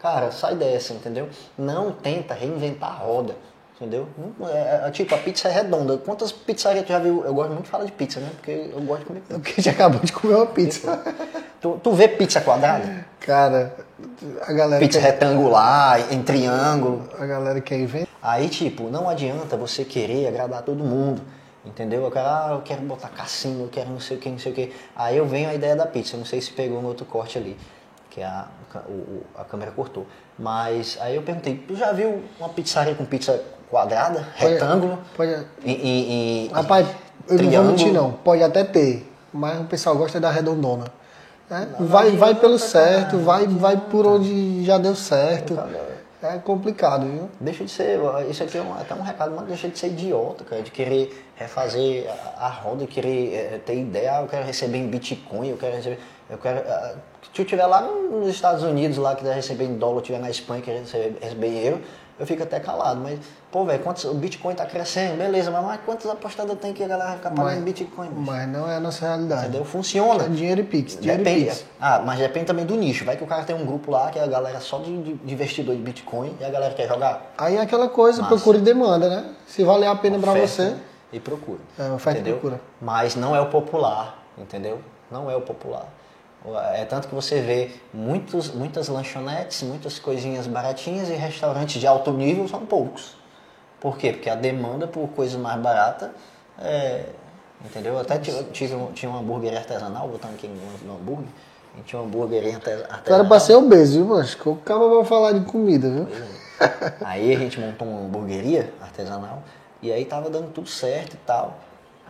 Cara, 0.00 0.30
sai 0.30 0.54
dessa, 0.54 0.92
entendeu? 0.92 1.28
Não 1.56 1.90
tenta 1.92 2.34
reinventar 2.34 2.90
a 2.90 2.94
roda. 2.94 3.34
Entendeu? 3.76 4.08
Não- 4.38 4.48
é- 4.48 4.86
é- 4.86 4.90
tipo, 4.90 5.14
a 5.14 5.18
pizza 5.18 5.48
é 5.48 5.52
redonda. 5.52 5.96
Quantas 5.98 6.32
pizzarias 6.32 6.84
tu 6.84 6.88
já 6.88 6.98
viu? 6.98 7.24
Eu 7.24 7.32
gosto 7.32 7.50
muito 7.50 7.64
de 7.64 7.70
falar 7.70 7.84
de 7.84 7.92
pizza, 7.92 8.18
né? 8.18 8.28
Porque 8.34 8.50
eu 8.74 8.80
gosto 8.80 9.00
de 9.00 9.06
comer 9.06 9.20
pizza. 9.20 9.34
Porque 9.34 9.50
a 9.52 9.54
gente 9.54 9.68
acabou 9.70 10.00
de 10.00 10.12
comer 10.12 10.34
uma 10.34 10.46
pizza. 10.46 11.02
Tu, 11.60 11.76
tu 11.82 11.90
vê 11.90 12.06
pizza 12.06 12.40
quadrada? 12.40 13.04
Cara, 13.18 13.74
a 14.46 14.52
galera, 14.52 14.78
Pizza 14.80 15.00
quer, 15.00 15.06
retangular, 15.06 16.12
em 16.12 16.22
triângulo. 16.22 17.02
a 17.18 17.26
galera 17.26 17.60
quer 17.60 17.80
inventar. 17.80 18.06
Aí, 18.22 18.48
tipo, 18.48 18.84
não 18.84 19.08
adianta 19.08 19.56
você 19.56 19.84
querer 19.84 20.28
agradar 20.28 20.62
todo 20.62 20.84
mundo. 20.84 21.20
Entendeu? 21.64 22.04
Eu 22.04 22.12
quero, 22.12 22.28
ah, 22.28 22.48
eu 22.52 22.62
quero 22.62 22.80
botar 22.82 23.08
cassino, 23.08 23.64
eu 23.64 23.68
quero 23.68 23.90
não 23.90 23.98
sei 23.98 24.16
o 24.16 24.20
que, 24.20 24.30
não 24.30 24.38
sei 24.38 24.52
o 24.52 24.54
que. 24.54 24.72
Aí 24.94 25.16
eu 25.16 25.26
venho 25.26 25.50
a 25.50 25.54
ideia 25.54 25.74
da 25.74 25.84
pizza. 25.84 26.14
Eu 26.14 26.18
não 26.20 26.26
sei 26.26 26.40
se 26.40 26.52
pegou 26.52 26.80
no 26.80 26.86
outro 26.86 27.04
corte 27.04 27.36
ali, 27.36 27.56
que 28.08 28.22
a, 28.22 28.46
o- 28.88 28.92
o- 28.92 29.22
a 29.36 29.44
câmera 29.44 29.70
cortou. 29.70 30.06
Mas 30.38 30.96
aí 31.00 31.16
eu 31.16 31.22
perguntei, 31.22 31.56
tu 31.66 31.74
já 31.74 31.92
viu 31.92 32.22
uma 32.38 32.48
pizzaria 32.48 32.94
com 32.94 33.04
pizza 33.04 33.40
quadrada, 33.70 34.26
Pode- 34.38 34.52
retângulo? 34.54 34.98
Pode, 35.16 35.30
E, 35.64 35.72
e, 35.72 36.46
e- 36.46 36.50
rapaz, 36.52 36.86
eu 36.86 36.92
não 36.92 37.26
vou 37.28 37.36
triângulo? 37.38 37.70
mentir 37.72 37.92
não. 37.92 38.12
Pode 38.12 38.42
até 38.42 38.64
ter, 38.64 39.10
mas 39.32 39.60
o 39.60 39.64
pessoal 39.64 39.96
gosta 39.96 40.18
da 40.20 40.30
redondona. 40.30 40.84
né? 41.50 41.66
vai, 41.80 42.10
vai 42.10 42.34
pelo 42.34 42.58
certo, 42.58 43.16
vai, 43.20 43.46
vai 43.46 43.76
por 43.76 44.06
onde 44.06 44.64
já 44.64 44.76
deu 44.76 44.94
certo. 44.94 45.58
É 46.20 46.36
complicado, 46.38 47.06
viu? 47.06 47.30
Deixa 47.40 47.64
de 47.64 47.70
ser, 47.70 47.98
isso 48.28 48.42
aqui 48.42 48.58
é 48.58 48.60
um, 48.60 48.74
até 48.74 48.92
um 48.92 49.02
recado, 49.02 49.32
mas 49.36 49.46
deixa 49.46 49.68
de 49.68 49.78
ser 49.78 49.86
idiota, 49.86 50.42
cara, 50.44 50.60
de 50.62 50.70
querer 50.72 51.26
refazer 51.36 52.06
a, 52.36 52.46
a 52.46 52.48
roda, 52.48 52.86
querer 52.88 53.34
eh, 53.34 53.60
ter 53.64 53.76
ideia, 53.76 54.18
ah, 54.18 54.22
eu 54.22 54.26
quero 54.26 54.44
receber 54.44 54.78
em 54.78 54.88
Bitcoin, 54.88 55.48
eu 55.50 55.56
quero 55.56 55.76
receber, 55.76 56.00
eu 56.28 56.36
quero, 56.36 56.58
ah, 56.68 56.94
se 57.38 57.42
eu 57.42 57.44
estiver 57.44 57.66
lá 57.66 57.82
nos 57.82 58.26
Estados 58.28 58.64
Unidos, 58.64 58.98
lá 58.98 59.14
que 59.14 59.22
quer 59.22 59.32
receber 59.32 59.64
em 59.64 59.76
dólar, 59.76 59.98
estiver 60.00 60.18
na 60.18 60.28
Espanha, 60.28 60.60
quer 60.60 60.80
receber, 60.80 61.16
receber 61.22 61.46
em 61.46 61.64
euro, 61.66 61.80
eu 62.18 62.26
fico 62.26 62.42
até 62.42 62.58
calado, 62.58 63.00
mas, 63.00 63.16
pô, 63.52 63.64
velho, 63.64 63.80
quantos- 63.80 64.04
o 64.06 64.14
Bitcoin 64.14 64.52
tá 64.52 64.66
crescendo, 64.66 65.16
beleza, 65.18 65.52
mas, 65.52 65.64
mas 65.64 65.80
quantas 65.86 66.10
apostadas 66.10 66.58
tem 66.58 66.72
que 66.72 66.82
a 66.82 66.88
galera 66.88 67.12
ficar 67.12 67.30
pagando 67.30 67.58
em 67.58 67.62
Bitcoin, 67.62 68.08
bicho? 68.08 68.20
Mas 68.28 68.48
não 68.48 68.68
é 68.68 68.74
a 68.74 68.80
nossa 68.80 69.06
realidade. 69.06 69.42
Entendeu? 69.42 69.64
Funciona. 69.64 70.24
É 70.24 70.28
dinheiro 70.28 70.60
e 70.62 70.64
Pix, 70.64 70.98
dinheiro 70.98 71.22
Depende. 71.22 71.42
e 71.42 71.48
Pix. 71.50 71.64
Ah, 71.80 72.02
mas 72.04 72.18
depende 72.18 72.46
também 72.46 72.66
do 72.66 72.74
nicho. 72.74 73.04
Vai 73.04 73.16
que 73.16 73.22
o 73.22 73.26
cara 73.28 73.44
tem 73.44 73.54
um 73.54 73.64
grupo 73.64 73.92
lá 73.92 74.10
que 74.10 74.18
é 74.18 74.24
a 74.24 74.26
galera 74.26 74.58
só 74.58 74.80
de, 74.80 75.00
de- 75.00 75.32
investidor 75.32 75.76
de 75.76 75.80
Bitcoin 75.80 76.34
e 76.40 76.44
a 76.44 76.50
galera 76.50 76.74
quer 76.74 76.88
jogar. 76.88 77.30
Aí 77.38 77.54
é 77.56 77.60
aquela 77.60 77.88
coisa, 77.88 78.20
Massa. 78.20 78.34
procura 78.34 78.58
e 78.58 78.62
demanda, 78.62 79.08
né? 79.08 79.24
Se 79.46 79.62
valer 79.62 79.86
a 79.86 79.94
pena 79.94 80.18
pra 80.18 80.32
Oferta 80.32 80.48
você. 80.48 80.74
E 81.12 81.20
procura. 81.20 81.60
É, 81.78 81.88
oferta 81.92 82.18
e 82.18 82.22
entendeu? 82.22 82.40
procura. 82.40 82.60
Mas 82.82 83.14
não 83.14 83.36
é 83.36 83.40
o 83.40 83.46
popular, 83.46 84.18
entendeu? 84.36 84.80
Não 85.08 85.30
é 85.30 85.36
o 85.36 85.40
popular. 85.40 85.86
É 86.74 86.84
tanto 86.84 87.08
que 87.08 87.14
você 87.14 87.40
vê 87.40 87.70
muitos, 87.92 88.50
muitas 88.50 88.88
lanchonetes, 88.88 89.62
muitas 89.62 89.98
coisinhas 89.98 90.46
baratinhas 90.46 91.08
e 91.08 91.14
restaurantes 91.14 91.80
de 91.80 91.86
alto 91.86 92.12
nível 92.12 92.46
são 92.48 92.64
poucos. 92.64 93.16
Por 93.80 93.96
quê? 93.96 94.12
Porque 94.12 94.28
a 94.30 94.34
demanda 94.34 94.86
por 94.86 95.08
coisa 95.08 95.38
mais 95.38 95.60
barata 95.60 96.12
é. 96.60 97.04
Entendeu? 97.64 97.94
Eu 97.94 98.00
até 98.00 98.18
tive, 98.18 98.74
um, 98.74 98.92
tinha 98.92 99.10
um 99.10 99.18
hambúrguer 99.18 99.56
artesanal, 99.56 100.06
botando 100.08 100.34
aqui 100.34 100.46
no, 100.46 100.94
hambúrguer. 100.94 101.26
Gente 101.76 101.86
tinha 101.86 102.00
um 102.00 102.04
hambúrguer 102.04 102.54
arte- 102.54 102.70
artesanal. 102.70 103.00
O 103.00 103.04
cara 103.04 103.24
pra 103.24 103.40
ser 103.40 103.54
obeso, 103.54 103.98
viu, 103.98 104.06
mano? 104.06 104.20
Acho 104.20 104.36
que 104.36 104.48
o 104.48 104.56
cara 104.56 104.78
vai 104.78 105.04
falar 105.04 105.32
de 105.32 105.44
comida, 105.44 105.90
viu? 105.90 106.06
Aí 107.00 107.34
a 107.34 107.38
gente 107.38 107.58
montou 107.60 107.86
uma 107.86 108.00
hamburgueria 108.00 108.72
artesanal 108.80 109.42
e 109.80 109.92
aí 109.92 110.04
tava 110.04 110.28
dando 110.28 110.50
tudo 110.52 110.68
certo 110.68 111.14
e 111.14 111.18
tal. 111.18 111.56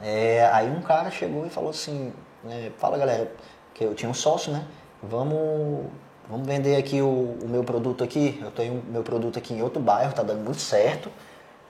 É, 0.02 0.48
aí 0.52 0.70
um 0.70 0.80
cara 0.80 1.10
chegou 1.10 1.46
e 1.46 1.50
falou 1.50 1.70
assim, 1.70 2.12
né, 2.44 2.70
fala 2.78 2.96
galera, 2.96 3.30
que 3.78 3.84
eu 3.84 3.94
tinha 3.94 4.10
um 4.10 4.14
sócio, 4.14 4.52
né? 4.52 4.64
Vamos, 5.00 5.86
vamos 6.28 6.44
vender 6.44 6.74
aqui 6.74 7.00
o, 7.00 7.38
o 7.40 7.48
meu 7.48 7.62
produto 7.62 8.02
aqui. 8.02 8.36
Eu 8.42 8.50
tenho 8.50 8.82
meu 8.90 9.04
produto 9.04 9.38
aqui 9.38 9.54
em 9.54 9.62
outro 9.62 9.80
bairro, 9.80 10.12
tá 10.12 10.24
dando 10.24 10.44
muito 10.44 10.60
certo. 10.60 11.08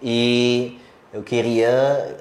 E 0.00 0.80
eu 1.12 1.22
queria 1.22 1.68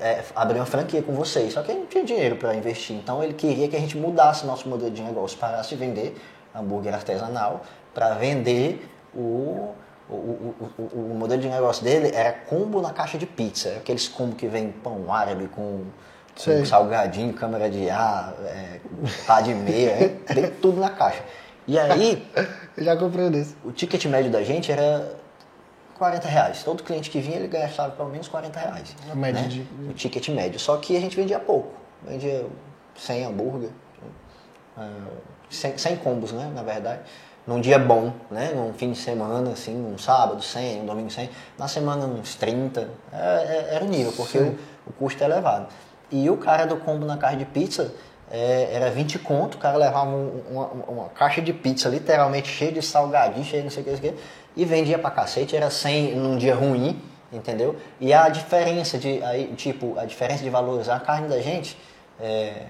é, 0.02 0.26
abrir 0.36 0.60
uma 0.60 0.66
franquia 0.66 1.02
com 1.02 1.14
vocês. 1.14 1.54
Só 1.54 1.64
que 1.64 1.72
ele 1.72 1.80
não 1.80 1.88
tinha 1.88 2.04
dinheiro 2.04 2.36
para 2.36 2.54
investir. 2.54 2.98
Então 2.98 3.24
ele 3.24 3.34
queria 3.34 3.70
que 3.70 3.78
a 3.78 3.80
gente 3.80 3.98
mudasse 3.98 4.46
nosso 4.46 4.68
modelo 4.68 4.92
de 4.92 5.02
negócio, 5.02 5.38
parasse 5.38 5.70
de 5.70 5.78
vender 5.78 6.18
hambúrguer 6.54 6.94
artesanal 6.94 7.62
para 7.94 8.14
vender 8.16 8.86
o, 9.16 9.74
o, 10.10 10.14
o, 10.14 10.56
o, 10.78 10.84
o 10.84 11.16
modelo 11.18 11.42
de 11.42 11.48
negócio 11.48 11.82
dele 11.82 12.12
era 12.14 12.34
combo 12.34 12.82
na 12.82 12.92
caixa 12.92 13.18
de 13.18 13.26
pizza. 13.26 13.70
Aqueles 13.78 14.10
combo 14.10 14.36
que 14.36 14.48
vem 14.48 14.70
pão 14.70 15.14
árabe 15.14 15.48
com, 15.48 15.86
Sei. 16.38 16.60
com 16.60 16.66
salgadinho, 16.66 17.34
câmera 17.34 17.70
de 17.70 17.90
ar, 17.90 18.34
é, 18.46 18.80
pá 19.26 19.42
de 19.42 19.54
meia, 19.54 19.92
é, 19.92 20.34
vem 20.34 20.52
tudo 20.62 20.80
na 20.80 20.90
caixa. 20.90 21.22
E 21.68 21.78
aí, 21.78 22.26
Eu 22.78 22.84
já 22.86 22.96
comprei 22.96 23.26
um 23.26 23.32
desse. 23.32 23.56
o 23.66 23.72
ticket 23.72 24.06
médio 24.06 24.32
da 24.32 24.42
gente 24.44 24.72
era 24.72 25.16
40 25.98 26.28
reais. 26.28 26.64
Todo 26.64 26.84
cliente 26.84 27.10
que 27.10 27.20
vinha, 27.20 27.38
ele 27.38 27.48
gastava 27.48 27.92
pelo 27.92 28.10
menos 28.10 28.28
40 28.28 28.58
reais. 28.60 28.96
A 29.12 29.16
média 29.16 29.42
né? 29.42 29.48
de- 29.48 29.68
O 29.90 29.94
ticket 29.94 30.30
médio. 30.30 30.60
Só 30.60 30.78
que 30.78 30.96
a 30.96 31.00
gente 31.00 31.16
vendia 31.16 31.40
pouco. 31.40 31.74
Vendia 32.08 32.46
100 32.96 33.26
hambúrguer, 33.26 33.70
ah, 34.78 34.90
100, 35.50 35.78
100 35.78 35.96
combos, 35.98 36.32
né, 36.32 36.52
na 36.54 36.64
verdade. 36.64 37.02
Num 37.46 37.62
dia 37.62 37.80
bom, 37.80 38.12
né, 38.30 38.52
num 38.54 38.74
fim 38.74 38.92
de 38.92 38.98
semana, 38.98 39.52
assim, 39.52 39.74
num 39.74 39.98
sábado 39.98 40.42
100, 40.42 40.82
um 40.82 40.86
domingo 40.86 41.10
100. 41.10 41.30
Na 41.58 41.68
semana 41.68 42.06
uns 42.06 42.36
30. 42.36 42.90
É, 43.12 43.16
é, 43.16 43.76
era 43.76 43.86
o 43.86 43.88
nível, 43.88 44.12
porque 44.16 44.38
o, 44.38 44.58
o 44.86 44.94
custo 44.94 45.24
é 45.24 45.26
elevado. 45.28 45.68
E 46.12 46.30
o 46.30 46.38
cara 46.38 46.66
do 46.66 46.78
combo 46.78 47.06
na 47.06 47.18
caixa 47.18 47.38
de 47.38 47.46
pizza 47.46 47.94
é, 48.32 48.70
era 48.74 48.90
20 48.90 49.20
conto, 49.20 49.56
o 49.56 49.58
cara 49.58 49.78
levava 49.78 50.10
um- 50.10 50.42
uma, 50.50 50.66
uma 50.88 51.10
caixa 51.10 51.42
de 51.42 51.54
pizza 51.54 51.88
literalmente 51.90 52.48
cheia 52.50 52.72
de 52.72 52.82
salgadinho, 52.82 53.44
cheia 53.46 53.62
de 53.62 53.66
não 53.66 53.72
sei 53.72 53.82
o 53.82 53.86
que, 53.86 53.92
não 53.92 53.98
sei 53.98 54.10
o 54.10 54.14
que, 54.14 54.20
e 54.56 54.66
vendia 54.66 54.98
pra 55.00 55.12
cacete, 55.12 55.56
era 55.56 55.70
100 55.70 56.16
num 56.16 56.38
dia 56.38 56.56
ruim, 56.56 57.02
entendeu? 57.32 57.76
E 58.00 58.14
a 58.14 58.28
diferença 58.30 58.98
de, 58.98 59.24
aí, 59.24 59.54
tipo, 59.56 59.98
a 59.98 60.06
diferença 60.06 60.44
de 60.44 60.50
valores, 60.50 60.90
a 60.90 61.00
carne 61.00 61.28
da 61.28 61.40
gente, 61.40 61.78
é, 62.20 62.64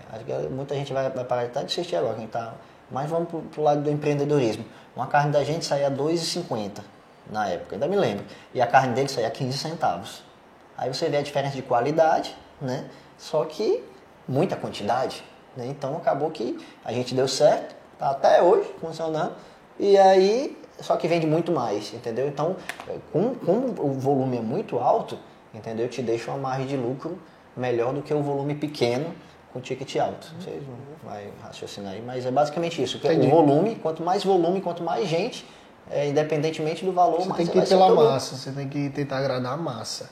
muita 0.52 0.76
gente 0.76 0.91
vai, 0.93 1.10
vai 1.10 1.23
parar 1.23 1.45
de 1.45 1.58
assistir 1.58 1.95
agora, 1.95 2.15
quem 2.15 2.28
tá, 2.28 2.54
mas 2.91 3.10
vamos 3.10 3.30
pro, 3.30 3.41
pro 3.41 3.62
lado 3.63 3.82
do 3.82 3.89
empreendedorismo. 3.89 4.65
Uma 4.95 5.08
carne 5.08 5.32
da 5.32 5.43
gente 5.43 5.65
saía 5.65 5.89
2,50 5.89 6.82
na 7.32 7.47
época, 7.50 7.76
ainda 7.76 7.88
me 7.88 7.95
lembro, 7.95 8.26
e 8.54 8.62
a 8.62 8.67
carne 8.67 8.93
dele 8.93 9.08
saía 9.10 9.30
15 9.30 9.58
centavos. 9.58 10.23
Aí 10.78 10.93
você 10.93 11.10
vê 11.10 11.17
a 11.17 11.21
diferença 11.21 11.56
de 11.56 11.62
qualidade, 11.62 12.36
né? 12.62 12.86
Só 13.18 13.44
que 13.46 13.84
muita 14.28 14.56
quantidade, 14.56 15.24
né? 15.56 15.66
Então 15.68 15.96
acabou 15.98 16.30
que 16.30 16.58
a 16.84 16.92
gente 16.92 17.16
deu 17.16 17.28
certo, 17.28 17.76
tá 17.98 18.12
até 18.12 18.42
hoje 18.42 18.70
funcionando. 18.80 19.34
E 19.80 19.98
aí, 19.98 20.58
só 20.80 20.96
que 20.96 21.08
vende 21.08 21.26
muito 21.28 21.52
mais, 21.52 21.94
entendeu? 21.94 22.28
Então, 22.28 22.56
como, 23.12 23.36
como 23.36 23.76
o 23.80 23.94
volume 23.94 24.38
é 24.38 24.42
muito 24.42 24.80
alto, 24.80 25.18
entendeu? 25.54 25.88
Te 25.88 26.02
deixa 26.02 26.32
uma 26.32 26.40
margem 26.40 26.68
de 26.68 26.78
lucro 26.78 27.18
melhor 27.56 27.94
do 27.94 28.02
que 28.02 28.14
o 28.14 28.22
volume 28.22 28.56
pequeno 28.56 29.14
com 29.52 29.60
ticket 29.60 29.96
alto. 29.98 30.34
Vocês 30.40 30.62
não 30.68 31.10
vai 31.10 31.30
raciocinar 31.42 31.94
aí, 31.94 32.02
mas 32.02 32.26
é 32.26 32.32
basicamente 32.32 32.82
isso. 32.82 32.98
Entendi. 32.98 33.28
O 33.28 33.30
volume, 33.30 33.76
quanto 33.76 34.04
mais 34.04 34.24
volume, 34.24 34.62
quanto 34.62 34.84
mais 34.84 35.08
gente, 35.08 35.46
é, 35.90 36.08
independentemente 36.08 36.86
do 36.86 36.92
valor, 36.92 37.22
Você 37.22 37.30
mais 37.30 37.38
tem 37.38 37.46
você 37.46 37.52
que 37.54 37.60
ir 37.60 37.68
pela 37.68 37.96
massa, 37.96 38.36
você 38.36 38.52
tem 38.52 38.68
que 38.68 38.90
tentar 38.90 39.18
agradar 39.18 39.54
a 39.54 39.58
massa. 39.58 40.10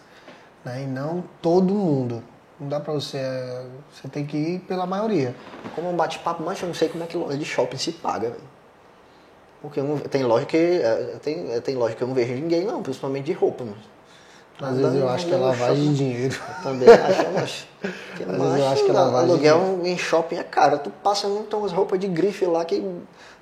Né? 0.63 0.83
E 0.83 0.85
não 0.85 1.23
todo 1.41 1.73
mundo. 1.73 2.23
Não 2.59 2.69
dá 2.69 2.79
pra 2.79 2.93
você. 2.93 3.17
é, 3.17 3.63
Você 3.93 4.07
tem 4.07 4.25
que 4.25 4.37
ir 4.37 4.59
pela 4.59 4.85
maioria. 4.85 5.35
Como 5.75 5.89
um 5.89 5.95
bate-papo, 5.95 6.41
mas 6.43 6.61
eu 6.61 6.67
não 6.67 6.73
sei 6.75 6.87
como 6.89 7.03
é 7.03 7.07
que 7.07 7.17
loja 7.17 7.37
de 7.37 7.45
shopping 7.45 7.77
se 7.77 7.91
paga, 7.91 8.29
velho. 8.29 8.55
Porque 9.61 9.79
eu 9.79 9.83
não- 9.83 9.97
tem 9.97 10.23
loja 10.23 10.45
que. 10.45 10.57
é, 10.57 11.17
Tem, 11.21 11.51
é, 11.51 11.59
tem 11.59 11.75
loja 11.75 11.95
que 11.95 12.01
eu 12.03 12.07
não 12.07 12.15
vejo 12.15 12.33
ninguém, 12.33 12.63
não, 12.63 12.81
principalmente 12.81 13.25
de 13.25 13.33
roupa, 13.33 13.63
mano. 13.63 13.77
Às 14.61 14.77
vezes 14.77 14.95
eu 15.01 15.09
acho 15.09 15.25
que 15.25 15.33
é 15.33 15.35
Andando 15.35 15.47
lavagem 15.49 15.89
de 15.91 15.95
dinheiro. 15.97 16.35
Eu 16.57 16.63
também 16.63 16.87
acho. 16.89 17.67
Porque, 17.81 18.23
Às 18.23 18.37
vezes 18.41 18.59
eu 18.59 18.67
acho 18.69 18.83
que 18.85 18.89
é 18.89 18.93
lavagem 18.93 19.29
Aluguel 19.31 19.81
em 19.83 19.97
shopping 19.97 20.35
é 20.37 20.43
caro. 20.43 20.79
Tu 20.79 20.89
passa 21.03 21.27
muito 21.27 21.57
umas 21.57 21.73
roupas 21.73 21.99
de 21.99 22.07
grife 22.07 22.45
lá 22.45 22.63
que. 22.63 22.81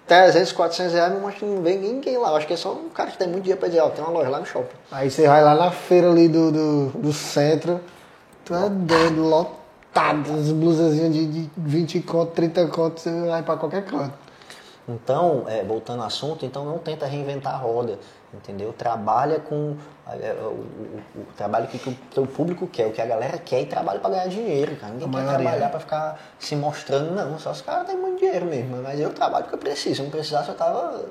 300, 0.05 0.51
400 0.51 0.93
reais, 0.93 1.13
mas 1.21 1.35
não 1.41 1.61
vem 1.61 1.77
ninguém 1.77 2.17
lá. 2.17 2.29
Eu 2.31 2.35
acho 2.35 2.45
que 2.47 2.53
é 2.53 2.57
só 2.57 2.73
um 2.73 2.89
cara 2.89 3.09
que 3.11 3.17
tem 3.17 3.27
muito 3.27 3.43
dinheiro 3.43 3.59
pra 3.59 3.69
dizer, 3.69 3.79
ó, 3.81 3.89
tem 3.89 4.03
uma 4.03 4.11
loja 4.11 4.29
lá 4.29 4.39
no 4.39 4.45
shopping. 4.45 4.75
Aí 4.91 5.09
você 5.09 5.25
vai 5.27 5.41
lá 5.41 5.55
na 5.55 5.71
feira 5.71 6.09
ali 6.11 6.27
do, 6.27 6.51
do, 6.51 6.87
do 6.89 7.13
centro, 7.13 7.79
tu 8.45 8.53
é 8.55 8.69
doido, 8.69 9.21
lotado, 9.23 10.31
as 10.33 10.51
blusazinhas 10.51 11.13
de, 11.13 11.25
de 11.27 11.49
20 11.57 12.01
conto, 12.01 12.31
30 12.33 12.67
conto, 12.67 12.99
você 12.99 13.11
vai 13.27 13.43
pra 13.43 13.57
qualquer 13.57 13.85
canto. 13.85 14.13
Então, 14.87 15.45
é, 15.47 15.63
voltando 15.63 16.01
ao 16.01 16.07
assunto, 16.07 16.45
então 16.45 16.65
não 16.65 16.77
tenta 16.77 17.05
reinventar 17.05 17.53
a 17.53 17.57
roda, 17.57 17.97
entendeu? 18.33 18.73
Trabalha 18.77 19.39
com 19.39 19.77
é, 20.09 20.33
o, 20.41 20.45
o- 20.47 21.01
o 21.21 21.25
trabalho 21.37 21.67
que, 21.67 21.79
que 21.79 21.89
o 21.89 21.97
teu 22.13 22.27
público 22.27 22.67
quer, 22.67 22.87
o 22.87 22.91
que 22.91 23.01
a 23.01 23.05
galera 23.05 23.37
quer 23.37 23.61
e 23.61 23.65
trabalha 23.65 23.99
para 24.01 24.09
ganhar 24.09 24.27
dinheiro, 24.27 24.75
cara. 24.75 24.91
Ninguém 24.91 25.07
A 25.07 25.11
quer 25.11 25.17
maioria. 25.25 25.39
trabalhar 25.49 25.69
para 25.69 25.79
ficar 25.79 26.19
se 26.37 26.53
mostrando, 26.57 27.11
não. 27.15 27.39
Só 27.39 27.51
os 27.51 27.61
caras 27.61 27.87
têm 27.87 27.95
muito 27.95 28.19
dinheiro 28.19 28.45
mesmo, 28.45 28.75
mas 28.83 28.99
eu 28.99 29.11
trabalho 29.13 29.45
porque 29.45 29.55
eu 29.55 29.59
preciso. 29.59 29.95
Se 29.95 30.01
eu 30.01 30.05
não 30.05 30.11
precisasse, 30.11 30.49
eu 30.49 30.55
tava. 30.55 31.05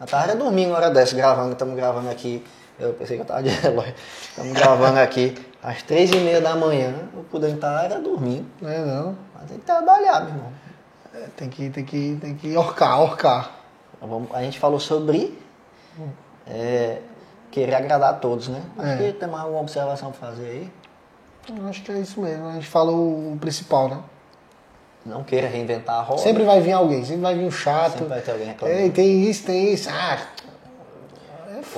Eu 0.00 0.06
tava 0.06 0.36
dormindo 0.36 0.68
uma 0.68 0.76
hora 0.76 0.90
dessa, 0.90 1.16
gravando, 1.16 1.52
estamos 1.54 1.74
gravando 1.74 2.08
aqui. 2.08 2.46
Eu 2.78 2.92
pensei 2.92 3.16
que 3.16 3.22
eu 3.22 3.26
tava 3.26 3.42
de 3.42 3.48
relógio. 3.58 3.94
Estamos 4.28 4.52
gravando 4.52 5.00
aqui 5.00 5.34
às 5.68 5.82
três 5.82 6.10
e 6.10 6.16
meia 6.16 6.40
da 6.40 6.54
manhã. 6.56 6.94
Eu 7.14 7.22
puder 7.24 7.50
estar 7.54 7.84
era 7.84 8.00
dormindo. 8.00 8.46
Não 8.60 8.70
é 8.70 8.78
não? 8.84 9.16
Mas 9.34 9.48
tem 9.48 9.58
que 9.58 9.64
trabalhar, 9.64 10.20
meu 10.20 10.30
irmão. 10.34 10.52
É, 11.14 11.26
tem 11.36 11.48
que, 11.48 11.70
tem 11.70 11.84
que, 11.84 12.18
tem 12.20 12.34
que 12.34 12.56
orcar, 12.56 13.00
orcar. 13.00 13.50
A 14.32 14.42
gente 14.42 14.58
falou 14.58 14.78
sobre 14.80 15.38
é, 16.46 16.98
querer 17.50 17.74
agradar 17.74 18.10
a 18.10 18.12
todos, 18.14 18.48
né? 18.48 18.62
Acho 18.78 18.88
É. 18.88 18.96
que 18.96 19.12
tem 19.18 19.28
mais 19.28 19.42
alguma 19.44 19.60
observação 19.62 20.10
pra 20.12 20.28
fazer 20.28 20.46
aí. 20.46 20.72
Eu 21.56 21.66
Acho 21.68 21.82
que 21.82 21.92
é 21.92 21.98
isso 21.98 22.20
mesmo. 22.20 22.46
A 22.46 22.52
gente 22.52 22.66
falou 22.66 23.32
o 23.32 23.38
principal, 23.40 23.88
né? 23.88 23.98
Não 25.04 25.24
queira 25.24 25.48
reinventar 25.48 25.96
a 25.96 26.02
roda. 26.02 26.20
Sempre 26.20 26.44
vai 26.44 26.60
vir 26.60 26.72
alguém, 26.72 27.02
sempre 27.04 27.22
vai 27.22 27.34
vir 27.34 27.44
um 27.44 27.50
chato. 27.50 27.92
Sempre 27.92 28.08
vai 28.08 28.20
ter 28.20 28.30
alguém 28.32 28.46
reclamando. 28.48 28.80
Ei, 28.80 28.90
tem 28.90 29.22
isso, 29.24 29.44
tem 29.46 29.72
isso. 29.72 29.88
Ah, 29.90 30.14
é. 30.16 30.47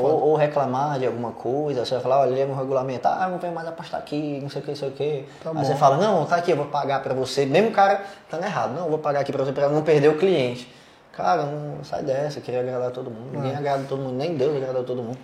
Ou, 0.04 0.28
ou 0.30 0.36
reclamar 0.36 0.98
de 0.98 1.06
alguma 1.06 1.32
coisa, 1.32 1.84
você 1.84 1.94
vai 1.94 2.02
falar, 2.02 2.20
olha, 2.20 2.30
lembra 2.30 2.54
o 2.54 2.58
regulamento, 2.58 3.06
ah, 3.08 3.28
não 3.30 3.38
vem 3.38 3.50
mais 3.52 3.66
apostar 3.68 4.00
aqui, 4.00 4.38
não 4.42 4.48
sei 4.50 4.60
o 4.60 4.64
que, 4.64 4.70
não 4.70 4.76
sei 4.76 4.88
o 4.88 4.92
que. 4.92 5.24
Tá 5.42 5.50
Aí 5.50 5.56
bom. 5.56 5.64
você 5.64 5.74
fala, 5.74 5.96
não, 5.96 6.24
tá 6.26 6.36
aqui, 6.36 6.50
eu 6.50 6.56
vou 6.56 6.66
pagar 6.66 7.02
pra 7.02 7.14
você. 7.14 7.44
Mesmo 7.46 7.70
o 7.70 7.72
cara 7.72 8.02
tá 8.28 8.38
errado, 8.38 8.72
não, 8.74 8.84
eu 8.84 8.90
vou 8.90 8.98
pagar 8.98 9.20
aqui 9.20 9.32
pra 9.32 9.44
você 9.44 9.52
pra 9.52 9.68
não 9.68 9.82
perder 9.82 10.08
o 10.08 10.16
cliente. 10.18 10.72
Cara, 11.12 11.42
não 11.44 11.84
sai 11.84 12.02
dessa, 12.02 12.38
eu 12.38 12.42
queria 12.42 12.60
agradar 12.60 12.90
todo 12.92 13.10
mundo. 13.10 13.34
É. 13.34 13.36
Ninguém 13.38 13.56
agrada 13.56 13.84
todo 13.88 14.00
mundo, 14.00 14.14
nem 14.16 14.36
Deus 14.36 14.56
agrada 14.56 14.82
todo 14.82 15.02
mundo. 15.02 15.18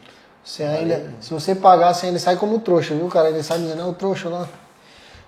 Você 0.44 0.62
ainda, 0.62 1.12
se 1.20 1.32
você 1.34 1.54
pagar, 1.54 1.92
você 1.94 2.06
ainda 2.06 2.18
sai 2.18 2.36
como 2.36 2.58
trouxa, 2.60 2.94
viu, 2.94 3.08
cara? 3.08 3.28
Ainda 3.28 3.42
sai 3.42 3.58
dizendo, 3.58 3.82
é 3.82 3.84
o 3.84 3.92
trouxa 3.94 4.28
lá. 4.28 4.46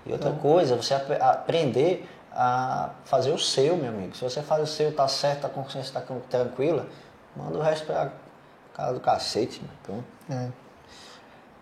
E 0.05 0.11
outra 0.13 0.31
coisa, 0.31 0.75
você 0.75 0.93
ap- 0.93 1.21
aprender 1.21 2.07
a 2.33 2.89
fazer 3.03 3.31
o 3.31 3.37
seu, 3.37 3.75
meu 3.75 3.89
amigo. 3.89 4.15
Se 4.15 4.23
você 4.23 4.41
faz 4.41 4.63
o 4.63 4.67
seu, 4.67 4.93
tá 4.93 5.07
certo, 5.07 5.45
a 5.45 5.49
consciência 5.49 5.99
tá 5.99 6.01
tranquila, 6.29 6.85
manda 7.35 7.57
o 7.57 7.61
resto 7.61 7.85
pra 7.85 8.09
casa 8.79 8.93
do 8.93 8.99
cacete, 8.99 9.61
né? 9.61 9.69
Pronto. 9.83 10.05
É. 10.29 10.47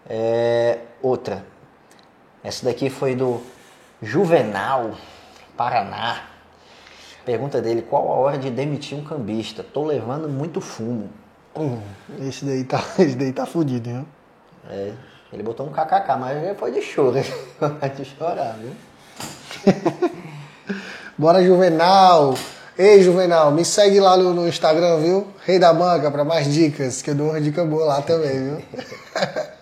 É, 0.09 0.79
outra. 1.01 1.43
Essa 2.43 2.65
daqui 2.65 2.89
foi 2.89 3.15
do 3.15 3.41
Juvenal, 4.01 4.95
Paraná. 5.57 6.21
Pergunta 7.25 7.61
dele, 7.61 7.81
qual 7.81 8.07
a 8.09 8.15
hora 8.15 8.37
de 8.37 8.49
demitir 8.49 8.97
um 8.97 9.03
cambista? 9.03 9.63
Tô 9.63 9.85
levando 9.85 10.29
muito 10.29 10.61
fumo. 10.61 11.09
Hum, 11.55 11.81
esse 12.21 12.45
daí 12.45 12.63
tá, 12.63 12.81
esse 12.99 13.15
daí 13.15 13.33
tá 13.33 13.45
fudido, 13.45 13.89
viu? 13.89 14.05
É, 14.69 14.93
ele 15.33 15.43
botou 15.43 15.67
um 15.67 15.71
kkk, 15.71 16.17
mas 16.19 16.57
foi 16.57 16.71
de 16.71 16.81
choro. 16.81 17.17
Vai 17.59 17.89
de 17.89 18.05
chorar, 18.05 18.57
viu? 18.57 18.71
Bora, 21.17 21.43
Juvenal! 21.43 22.35
Ei, 22.77 23.01
Juvenal, 23.01 23.51
me 23.51 23.65
segue 23.65 23.99
lá 23.99 24.15
no, 24.15 24.33
no 24.33 24.47
Instagram, 24.47 24.99
viu? 24.99 25.27
Rei 25.45 25.57
da 25.57 25.73
Banca, 25.73 26.11
pra 26.11 26.23
mais 26.23 26.53
dicas, 26.53 27.01
que 27.01 27.09
eu 27.09 27.15
dou 27.15 27.29
uma 27.31 27.41
dica 27.41 27.65
boa 27.65 27.85
lá 27.85 28.01
também, 28.01 28.43
viu? 28.43 28.61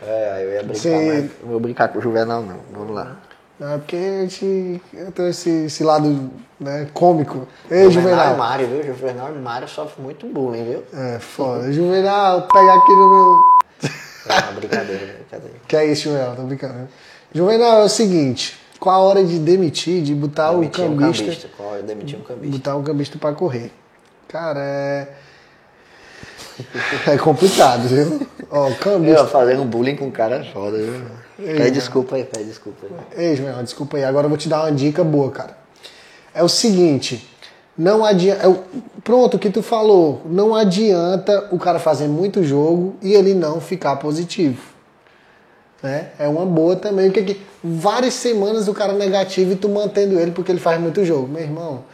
É, 0.00 0.42
eu 0.42 0.52
ia 0.52 0.62
brincar, 0.62 0.80
Sim. 0.80 1.06
mas 1.06 1.30
não 1.42 1.50
vou 1.50 1.60
brincar 1.60 1.88
com 1.88 1.98
o 1.98 2.00
Juvenal 2.00 2.40
não. 2.40 2.60
Vamos 2.72 2.94
lá. 2.94 3.18
Não, 3.60 3.74
é 3.74 3.76
porque 3.76 3.96
a 3.96 4.22
gente 4.22 4.80
tenho 5.14 5.28
esse, 5.28 5.50
esse 5.66 5.84
lado 5.84 6.30
né, 6.58 6.88
cômico. 6.94 7.46
Ei, 7.70 7.90
Juvenal 7.90 8.10
Juvenal! 8.12 8.36
Mário, 8.38 8.68
viu? 8.68 8.82
Juvenal 8.84 9.28
e 9.28 9.38
Mário 9.38 9.68
sofrem 9.68 10.02
muito 10.02 10.26
bullying, 10.26 10.64
viu? 10.64 10.84
É, 10.94 11.18
foda. 11.18 11.70
Juvenal, 11.70 12.48
pega 12.50 12.72
aqui 12.72 12.92
no 12.92 13.10
meu. 13.10 13.42
É 14.28 14.42
uma 14.44 14.52
brincadeira, 14.52 15.14
brincadeira. 15.14 15.56
Que 15.66 15.76
é 15.76 15.86
isso, 15.86 16.04
Juvenal, 16.04 16.36
tô 16.36 16.42
brincando. 16.42 16.88
Juvenal, 17.34 17.82
é 17.82 17.84
o 17.84 17.88
seguinte: 17.88 18.58
qual 18.80 18.94
a 19.02 19.04
hora 19.04 19.24
de 19.24 19.38
demitir, 19.38 20.02
de 20.02 20.14
botar 20.14 20.50
Demitir 20.52 20.84
o 20.84 20.88
um 20.88 20.96
cambista. 20.96 21.24
cambista. 21.24 21.48
Qual 21.56 21.76
é? 21.76 21.82
Demitir 21.82 22.18
um 22.18 22.22
cambista. 22.22 22.56
botar 22.56 22.76
um 22.76 22.82
cambista 22.82 23.18
pra 23.18 23.32
correr. 23.32 23.72
Cara, 24.28 24.60
é. 24.60 25.08
É 27.06 27.16
complicado, 27.16 27.82
viu? 27.88 28.26
Ó, 28.50 28.68
o 28.68 28.74
cambista. 28.76 29.20
Eu 29.20 29.26
fazendo 29.28 29.64
bullying 29.64 29.96
com 29.96 30.08
o 30.08 30.12
cara 30.12 30.36
é 30.36 30.44
foda, 30.52 30.76
viu? 30.76 31.00
Ei, 31.38 31.54
Pede 31.56 31.70
desculpa 31.72 32.16
aí, 32.16 32.24
pede 32.24 32.44
desculpa 32.46 32.86
aí. 33.16 33.26
Ei, 33.26 33.36
Juvenal, 33.36 33.62
desculpa 33.62 33.96
aí. 33.96 34.04
Agora 34.04 34.24
eu 34.26 34.28
vou 34.28 34.38
te 34.38 34.48
dar 34.48 34.62
uma 34.62 34.72
dica 34.72 35.04
boa, 35.04 35.30
cara. 35.30 35.56
É 36.34 36.42
o 36.42 36.48
seguinte. 36.48 37.28
Não 37.76 38.04
adianta. 38.04 38.42
é 38.44 38.48
o- 38.48 38.64
Pronto, 39.04 39.36
o 39.36 39.38
que 39.38 39.50
tu 39.50 39.62
falou. 39.62 40.20
Não 40.26 40.54
adianta 40.54 41.48
o 41.52 41.58
cara 41.58 41.78
fazer 41.78 42.08
muito 42.08 42.42
jogo 42.42 42.96
e 43.00 43.14
ele 43.14 43.34
não 43.34 43.60
ficar 43.60 43.96
positivo. 43.96 44.60
Né? 45.82 46.08
É 46.18 46.26
uma 46.26 46.44
boa 46.44 46.76
também. 46.76 47.10
Porque 47.10 47.32
aqui, 47.32 47.40
várias 47.62 48.14
semanas 48.14 48.68
o 48.68 48.74
cara 48.74 48.92
negativo 48.92 49.52
e 49.52 49.56
tu 49.56 49.68
mantendo 49.68 50.18
ele 50.18 50.32
porque 50.32 50.52
ele 50.52 50.60
faz 50.60 50.80
muito 50.80 51.04
jogo. 51.04 51.28
Meu 51.28 51.42
irmão, 51.42 51.84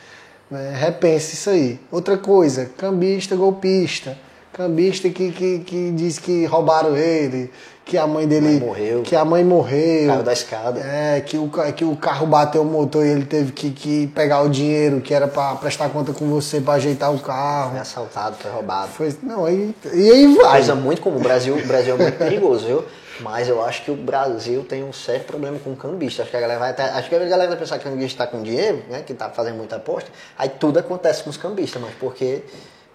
né? 0.50 0.74
repense 0.76 1.34
isso 1.34 1.50
aí. 1.50 1.78
Outra 1.90 2.16
coisa, 2.16 2.70
cambista, 2.76 3.36
golpista. 3.36 4.16
Cambista 4.52 5.08
que, 5.10 5.32
que, 5.32 5.58
que 5.60 5.90
diz 5.90 6.16
que 6.16 6.44
roubaram 6.44 6.96
ele, 6.96 7.50
que 7.84 7.98
a 7.98 8.06
mãe 8.06 8.24
dele. 8.24 8.46
Mãe 8.46 8.60
morreu. 8.60 9.02
Que 9.02 9.16
a 9.16 9.24
mãe 9.24 9.42
morreu. 9.42 10.06
Caiu 10.06 10.22
da 10.22 10.32
escada. 10.32 10.80
É, 10.80 11.20
que 11.20 11.36
o, 11.36 11.50
que 11.74 11.84
o 11.84 11.96
carro 11.96 12.24
bateu 12.24 12.62
o 12.62 12.64
motor 12.64 13.04
e 13.04 13.08
ele 13.08 13.24
teve 13.24 13.50
que, 13.50 13.70
que 13.70 14.06
pegar 14.14 14.42
o 14.42 14.48
dinheiro 14.48 15.00
que 15.00 15.12
era 15.12 15.26
pra 15.26 15.56
prestar 15.56 15.88
conta 15.88 16.12
com 16.12 16.28
você 16.28 16.60
pra 16.60 16.74
ajeitar 16.74 17.12
o 17.12 17.18
carro. 17.18 17.72
Foi 17.72 17.80
assaltado, 17.80 18.36
foi 18.36 18.50
roubado. 18.52 18.92
Foi, 18.92 19.12
não, 19.24 19.44
aí, 19.44 19.74
e 19.92 20.10
aí 20.10 20.36
vai. 20.36 20.52
Coisa 20.52 20.76
muito 20.76 21.02
comum. 21.02 21.16
O 21.16 21.20
Brasil, 21.20 21.56
o 21.56 21.66
Brasil 21.66 21.96
é 21.96 21.98
muito 21.98 22.16
perigoso, 22.16 22.64
viu? 22.64 22.84
Mas 23.20 23.48
eu 23.48 23.62
acho 23.64 23.82
que 23.84 23.90
o 23.90 23.96
Brasil 23.96 24.64
tem 24.68 24.82
um 24.82 24.92
sério 24.92 25.24
problema 25.24 25.58
com 25.62 25.74
cambista. 25.76 26.22
Acho 26.22 26.30
que 26.30 26.36
a 26.36 26.40
galera 26.40 26.58
vai 26.58 26.70
até, 26.70 26.82
acho 26.84 27.08
que 27.08 27.14
a 27.14 27.18
galera 27.20 27.48
vai 27.48 27.56
pensar 27.58 27.78
que 27.78 27.86
o 27.86 27.90
cambista 27.90 28.24
está 28.24 28.26
com 28.26 28.42
dinheiro, 28.42 28.82
né? 28.90 29.02
Que 29.06 29.14
tá 29.14 29.30
fazendo 29.30 29.56
muita 29.56 29.76
aposta. 29.76 30.10
Aí 30.36 30.48
tudo 30.48 30.78
acontece 30.78 31.22
com 31.22 31.30
os 31.30 31.36
cambistas, 31.36 31.80
mas 31.80 31.94
porque 32.00 32.42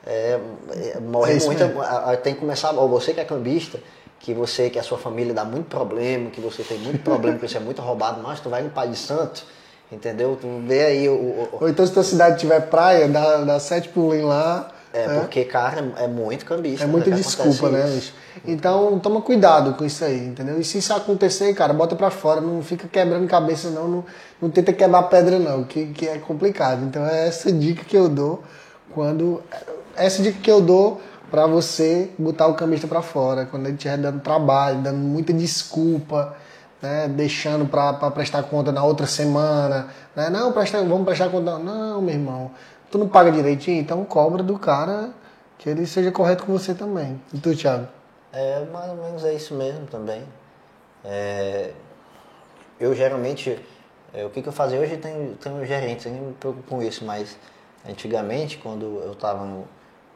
é, 0.05 0.39
é, 0.95 0.99
morre 0.99 1.33
É 1.37 1.39
muita. 1.39 1.65
mesmo. 1.67 1.81
a- 1.81 2.11
a- 2.11 2.17
Tem 2.17 2.33
que 2.33 2.39
começar. 2.41 2.71
Ou 2.71 2.89
você 2.89 3.13
que 3.13 3.19
é 3.21 3.25
cambista, 3.25 3.79
que 4.19 4.33
você, 4.33 4.69
que 4.69 4.77
a 4.77 4.83
sua 4.83 4.97
família 4.97 5.33
dá 5.33 5.45
muito 5.45 5.67
problema, 5.67 6.29
que 6.29 6.41
você 6.41 6.63
tem 6.63 6.77
muito 6.79 7.01
problema, 7.03 7.37
que 7.39 7.47
você 7.47 7.57
é 7.57 7.61
muito 7.61 7.81
roubado, 7.81 8.21
mas 8.21 8.39
tu 8.41 8.49
vai 8.49 8.61
no 8.61 8.69
Pai 8.69 8.89
de 8.89 8.97
Santo, 8.97 9.45
entendeu? 9.89 10.37
Tu 10.39 10.47
vê 10.67 10.85
aí 10.85 11.07
o- 11.07 11.13
o, 11.13 11.49
o 11.53 11.57
Ou 11.61 11.69
então 11.69 11.85
se 11.87 11.93
tua 11.93 12.03
cidade 12.03 12.39
tiver 12.39 12.59
praia, 12.69 13.07
dá, 13.07 13.37
dá 13.45 13.59
sete 13.59 13.87
pulinhos 13.89 14.27
lá. 14.27 14.69
É, 14.91 15.19
porque, 15.19 15.45
cara, 15.45 15.93
é 15.97 16.07
muito 16.07 16.45
cambista. 16.45 16.83
É 16.83 16.87
né, 16.87 16.91
muita 16.91 17.11
que 17.11 17.15
desculpa, 17.15 17.69
né, 17.69 17.87
isso. 17.87 17.95
bicho? 17.95 18.13
Então 18.45 18.99
toma 18.99 19.21
cuidado 19.21 19.73
com 19.75 19.85
isso 19.85 20.03
aí, 20.03 20.27
entendeu? 20.27 20.59
E 20.59 20.63
se 20.63 20.79
isso 20.79 20.93
acontecer, 20.93 21.53
cara, 21.53 21.73
bota 21.73 21.95
pra 21.95 22.09
fora, 22.09 22.41
não 22.41 22.61
fica 22.63 22.87
quebrando 22.87 23.27
cabeça 23.27 23.69
não, 23.69 23.87
não, 23.87 24.05
não 24.41 24.49
tenta 24.49 24.73
quebrar 24.73 25.03
pedra 25.03 25.37
não, 25.37 25.63
que, 25.63 25.87
que 25.87 26.07
é 26.07 26.17
complicado. 26.17 26.83
Então 26.85 27.05
é 27.05 27.27
essa 27.27 27.51
dica 27.51 27.83
que 27.85 27.95
eu 27.95 28.09
dou 28.09 28.43
quando 28.91 29.43
essa 29.95 30.23
dica 30.23 30.39
que 30.41 30.49
eu 30.49 30.61
dou 30.61 30.99
pra 31.29 31.45
você 31.45 32.09
botar 32.17 32.47
o 32.47 32.55
cambista 32.55 32.87
pra 32.87 33.01
fora, 33.01 33.45
quando 33.45 33.67
ele 33.67 33.75
estiver 33.75 33.97
dando 33.97 34.19
trabalho, 34.21 34.81
dando 34.81 34.97
muita 34.97 35.31
desculpa, 35.31 36.35
né, 36.81 37.07
deixando 37.07 37.65
pra, 37.67 37.93
pra 37.93 38.09
prestar 38.09 38.43
conta 38.43 38.71
na 38.71 38.83
outra 38.83 39.05
semana, 39.05 39.87
né? 40.15 40.29
Não, 40.29 40.51
presta, 40.51 40.81
vamos 40.83 41.05
prestar 41.05 41.29
conta. 41.29 41.59
Não, 41.59 42.01
meu 42.01 42.15
irmão, 42.15 42.51
tu 42.89 42.97
não 42.97 43.07
paga 43.07 43.31
direitinho, 43.31 43.79
então 43.79 44.03
cobra 44.05 44.41
do 44.43 44.57
cara 44.57 45.11
que 45.57 45.69
ele 45.69 45.85
seja 45.85 46.11
correto 46.11 46.45
com 46.45 46.53
você 46.53 46.73
também. 46.73 47.21
E 47.33 47.37
tu, 47.37 47.55
Thiago? 47.55 47.87
É, 48.31 48.63
mais 48.65 48.89
ou 48.91 48.97
menos 48.97 49.25
é 49.25 49.33
isso 49.33 49.53
mesmo 49.55 49.85
também. 49.87 50.23
É, 51.03 51.71
eu 52.79 52.93
geralmente, 52.95 53.59
é, 54.13 54.25
o 54.25 54.29
que, 54.29 54.41
que 54.41 54.47
eu 54.47 54.53
fazia 54.53 54.79
hoje 54.79 54.97
tem, 54.97 55.35
um 55.47 55.65
gerente, 55.65 56.05
eu 56.05 56.13
nem 56.13 56.21
me 56.21 56.33
preocupo 56.33 56.69
com 56.69 56.81
isso, 56.81 57.03
mas 57.03 57.37
antigamente, 57.87 58.57
quando 58.57 59.01
eu 59.03 59.13
estava 59.13 59.45
no, 59.45 59.67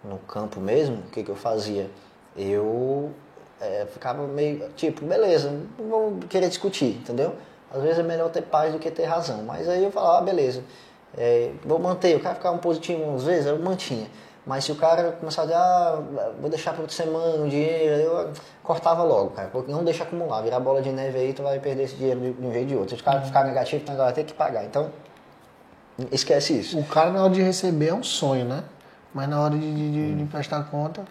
no 0.03 0.17
campo 0.19 0.59
mesmo, 0.59 0.97
o 0.97 1.09
que, 1.09 1.23
que 1.23 1.29
eu 1.29 1.35
fazia? 1.35 1.89
Eu 2.35 3.11
é, 3.59 3.85
ficava 3.91 4.25
meio, 4.27 4.69
tipo, 4.75 5.05
beleza, 5.05 5.49
não 5.77 5.89
vou 5.89 6.19
querer 6.29 6.49
discutir, 6.49 6.97
entendeu? 6.97 7.35
Às 7.71 7.81
vezes 7.81 7.99
é 7.99 8.03
melhor 8.03 8.29
ter 8.29 8.43
paz 8.43 8.71
do 8.71 8.79
que 8.79 8.91
ter 8.91 9.05
razão, 9.05 9.43
mas 9.43 9.67
aí 9.67 9.83
eu 9.83 9.91
falava, 9.91 10.19
ah, 10.19 10.21
beleza, 10.21 10.63
é, 11.17 11.51
vou 11.65 11.79
manter, 11.79 12.15
o 12.15 12.19
cara 12.19 12.35
ficava 12.35 12.55
um 12.55 12.59
positivo 12.59 13.15
às 13.15 13.23
vezes, 13.23 13.45
eu 13.47 13.57
mantinha. 13.59 14.07
Mas 14.45 14.65
se 14.65 14.73
o 14.73 14.75
cara 14.75 15.13
começar 15.13 15.43
a 15.43 15.45
dizer, 15.45 15.57
ah, 15.57 16.01
vou 16.41 16.49
deixar 16.49 16.71
para 16.73 16.81
outra 16.81 16.93
semana 16.95 17.43
o 17.45 17.47
dinheiro, 17.47 17.95
eu 17.95 18.33
cortava 18.61 19.01
logo, 19.01 19.29
cara. 19.29 19.47
Porque 19.49 19.71
não 19.71 19.85
deixa 19.85 20.03
acumular, 20.03 20.41
virar 20.41 20.59
bola 20.59 20.81
de 20.81 20.91
neve 20.91 21.17
aí, 21.17 21.31
tu 21.33 21.41
vai 21.43 21.59
perder 21.59 21.83
esse 21.83 21.95
dinheiro 21.95 22.19
de 22.19 22.45
um 22.45 22.51
jeito 22.51 22.67
de 22.67 22.75
outro. 22.75 22.93
Se 22.95 23.01
o 23.01 23.05
cara 23.05 23.21
ficar 23.21 23.45
negativo, 23.45 23.85
tu 23.85 23.95
vai 23.95 24.11
ter 24.11 24.25
que 24.25 24.33
pagar. 24.33 24.65
Então, 24.65 24.89
esquece 26.11 26.59
isso. 26.59 26.77
O 26.77 26.83
cara 26.85 27.11
na 27.11 27.23
hora 27.23 27.31
de 27.33 27.41
receber 27.41 27.87
é 27.89 27.93
um 27.93 28.03
sonho, 28.03 28.45
né? 28.45 28.63
Mas 29.13 29.29
na 29.29 29.39
hora 29.41 29.53
de, 29.55 29.59
de- 29.73 29.91
de- 29.91 30.15
de 30.15 30.23
prestar 30.25 30.63
conta. 30.69 31.03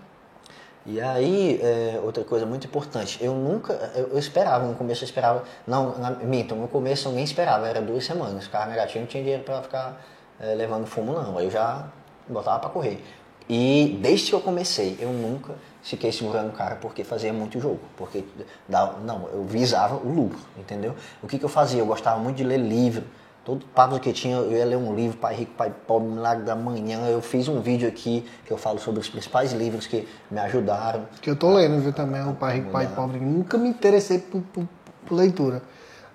E 0.84 1.00
aí, 1.00 1.60
é, 1.62 2.00
outra 2.02 2.24
coisa 2.24 2.44
muito 2.44 2.66
importante, 2.66 3.22
eu 3.22 3.34
nunca, 3.34 3.72
eu, 3.94 4.08
eu 4.08 4.18
esperava, 4.18 4.66
no 4.66 4.74
começo 4.74 5.04
eu 5.04 5.06
esperava, 5.06 5.44
não, 5.64 5.96
na, 5.96 6.10
minto, 6.10 6.56
no 6.56 6.66
começo 6.66 7.08
eu 7.08 7.12
nem 7.12 7.22
esperava, 7.22 7.68
era 7.68 7.80
duas 7.80 8.04
semanas, 8.04 8.44
ficava 8.44 8.66
negativo, 8.66 9.00
não 9.00 9.06
tinha 9.06 9.22
dinheiro 9.22 9.44
para 9.44 9.62
ficar 9.62 10.04
é, 10.40 10.54
levando 10.54 10.86
fumo 10.86 11.12
não, 11.12 11.38
aí 11.38 11.44
eu 11.44 11.50
já 11.50 11.86
botava 12.28 12.58
para 12.58 12.70
correr. 12.70 13.02
E 13.48 13.98
desde 14.00 14.30
que 14.30 14.34
eu 14.34 14.40
comecei, 14.40 14.96
eu 15.00 15.10
nunca 15.10 15.54
fiquei 15.82 16.10
segurando 16.10 16.48
o 16.48 16.52
cara 16.52 16.76
porque 16.76 17.04
fazia 17.04 17.32
muito 17.32 17.60
jogo, 17.60 17.80
porque 17.96 18.24
não, 18.68 19.28
eu 19.32 19.44
visava 19.44 19.96
o 19.96 20.08
lucro, 20.12 20.40
entendeu? 20.56 20.94
O 21.22 21.28
que, 21.28 21.38
que 21.38 21.44
eu 21.44 21.48
fazia? 21.48 21.80
Eu 21.80 21.86
gostava 21.86 22.18
muito 22.18 22.36
de 22.36 22.44
ler 22.44 22.58
livro, 22.58 23.04
todo 23.44 23.64
papo 23.66 23.98
que 23.98 24.12
tinha, 24.12 24.36
eu 24.36 24.52
ia 24.52 24.64
ler 24.64 24.76
um 24.76 24.94
livro, 24.94 25.16
Pai 25.16 25.34
Rico, 25.34 25.52
Pai 25.56 25.72
Pobre, 25.86 26.08
Milagre 26.08 26.44
da 26.44 26.54
Manhã. 26.54 27.06
Eu 27.08 27.20
fiz 27.20 27.48
um 27.48 27.60
vídeo 27.60 27.88
aqui 27.88 28.24
que 28.46 28.52
eu 28.52 28.56
falo 28.56 28.78
sobre 28.78 29.00
os 29.00 29.08
principais 29.08 29.52
livros 29.52 29.86
que 29.86 30.06
me 30.30 30.38
ajudaram. 30.40 31.06
Que 31.20 31.28
eu 31.30 31.36
tô 31.36 31.52
lendo, 31.52 31.80
viu, 31.82 31.92
também, 31.92 32.22
o 32.28 32.34
Pai 32.34 32.56
Rico, 32.58 32.70
Pai 32.70 32.86
Pobre. 32.94 33.18
Nunca 33.18 33.58
me 33.58 33.68
interessei 33.68 34.18
por, 34.18 34.40
por- 34.52 34.68
por 35.06 35.14
leitura. 35.16 35.62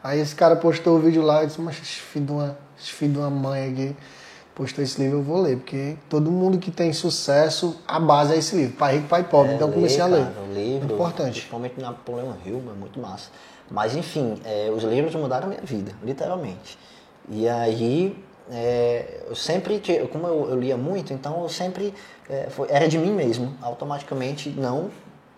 Aí 0.03 0.19
esse 0.19 0.33
cara 0.35 0.55
postou 0.55 0.97
o 0.97 0.99
vídeo 0.99 1.21
lá 1.21 1.43
e 1.43 1.47
disse, 1.47 1.59
mas 1.59 1.75
esse 1.75 1.99
filho 1.99 2.25
de 2.25 2.31
uma, 2.31 2.57
filho 2.77 3.11
de 3.13 3.19
uma 3.19 3.29
mãe 3.29 3.71
aqui 3.71 3.95
postou 4.55 4.81
esse 4.83 4.99
livro, 5.01 5.17
eu 5.17 5.23
vou 5.23 5.41
ler. 5.41 5.57
Porque 5.57 5.97
todo 6.09 6.31
mundo 6.31 6.57
que 6.57 6.71
tem 6.71 6.93
sucesso, 6.93 7.75
a 7.87 7.99
base 7.99 8.33
é 8.33 8.37
esse 8.37 8.55
livro. 8.55 8.77
Pai 8.77 8.95
Rico, 8.97 9.07
Pai 9.09 9.23
Pobre. 9.25 9.53
então 9.55 9.67
eu 9.67 9.73
comecei 9.73 9.99
a 9.99 10.05
ler. 10.05 10.21
É, 10.21 10.23
cara, 10.25 10.45
o 10.49 10.53
livro, 10.53 10.93
Importante. 10.93 11.31
Principalmente 11.31 11.81
Napoleão 11.81 12.35
Hill, 12.45 12.63
é 12.73 12.79
muito 12.79 12.99
massa. 13.01 13.29
Mas 13.69 13.95
enfim, 13.97 14.39
é, 14.45 14.71
os 14.73 14.83
livros 14.83 15.13
mudaram 15.15 15.47
a 15.47 15.49
minha 15.49 15.61
vida, 15.61 15.91
literalmente. 16.01 16.77
E 17.29 17.47
aí, 17.47 18.17
é, 18.51 19.21
eu 19.27 19.35
sempre, 19.35 19.79
como 20.11 20.27
eu, 20.27 20.49
eu 20.51 20.59
lia 20.59 20.77
muito, 20.77 21.11
então 21.13 21.41
eu 21.43 21.49
sempre, 21.49 21.93
é, 22.29 22.47
foi- 22.49 22.67
era 22.71 22.87
de 22.87 22.97
mim 22.97 23.11
mesmo, 23.11 23.55
automaticamente 23.61 24.49
não 24.49 24.89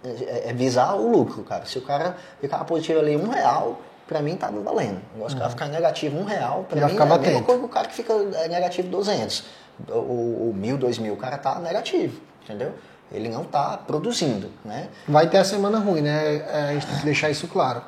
é, 0.04 0.50
é 0.50 0.54
visar 0.54 0.96
o 0.96 1.10
lucro, 1.12 1.44
cara. 1.44 1.66
Se 1.66 1.78
o 1.78 1.82
cara 1.82 2.16
ficar 2.40 2.64
positivo 2.66 3.00
ali 3.00 3.16
um 3.18 3.30
real, 3.30 3.82
pra 4.08 4.22
mim 4.22 4.36
tava 4.36 4.60
valendo. 4.62 5.02
Agora, 5.16 5.30
se 5.30 5.36
o 5.36 5.40
cara 5.40 5.50
ficar 5.50 5.68
negativo 5.68 6.18
um 6.18 6.24
real, 6.24 6.66
pra 6.70 6.80
Já 6.80 6.86
mim 6.86 6.92
ficava 6.94 7.14
é 7.16 7.18
a 7.18 7.20
mesma 7.20 7.44
coisa 7.44 7.60
que 7.60 7.66
o 7.66 7.70
cara 7.70 7.88
que 7.88 7.94
fica 7.96 8.14
é, 8.14 8.48
negativo 8.48 8.88
200, 8.90 9.44
ou, 9.90 10.48
ou 10.48 10.54
mil, 10.54 10.78
dois 10.78 10.98
mil, 11.00 11.14
o 11.14 11.18
cara 11.18 11.38
tá 11.38 11.60
negativo, 11.60 12.22
entendeu? 12.44 12.74
Ele 13.12 13.28
não 13.28 13.44
tá 13.44 13.76
produzindo, 13.76 14.52
né? 14.64 14.88
Vai 15.08 15.28
ter 15.28 15.38
a 15.40 15.44
semana 15.44 15.80
ruim, 15.80 16.02
né? 16.02 16.36
É, 16.36 16.62
a 16.70 16.74
gente 16.74 16.86
tem 16.86 16.96
que 17.00 17.06
deixar 17.06 17.30
isso 17.32 17.48
claro. 17.48 17.82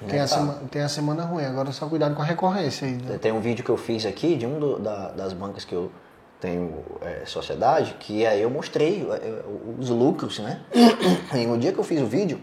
Tem, 0.00 0.18
Né, 0.18 0.20
a 0.20 0.26
sema- 0.28 0.60
tem 0.70 0.82
a 0.82 0.88
semana 0.88 1.24
ruim, 1.24 1.44
agora 1.44 1.72
só 1.72 1.86
cuidado 1.88 2.14
com 2.14 2.22
a 2.22 2.24
recorrência 2.24 2.86
aí. 2.86 2.94
né? 2.94 3.18
Tem 3.18 3.32
um 3.32 3.40
vídeo 3.40 3.64
que 3.64 3.70
eu 3.70 3.76
fiz 3.76 4.04
aqui 4.04 4.36
de 4.36 4.46
um 4.46 4.58
do- 4.60 4.78
da- 4.78 5.10
das 5.12 5.32
bancas 5.32 5.64
que 5.64 5.74
eu 5.74 5.90
tenho 6.38 6.84
é, 7.00 7.22
sociedade, 7.24 7.96
que 7.98 8.26
aí 8.26 8.42
eu 8.42 8.50
mostrei 8.50 9.08
é, 9.10 9.42
os 9.78 9.88
lucros, 9.88 10.38
né? 10.38 10.60
E 11.34 11.46
no 11.46 11.56
dia 11.56 11.72
que 11.72 11.78
eu 11.78 11.84
fiz 11.84 12.00
o 12.02 12.06
vídeo, 12.06 12.38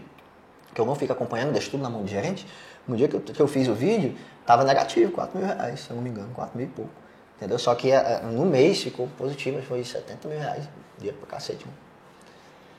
que 0.74 0.80
eu 0.80 0.84
não 0.86 0.96
fico 0.96 1.12
acompanhando, 1.12 1.52
deixo 1.52 1.70
tudo 1.70 1.82
na 1.82 1.88
mão 1.90 2.02
do 2.02 2.08
gerente, 2.08 2.44
no 2.88 2.96
dia 2.96 3.06
que 3.06 3.14
eu, 3.14 3.20
que 3.20 3.40
eu 3.40 3.46
fiz 3.46 3.68
o 3.68 3.74
vídeo, 3.74 4.16
tava 4.44 4.64
negativo, 4.64 5.12
4 5.12 5.38
mil 5.38 5.46
reais, 5.46 5.80
se 5.80 5.90
eu 5.90 5.96
não 5.96 6.02
me 6.02 6.10
engano, 6.10 6.28
4 6.34 6.58
mil 6.58 6.66
e 6.66 6.70
pouco. 6.70 6.90
Entendeu? 7.36 7.58
Só 7.58 7.72
que 7.76 7.90
é, 7.92 8.20
no 8.22 8.44
mês 8.44 8.82
ficou 8.82 9.06
positivo, 9.16 9.62
foi 9.62 9.84
70 9.84 10.26
mil 10.28 10.38
reais. 10.38 10.68
Dinheiro 10.98 11.18
pra 11.18 11.28
cacete, 11.28 11.64
mano. 11.64 11.76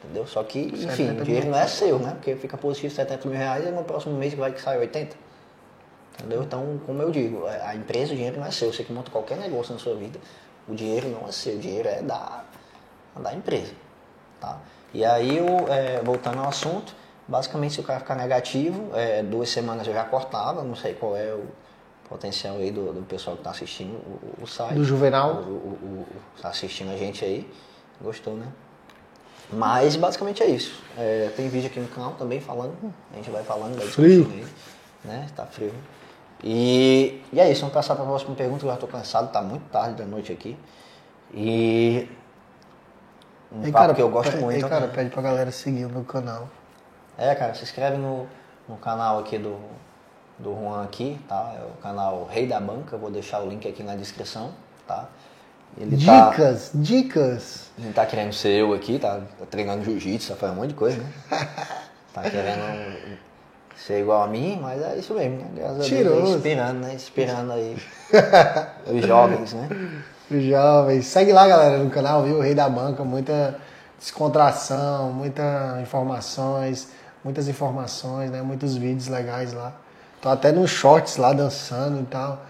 Entendeu? 0.05 0.27
Só 0.27 0.43
que, 0.43 0.59
enfim, 0.59 0.89
70 0.89 1.21
o 1.21 1.25
dinheiro 1.25 1.49
não 1.49 1.57
é 1.57 1.67
seu, 1.67 1.99
né? 1.99 2.11
Porque 2.11 2.35
fica 2.35 2.55
positivo 2.57 2.93
70 2.93 3.27
mil 3.27 3.37
reais 3.37 3.65
e 3.65 3.71
no 3.71 3.83
próximo 3.83 4.15
mês 4.15 4.33
vai 4.33 4.51
que 4.51 4.61
sai 4.61 4.77
80. 4.79 5.15
Entendeu? 6.19 6.43
Então, 6.43 6.79
como 6.85 7.01
eu 7.01 7.11
digo, 7.11 7.45
a 7.45 7.69
a 7.69 7.75
empresa, 7.75 8.13
o 8.13 8.15
dinheiro 8.15 8.39
não 8.39 8.45
é 8.47 8.51
seu. 8.51 8.71
Você 8.71 8.83
que 8.83 8.93
monta 8.93 9.11
qualquer 9.11 9.37
negócio 9.37 9.73
na 9.73 9.79
sua 9.79 9.95
vida, 9.95 10.19
o 10.67 10.73
dinheiro 10.75 11.09
não 11.09 11.27
é 11.27 11.31
seu. 11.31 11.55
O 11.55 11.59
dinheiro 11.59 11.87
é 11.89 12.01
da, 12.01 12.43
da 13.19 13.33
empresa. 13.33 13.73
Tá? 14.39 14.59
E 14.93 15.03
aí, 15.03 15.37
eu, 15.37 15.45
é, 15.67 16.01
voltando 16.03 16.39
ao 16.39 16.47
assunto, 16.47 16.93
basicamente, 17.27 17.73
se 17.73 17.79
o 17.81 17.83
cara 17.83 17.99
ficar 17.99 18.15
negativo, 18.15 18.91
é, 18.95 19.21
duas 19.23 19.49
semanas 19.49 19.85
eu 19.87 19.93
já 19.93 20.05
cortava. 20.05 20.63
Não 20.63 20.75
sei 20.75 20.93
qual 20.93 21.17
é 21.17 21.33
o 21.33 21.45
potencial 22.07 22.55
aí 22.57 22.71
do, 22.71 22.93
do 22.93 23.01
pessoal 23.01 23.35
que 23.35 23.41
está 23.41 23.51
assistindo 23.51 23.95
o, 23.95 24.43
o 24.43 24.47
site. 24.47 24.75
Do 24.75 24.85
Juvenal. 24.85 25.33
O, 25.33 25.49
o, 25.49 26.05
o- 26.11 26.41
tá 26.41 26.49
assistindo 26.49 26.91
a 26.91 26.95
gente 26.97 27.25
aí. 27.25 27.51
Gostou, 28.01 28.35
né? 28.35 28.47
Mas 29.51 29.95
basicamente 29.95 30.41
é 30.41 30.47
isso. 30.47 30.81
É, 30.97 31.31
tem 31.35 31.47
vídeo 31.49 31.67
aqui 31.67 31.79
no 31.79 31.87
canal 31.87 32.13
também 32.13 32.39
falando. 32.39 32.93
A 33.13 33.15
gente 33.15 33.29
vai 33.29 33.43
falando, 33.43 33.77
vai 33.77 33.87
Frio. 33.87 34.29
aí. 34.31 34.45
Né? 35.03 35.27
Tá 35.35 35.45
frio. 35.45 35.73
E, 36.43 37.21
e 37.31 37.39
é 37.39 37.51
isso, 37.51 37.61
vamos 37.61 37.73
passar 37.73 37.95
para 37.95 38.03
a 38.03 38.07
próxima 38.07 38.35
pergunta, 38.35 38.59
que 38.59 38.65
eu 38.65 38.71
já 38.71 38.77
tô 38.77 38.87
cansado, 38.87 39.31
tá 39.31 39.41
muito 39.41 39.63
tarde 39.69 39.95
da 39.95 40.05
noite 40.05 40.31
aqui. 40.31 40.57
E. 41.33 42.09
Um 43.51 43.61
papo 43.61 43.73
cara, 43.73 43.93
que 43.93 44.01
eu 44.01 44.09
gosto 44.09 44.35
muito. 44.37 44.67
cara, 44.67 44.87
né? 44.87 44.93
pede 44.93 45.09
pra 45.09 45.21
galera 45.21 45.51
seguir 45.51 45.85
o 45.85 45.89
meu 45.89 46.03
canal. 46.03 46.49
É, 47.17 47.33
cara, 47.35 47.53
se 47.53 47.63
inscreve 47.63 47.97
no, 47.97 48.27
no 48.67 48.75
canal 48.77 49.19
aqui 49.19 49.37
do, 49.37 49.57
do 50.37 50.53
Juan 50.53 50.83
aqui, 50.83 51.19
tá? 51.27 51.55
É 51.57 51.63
o 51.63 51.81
canal 51.81 52.25
Rei 52.25 52.47
da 52.47 52.59
Banca, 52.59 52.95
eu 52.95 52.99
vou 52.99 53.09
deixar 53.09 53.41
o 53.41 53.47
link 53.47 53.67
aqui 53.67 53.83
na 53.83 53.95
descrição, 53.95 54.51
tá? 54.85 55.07
Ele 55.77 56.05
tá, 56.05 56.29
Dicas, 56.29 56.71
dicas. 56.73 57.69
ele 57.77 57.91
tá 57.91 58.05
querendo 58.05 58.33
ser 58.33 58.53
eu 58.53 58.73
aqui, 58.73 58.97
tá, 58.97 59.19
tá 59.37 59.45
treinando 59.49 59.83
jiu-jitsu, 59.83 60.29
tá 60.29 60.35
fazendo 60.35 60.55
um 60.57 60.61
monte 60.61 60.69
de 60.69 60.75
coisa, 60.75 60.97
né? 60.97 61.09
Tá 62.13 62.21
querendo 62.29 62.95
ser 63.75 63.99
igual 63.99 64.23
a 64.23 64.27
mim, 64.27 64.57
mas 64.61 64.81
é 64.81 64.95
isso 64.95 65.13
mesmo, 65.13 65.35
né? 65.35 65.47
Graças 65.53 65.85
a 65.85 65.89
Deus, 65.89 66.29
é 66.29 66.35
inspirando, 66.37 66.79
né? 66.79 66.93
Inspirando 66.93 67.51
aí 67.51 67.77
os 68.87 69.05
jovens, 69.05 69.53
né? 69.53 69.67
Os 70.31 70.43
jovens. 70.43 71.05
Segue 71.07 71.33
lá, 71.33 71.45
galera, 71.45 71.77
no 71.79 71.89
canal, 71.89 72.23
viu? 72.23 72.37
O 72.37 72.41
Rei 72.41 72.55
da 72.55 72.69
Banca, 72.69 73.03
muita, 73.03 73.59
descontração, 73.99 75.11
muitas 75.11 75.81
informações, 75.81 76.89
muitas 77.23 77.47
informações, 77.47 78.31
né? 78.31 78.41
Muitos 78.41 78.77
vídeos 78.77 79.07
legais 79.07 79.51
lá. 79.51 79.73
Tô 80.21 80.29
até 80.29 80.51
nos 80.51 80.71
shorts 80.71 81.17
lá 81.17 81.33
dançando 81.33 82.01
e 82.01 82.05
tal. 82.05 82.41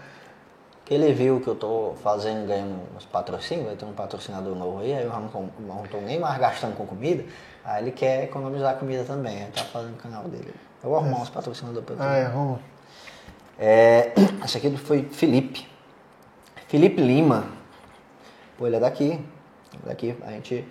Que 0.86 0.94
ele 0.94 1.12
viu 1.12 1.40
que 1.40 1.48
eu 1.48 1.54
tô 1.54 1.94
fazendo, 2.02 2.46
ganhando 2.46 2.80
uns 2.96 3.04
patrocínios, 3.04 3.66
vai 3.66 3.76
ter 3.76 3.84
um 3.84 3.92
patrocinador 3.92 4.54
novo 4.54 4.78
aí, 4.78 4.94
aí 4.94 5.02
eu 5.02 5.10
não 5.10 5.82
tô 5.90 6.00
nem 6.00 6.18
mais 6.18 6.38
gastando 6.38 6.76
com 6.76 6.86
comida, 6.86 7.24
aí 7.64 7.82
ele 7.82 7.90
quer 7.90 8.22
economizar 8.22 8.76
comida 8.76 9.02
também, 9.02 9.42
aí 9.42 9.50
tá 9.50 9.64
fazendo 9.64 9.94
o 9.94 9.98
canal 9.98 10.22
dele. 10.28 10.54
Eu 10.82 10.90
vou 10.90 10.98
arrumar 10.98 11.22
uns 11.22 11.28
patrocinadores 11.28 11.84
pra 11.84 11.96
tu. 11.96 12.02
Ah, 12.02 12.16
é. 12.16 12.58
É, 13.58 14.12
esse 14.44 14.58
aqui 14.58 14.76
foi 14.76 15.02
Felipe. 15.10 15.68
Felipe 16.68 17.02
Lima. 17.02 17.48
Pô, 18.56 18.68
ele 18.68 18.76
é 18.76 18.80
daqui. 18.80 19.20
É 19.82 19.88
daqui. 19.88 20.16
A 20.22 20.30
gente 20.30 20.64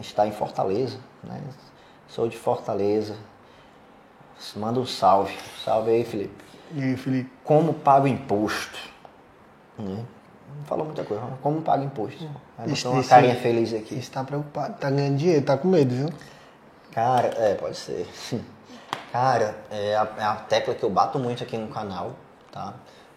está 0.00 0.26
em 0.26 0.32
Fortaleza, 0.32 0.98
né? 1.22 1.40
Sou 2.08 2.26
de 2.26 2.36
Fortaleza. 2.36 3.16
Manda 4.56 4.80
um 4.80 4.86
salve. 4.86 5.36
Salve 5.64 5.92
aí, 5.92 6.04
Felipe. 6.04 6.44
E 6.74 6.82
aí, 6.82 6.96
Felipe? 6.96 7.30
Como 7.44 7.74
pago 7.74 8.08
imposto? 8.08 8.78
Não 9.78 10.64
falou 10.64 10.84
muita 10.86 11.04
coisa. 11.04 11.22
Como 11.42 11.62
pago 11.62 11.84
imposto? 11.84 12.28
Botar 12.58 12.90
uma 12.90 13.04
carinha 13.04 13.36
feliz 13.36 13.72
aqui. 13.72 13.96
Está 13.96 14.24
preocupado, 14.24 14.78
tá 14.78 14.90
ganhando 14.90 15.16
dinheiro, 15.16 15.44
tá 15.44 15.56
com 15.56 15.68
medo, 15.68 15.94
viu? 15.94 16.08
Cara, 16.92 17.28
é, 17.36 17.54
pode 17.54 17.76
ser. 17.76 18.08
Cara, 19.12 19.56
é 19.70 19.96
a, 19.96 20.08
é 20.18 20.22
a 20.22 20.34
tecla 20.34 20.74
que 20.74 20.82
eu 20.82 20.90
bato 20.90 21.18
muito 21.18 21.42
aqui 21.42 21.56
no 21.56 21.68
canal, 21.68 22.12
tá? 22.52 22.74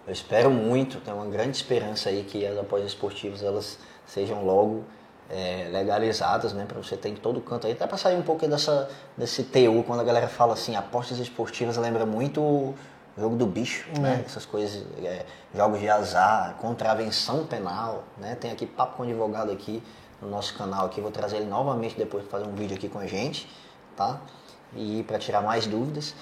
Eu 0.07 0.13
espero 0.13 0.49
muito, 0.49 0.99
tenho 0.99 1.17
uma 1.17 1.27
grande 1.27 1.57
esperança 1.57 2.09
aí 2.09 2.23
que 2.23 2.45
as 2.45 2.57
apostas 2.57 2.89
esportivas 2.89 3.43
elas 3.43 3.77
sejam 4.05 4.43
logo 4.43 4.83
é, 5.29 5.67
legalizadas, 5.71 6.53
né? 6.53 6.65
Pra 6.67 6.81
você 6.81 6.95
ter 6.95 7.09
em 7.09 7.15
todo 7.15 7.39
canto 7.41 7.67
aí, 7.67 7.73
até 7.73 7.85
pra 7.85 7.97
sair 7.97 8.17
um 8.17 8.21
pouco 8.21 8.47
dessa, 8.47 8.89
desse 9.17 9.43
TU, 9.43 9.83
quando 9.85 9.99
a 9.99 10.03
galera 10.03 10.27
fala 10.27 10.53
assim, 10.53 10.75
apostas 10.75 11.19
esportivas 11.19 11.77
lembra 11.77 12.05
muito 12.05 12.73
jogo 13.21 13.35
do 13.35 13.45
bicho, 13.45 13.87
né? 13.99 14.23
Essas 14.25 14.45
coisas, 14.45 14.83
é, 15.03 15.25
jogos 15.55 15.79
de 15.79 15.87
azar, 15.87 16.55
contravenção 16.59 17.45
penal, 17.45 18.03
né? 18.17 18.35
Tem 18.35 18.51
aqui 18.51 18.65
papo 18.65 18.97
com 18.97 19.03
advogado 19.03 19.51
aqui 19.51 19.81
no 20.21 20.29
nosso 20.29 20.55
canal 20.57 20.85
aqui, 20.85 20.99
vou 20.99 21.11
trazer 21.11 21.37
ele 21.37 21.45
novamente 21.45 21.95
depois 21.95 22.23
para 22.23 22.39
fazer 22.39 22.51
um 22.51 22.55
vídeo 22.55 22.75
aqui 22.75 22.89
com 22.89 22.99
a 22.99 23.07
gente, 23.07 23.47
tá? 23.95 24.19
E 24.75 25.03
para 25.03 25.19
tirar 25.19 25.41
mais 25.41 25.67
dúvidas. 25.67 26.15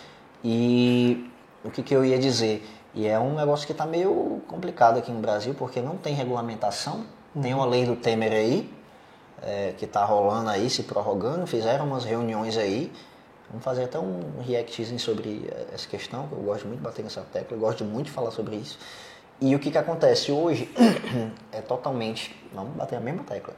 E 0.43 1.29
o 1.63 1.71
que, 1.71 1.81
que 1.83 1.95
eu 1.95 2.03
ia 2.03 2.19
dizer? 2.19 2.67
E 2.93 3.07
é 3.07 3.19
um 3.19 3.35
negócio 3.35 3.65
que 3.65 3.71
está 3.71 3.85
meio 3.85 4.41
complicado 4.47 4.97
aqui 4.97 5.11
no 5.11 5.19
Brasil, 5.19 5.53
porque 5.53 5.81
não 5.81 5.95
tem 5.97 6.13
regulamentação, 6.13 7.05
tem 7.39 7.53
uma 7.53 7.65
lei 7.65 7.85
do 7.85 7.95
Temer 7.95 8.31
aí, 8.31 8.73
é, 9.41 9.73
que 9.77 9.85
está 9.85 10.03
rolando 10.03 10.49
aí, 10.49 10.69
se 10.69 10.83
prorrogando, 10.83 11.45
fizeram 11.47 11.85
umas 11.85 12.03
reuniões 12.03 12.57
aí. 12.57 12.91
Vamos 13.49 13.63
fazer 13.63 13.85
até 13.85 13.97
um 13.97 14.41
reactzinho 14.41 14.99
sobre 14.99 15.49
eh, 15.51 15.67
essa 15.73 15.87
questão, 15.87 16.27
que 16.27 16.33
eu 16.33 16.39
gosto 16.39 16.67
muito 16.67 16.77
de 16.79 16.83
bater 16.83 17.03
nessa 17.03 17.21
tecla, 17.21 17.57
eu 17.57 17.59
gosto 17.59 17.83
muito 17.83 18.07
de 18.07 18.11
falar 18.11 18.31
sobre 18.31 18.55
isso. 18.55 18.77
E 19.41 19.55
o 19.55 19.59
que, 19.59 19.71
que 19.71 19.77
acontece 19.77 20.31
hoje 20.31 20.69
é 21.51 21.61
totalmente. 21.61 22.35
Vamos 22.53 22.75
bater 22.75 22.97
a 22.97 22.99
mesma 22.99 23.23
tecla. 23.23 23.53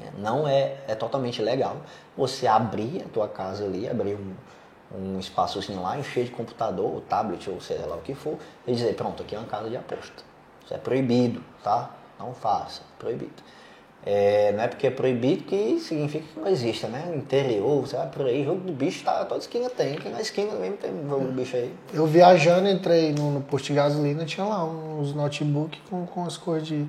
É, 0.00 0.10
Não 0.18 0.48
é, 0.48 0.78
é 0.88 0.94
totalmente 0.94 1.40
legal 1.40 1.76
você 2.16 2.46
abrir 2.46 3.02
a 3.02 3.08
tua 3.08 3.28
casa 3.28 3.64
ali, 3.64 3.88
abrir 3.88 4.16
um, 4.16 4.34
um 4.96 5.18
espaçozinho 5.20 5.80
lá, 5.80 5.96
encher 5.98 6.24
de 6.24 6.30
computador, 6.30 6.94
ou 6.94 7.00
tablet, 7.00 7.48
ou 7.48 7.60
sei 7.60 7.78
lá 7.78 7.94
o 7.94 8.00
que 8.00 8.14
for, 8.14 8.38
e 8.66 8.72
dizer, 8.72 8.94
pronto, 8.94 9.22
aqui 9.22 9.36
é 9.36 9.38
uma 9.38 9.46
casa 9.46 9.68
de 9.68 9.76
aposta. 9.76 10.24
Isso 10.64 10.74
é 10.74 10.78
proibido, 10.78 11.42
tá? 11.62 11.90
Não 12.18 12.34
faça, 12.34 12.82
proibido. 12.98 13.42
É, 14.06 14.52
não 14.52 14.62
é 14.62 14.68
porque 14.68 14.86
é 14.86 14.90
proibido 14.90 15.44
que 15.44 15.80
significa 15.80 16.26
que 16.26 16.38
não 16.38 16.46
exista, 16.46 16.86
né? 16.88 17.10
Interior, 17.16 17.80
você 17.80 17.96
vai 17.96 18.06
por 18.08 18.26
aí, 18.26 18.44
jogo 18.44 18.60
do 18.60 18.72
bicho, 18.72 19.02
tá, 19.02 19.24
toda 19.24 19.40
esquina 19.40 19.70
tem, 19.70 19.94
aqui 19.94 20.10
na 20.10 20.20
esquina 20.20 20.52
mesmo 20.52 20.76
tem 20.76 20.90
jogo 21.08 21.24
do 21.24 21.32
bicho 21.32 21.56
aí. 21.56 21.74
Eu 21.92 22.06
viajando, 22.06 22.68
entrei 22.68 23.12
no, 23.14 23.30
no 23.30 23.40
posto 23.40 23.66
de 23.68 23.74
gasolina, 23.74 24.26
tinha 24.26 24.46
lá 24.46 24.62
uns 24.62 25.14
notebook 25.14 25.80
com, 25.88 26.04
com 26.04 26.24
as 26.26 26.36
coisas 26.36 26.68
de, 26.68 26.86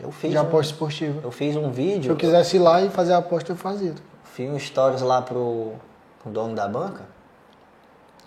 Eu 0.00 0.10
fiz, 0.10 0.32
de 0.32 0.36
um, 0.36 0.40
aposta 0.40 0.72
esportiva. 0.72 1.20
eu 1.22 1.30
fiz 1.30 1.54
um 1.54 1.66
Se 1.66 1.70
vídeo, 1.70 2.10
eu 2.10 2.16
quisesse 2.16 2.56
ir 2.56 2.60
lá 2.60 2.82
e 2.82 2.90
fazer 2.90 3.12
a 3.12 3.18
aposta, 3.18 3.52
eu 3.52 3.56
fazia. 3.56 3.94
fiz 4.24 4.50
um 4.50 4.58
stories 4.58 5.02
lá 5.02 5.22
pro, 5.22 5.74
pro 6.20 6.32
dono 6.32 6.52
da 6.52 6.66
banca. 6.66 7.04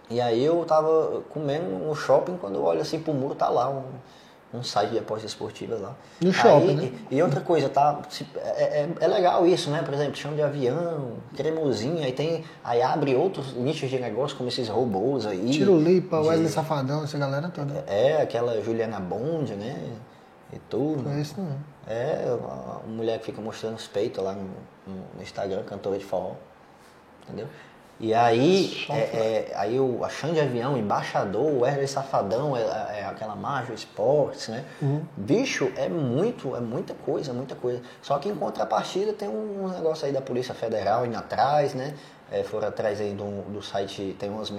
E 0.09 0.21
aí 0.21 0.43
eu 0.43 0.63
tava 0.65 1.23
comendo 1.29 1.69
no 1.69 1.93
shopping, 1.93 2.37
quando 2.37 2.55
eu 2.55 2.63
olho 2.63 2.79
assim 2.79 2.99
pro 2.99 3.13
muro, 3.13 3.35
tá 3.35 3.49
lá 3.49 3.69
um, 3.69 3.83
um 4.53 4.63
site 4.63 4.91
de 4.91 4.97
apostas 4.99 5.29
esportivas 5.31 5.79
lá. 5.79 5.95
No 6.21 6.29
Aí, 6.29 6.33
shopping, 6.33 6.73
né? 6.75 6.91
E, 7.11 7.17
e 7.17 7.21
outra 7.21 7.39
coisa, 7.41 7.69
tá? 7.69 8.01
se- 8.09 8.25
É, 8.35 8.81
é- 8.81 8.89
é 8.99 9.07
legal 9.07 9.45
isso, 9.45 9.69
né? 9.69 9.81
Por 9.83 9.93
exemplo, 9.93 10.15
chão 10.15 10.33
de 10.33 10.41
avião, 10.41 11.13
cremosinho, 11.35 12.03
aí 12.03 12.11
tem. 12.11 12.43
Aí 12.63 12.81
abre 12.81 13.15
outros 13.15 13.53
nichos 13.53 13.89
de 13.89 13.99
negócio, 13.99 14.35
como 14.35 14.49
esses 14.49 14.67
robôs 14.67 15.25
aí. 15.25 15.49
Tiro 15.51 15.77
Lipa, 15.79 16.19
de- 16.21 16.27
Wesley 16.27 16.49
Safadão, 16.49 17.03
essa 17.03 17.17
galera 17.17 17.49
toda. 17.49 17.83
É, 17.87 18.21
aquela 18.21 18.59
Juliana 18.63 18.99
Bond, 18.99 19.53
né? 19.55 19.77
E 20.51 20.57
tudo. 20.69 21.03
Não 21.03 21.11
é 21.15 21.21
isso 21.21 21.35
não. 21.37 21.55
É, 21.87 22.25
uma 22.39 22.81
mulher 22.87 23.19
que 23.19 23.25
fica 23.25 23.39
mostrando 23.41 23.75
os 23.75 23.87
peitos 23.87 24.23
lá 24.23 24.33
no- 24.33 24.49
no 25.15 25.21
Instagram, 25.21 25.61
cantora 25.63 25.97
de 25.97 26.05
forró. 26.05 26.33
Entendeu? 27.27 27.47
E 27.99 28.13
aí, 28.13 28.85
é, 28.89 28.93
é, 28.93 29.51
aí 29.55 29.77
o, 29.79 30.05
a 30.05 30.09
Xande 30.09 30.35
de 30.35 30.39
Avião, 30.39 30.75
o 30.75 30.77
Embaixador, 30.77 31.51
o 31.51 31.59
Wesley 31.61 31.87
Safadão, 31.87 32.55
é, 32.55 32.61
é 33.01 33.05
aquela 33.05 33.35
Marvel 33.35 33.75
Sports, 33.75 34.47
né? 34.47 34.63
Bicho, 35.17 35.69
é 35.75 35.89
muito, 35.89 36.55
é 36.55 36.61
muita 36.61 36.93
coisa, 36.93 37.33
muita 37.33 37.55
coisa. 37.55 37.81
Só 38.01 38.17
que 38.17 38.29
em 38.29 38.35
contrapartida 38.35 39.11
tem 39.11 39.27
um 39.27 39.67
negócio 39.67 40.05
aí 40.05 40.13
da 40.13 40.21
Polícia 40.21 40.53
Federal 40.53 41.05
indo 41.05 41.17
atrás, 41.17 41.73
né? 41.73 41.93
É, 42.31 42.43
foram 42.43 42.67
atrás 42.69 43.01
aí 43.01 43.11
do, 43.13 43.41
do 43.51 43.61
site, 43.61 44.15
tem 44.17 44.29
umas, 44.29 44.49
um- 44.51 44.57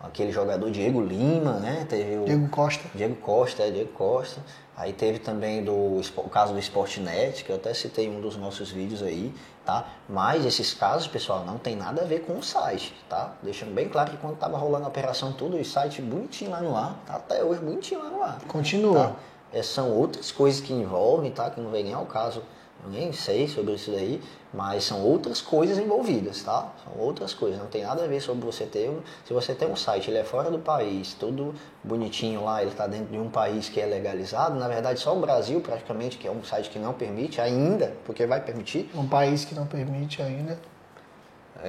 aquele 0.00 0.32
jogador 0.32 0.68
Diego 0.70 1.00
Lima, 1.00 1.52
né? 1.60 1.86
Teve 1.88 2.16
o, 2.16 2.24
Diego 2.24 2.48
Costa. 2.48 2.84
Diego 2.94 3.14
Costa, 3.16 3.62
é, 3.62 3.70
Diego 3.70 3.92
Costa. 3.92 4.40
Aí 4.76 4.92
teve 4.92 5.18
também 5.18 5.62
do, 5.64 5.72
o 6.16 6.30
caso 6.30 6.52
do 6.54 6.58
Sportnet, 6.60 7.44
que 7.44 7.50
eu 7.50 7.56
até 7.56 7.74
citei 7.74 8.06
em 8.06 8.16
um 8.16 8.20
dos 8.20 8.36
nossos 8.36 8.70
vídeos 8.70 9.02
aí, 9.02 9.34
tá? 9.68 9.84
Mas 10.08 10.46
esses 10.46 10.72
casos, 10.72 11.06
pessoal, 11.06 11.44
não 11.44 11.58
tem 11.58 11.76
nada 11.76 12.00
a 12.00 12.04
ver 12.06 12.20
com 12.20 12.38
o 12.38 12.42
site, 12.42 12.94
tá? 13.06 13.34
Deixando 13.42 13.74
bem 13.74 13.86
claro 13.86 14.10
que 14.10 14.16
quando 14.16 14.38
tava 14.38 14.56
rolando 14.56 14.86
a 14.86 14.88
operação 14.88 15.30
tudo, 15.30 15.58
o 15.58 15.64
site 15.64 16.00
bonitinho 16.00 16.52
lá 16.52 16.62
no 16.62 16.74
ar, 16.74 16.96
tá 17.06 17.16
até 17.16 17.44
hoje 17.44 17.60
bonitinho 17.60 18.02
lá 18.02 18.08
no 18.08 18.22
ar. 18.22 18.38
Continua. 18.48 19.08
Tá? 19.08 19.12
É, 19.52 19.62
são 19.62 19.90
outras 19.92 20.32
coisas 20.32 20.62
que 20.62 20.72
envolvem, 20.72 21.30
tá? 21.30 21.50
Que 21.50 21.60
não 21.60 21.70
vem 21.70 21.84
nem 21.84 21.92
ao 21.92 22.06
caso. 22.06 22.42
Eu 22.84 22.90
nem 22.90 23.12
sei 23.12 23.48
sobre 23.48 23.74
isso 23.74 23.90
daí, 23.90 24.20
mas 24.54 24.84
são 24.84 25.02
outras 25.02 25.40
coisas 25.42 25.76
envolvidas, 25.78 26.42
tá? 26.42 26.72
São 26.84 27.02
outras 27.02 27.34
coisas. 27.34 27.58
Não 27.58 27.66
tem 27.66 27.82
nada 27.82 28.04
a 28.04 28.06
ver 28.06 28.20
sobre 28.20 28.46
você 28.46 28.64
ter 28.64 28.88
um. 28.88 29.00
Se 29.26 29.32
você 29.32 29.52
tem 29.54 29.68
um 29.68 29.74
site, 29.76 30.08
ele 30.10 30.18
é 30.18 30.24
fora 30.24 30.48
do 30.50 30.58
país, 30.60 31.12
tudo 31.14 31.54
bonitinho 31.82 32.44
lá, 32.44 32.62
ele 32.62 32.70
está 32.70 32.86
dentro 32.86 33.06
de 33.06 33.18
um 33.18 33.28
país 33.28 33.68
que 33.68 33.80
é 33.80 33.86
legalizado. 33.86 34.58
Na 34.58 34.68
verdade, 34.68 35.00
só 35.00 35.14
o 35.16 35.20
Brasil, 35.20 35.60
praticamente, 35.60 36.16
que 36.16 36.28
é 36.28 36.30
um 36.30 36.44
site 36.44 36.70
que 36.70 36.78
não 36.78 36.92
permite 36.94 37.40
ainda, 37.40 37.94
porque 38.04 38.24
vai 38.26 38.40
permitir. 38.40 38.88
Um 38.94 39.08
país 39.08 39.44
que 39.44 39.54
não 39.54 39.66
permite 39.66 40.22
ainda. 40.22 40.58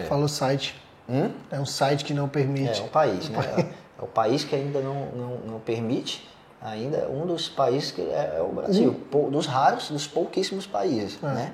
Fala 0.08 0.26
o 0.26 0.30
site. 0.30 0.80
Hum? 1.10 1.32
É 1.50 1.60
um 1.60 1.66
site 1.66 2.06
que 2.06 2.14
não 2.14 2.26
É, 2.26 2.30
permite. 2.30 2.82
o 2.82 2.88
país, 2.88 3.28
né? 3.30 3.72
É 4.00 4.04
o 4.04 4.08
país 4.08 4.44
que 4.44 4.56
ainda 4.56 4.80
não, 4.80 5.08
não, 5.08 5.38
não 5.54 5.60
permite, 5.60 6.30
ainda 6.62 7.08
um 7.10 7.26
dos 7.26 7.48
países 7.50 7.92
que 7.92 8.02
é, 8.02 8.36
é 8.38 8.42
o 8.42 8.52
Brasil, 8.54 8.94
Pou- 9.12 9.30
dos 9.32 9.46
raros, 9.46 9.90
dos 9.90 10.08
pouquíssimos 10.08 10.66
países, 10.68 11.20
né? 11.22 11.54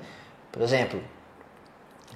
Por 0.52 0.62
exemplo, 0.62 1.00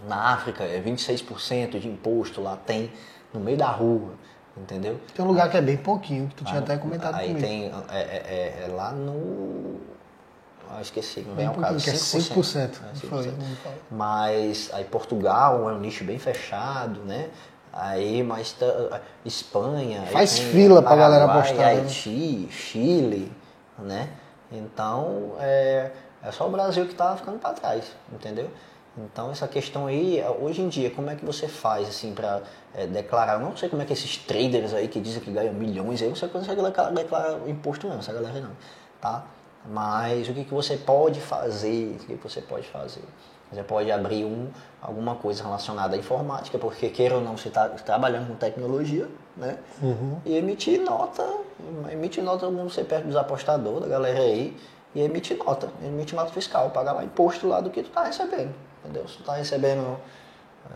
na 0.09 0.32
África 0.32 0.64
é 0.64 0.80
26% 0.80 1.78
de 1.78 1.88
imposto 1.88 2.41
lá 2.41 2.57
tem 2.57 2.91
no 3.32 3.41
meio 3.41 3.57
da 3.57 3.68
rua, 3.70 4.14
entendeu? 4.57 4.99
Tem 5.14 5.24
um 5.24 5.28
lugar 5.28 5.51
que 5.51 5.57
é 5.57 5.61
bem 5.61 5.76
pouquinho, 5.76 6.28
que 6.28 6.34
tu 6.36 6.45
tinha 6.45 6.59
até 6.61 6.76
comentado 6.76 7.14
Aí 7.16 7.28
comigo. 7.28 7.47
tem, 7.47 7.64
é, 7.66 7.72
é- 7.99 8.01
é- 8.01 8.64
é 8.64 8.72
lá 8.72 8.93
no... 8.93 9.78
Ah, 10.72 10.80
esqueci, 10.80 11.20
não 11.22 11.34
vem 11.34 11.47
ao 11.47 11.55
caso, 11.55 11.82
que 11.82 11.91
é 11.91 11.95
5%. 11.95 12.32
5%. 12.32 12.80
É, 12.93 12.95
Foi, 13.09 13.24
5%. 13.24 13.32
não 13.36 13.57
fala. 13.57 13.74
Mas 13.91 14.70
aí 14.72 14.84
Portugal 14.84 15.68
é 15.68 15.72
um 15.74 15.80
nicho 15.80 16.05
bem 16.05 16.16
fechado, 16.18 17.01
né? 17.01 17.28
Aí, 17.72 18.22
mas 18.22 18.52
tá- 18.52 19.00
Espanha. 19.24 20.02
aí 20.02 20.12
Faz 20.12 20.38
tem 20.38 20.46
fila 20.48 20.82
pra 20.82 20.96
galera 20.96 21.24
apostar, 21.24 21.56
né? 21.56 21.64
Haiti, 21.80 22.48
Chile, 22.50 23.32
né? 23.78 24.08
Então 24.50 25.34
é, 25.38 25.90
é 26.22 26.32
só 26.32 26.48
o 26.48 26.50
Brasil 26.50 26.86
que 26.86 26.94
tá 26.94 27.16
ficando 27.16 27.38
para 27.38 27.54
trás, 27.54 27.84
entendeu? 28.12 28.50
Então 28.98 29.30
essa 29.30 29.46
questão 29.46 29.86
aí, 29.86 30.22
hoje 30.40 30.60
em 30.60 30.68
dia, 30.68 30.90
como 30.90 31.08
é 31.10 31.14
que 31.14 31.24
você 31.24 31.46
faz 31.46 31.88
assim 31.88 32.12
para 32.12 32.42
declarar? 32.92 33.34
Eu 33.34 33.40
não 33.40 33.56
sei 33.56 33.68
como 33.68 33.80
é 33.82 33.84
que 33.84 33.92
esses 33.92 34.16
traders 34.16 34.74
aí 34.74 34.88
que 34.88 35.00
dizem 35.00 35.20
que 35.22 35.30
ganham 35.30 35.54
milhões, 35.54 36.02
eu 36.02 36.08
não 36.08 36.16
sei 36.16 36.28
como 36.28 36.44
você 36.44 36.54
declara, 36.56 36.90
declara 36.90 37.38
imposto 37.46 37.86
não, 37.88 38.00
essa 38.00 38.12
galera 38.12 38.40
não, 38.40 38.50
tá? 39.00 39.24
Mas 39.64 40.28
o 40.28 40.32
que, 40.32 40.44
que 40.44 40.52
você 40.52 40.76
pode 40.76 41.20
fazer? 41.20 41.96
O 42.00 42.04
que, 42.06 42.16
que 42.16 42.22
você 42.28 42.40
pode 42.40 42.66
fazer? 42.66 43.04
Você 43.53 43.62
pode 43.64 43.90
abrir 43.90 44.24
um, 44.24 44.48
alguma 44.80 45.16
coisa 45.16 45.42
relacionada 45.42 45.96
à 45.96 45.98
informática, 45.98 46.57
porque 46.59 46.88
queira 46.88 47.16
ou 47.16 47.20
não, 47.20 47.36
você 47.36 47.48
está 47.48 47.68
trabalhando 47.68 48.28
com 48.28 48.34
tecnologia, 48.36 49.09
né? 49.36 49.59
E 50.24 50.36
emitir 50.36 50.80
nota, 50.82 51.26
emite 51.90 52.20
nota 52.22 52.48
no 52.48 52.70
CPF 52.70 53.07
dos 53.07 53.16
apostadores, 53.16 53.80
da 53.80 53.88
galera 53.88 54.20
aí, 54.20 54.57
e 54.94 55.01
emite 55.01 55.34
nota, 55.34 55.68
emite 55.82 56.14
nota 56.14 56.30
fiscal, 56.32 56.70
paga 56.70 56.92
lá 56.92 57.03
imposto 57.05 57.48
lá 57.48 57.61
do 57.61 57.70
que 57.70 57.82
tu 57.82 57.90
tá 57.90 58.05
recebendo. 58.05 58.55
entendeu? 58.84 59.09
Se 59.09 59.16
tu 59.18 59.24
tá 59.24 59.34
recebendo 59.34 59.98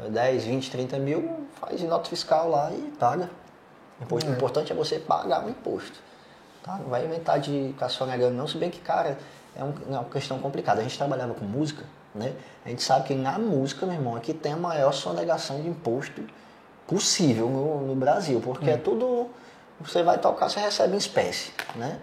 eh, 0.04 0.10
10, 0.10 0.44
20, 0.44 0.70
30 0.70 0.98
mil, 0.98 1.46
faz 1.60 1.80
nota 1.82 2.08
fiscal 2.08 2.50
lá 2.50 2.70
e 2.72 2.92
paga. 2.98 3.30
Imposto. 4.02 4.28
O 4.28 4.32
importante 4.34 4.72
é 4.72 4.74
você 4.74 4.98
pagar 4.98 5.44
o 5.46 5.48
imposto. 5.48 6.00
Tá? 6.62 6.76
Não 6.78 6.88
vai 6.88 7.04
inventar 7.04 7.38
de 7.38 7.68
ficar 7.72 7.88
sonegando 7.88 8.34
não, 8.34 8.48
se 8.48 8.58
bem 8.58 8.68
que, 8.70 8.80
cara, 8.80 9.16
é, 9.54 9.62
um- 9.62 9.74
é 9.88 9.90
uma 9.98 10.04
questão 10.04 10.38
complicada. 10.40 10.80
A 10.80 10.82
gente 10.82 10.96
trabalhava 10.98 11.34
com 11.34 11.44
música, 11.44 11.84
né? 12.14 12.32
A 12.64 12.68
gente 12.68 12.82
sabe 12.82 13.08
que 13.08 13.14
na 13.14 13.38
música, 13.38 13.84
meu 13.84 13.94
irmão, 13.94 14.16
aqui 14.16 14.32
tem 14.32 14.52
a 14.52 14.56
maior 14.56 14.92
sonegação 14.92 15.60
de 15.60 15.68
imposto 15.68 16.22
possível 16.86 17.48
no, 17.48 17.86
no 17.86 17.94
Brasil, 17.94 18.40
porque 18.40 18.70
é 18.70 18.76
tudo. 18.76 19.28
Você 19.80 20.02
vai 20.02 20.18
tocar, 20.18 20.48
você 20.48 20.60
recebe 20.60 20.94
em 20.94 20.98
espécie, 20.98 21.50
né? 21.74 21.98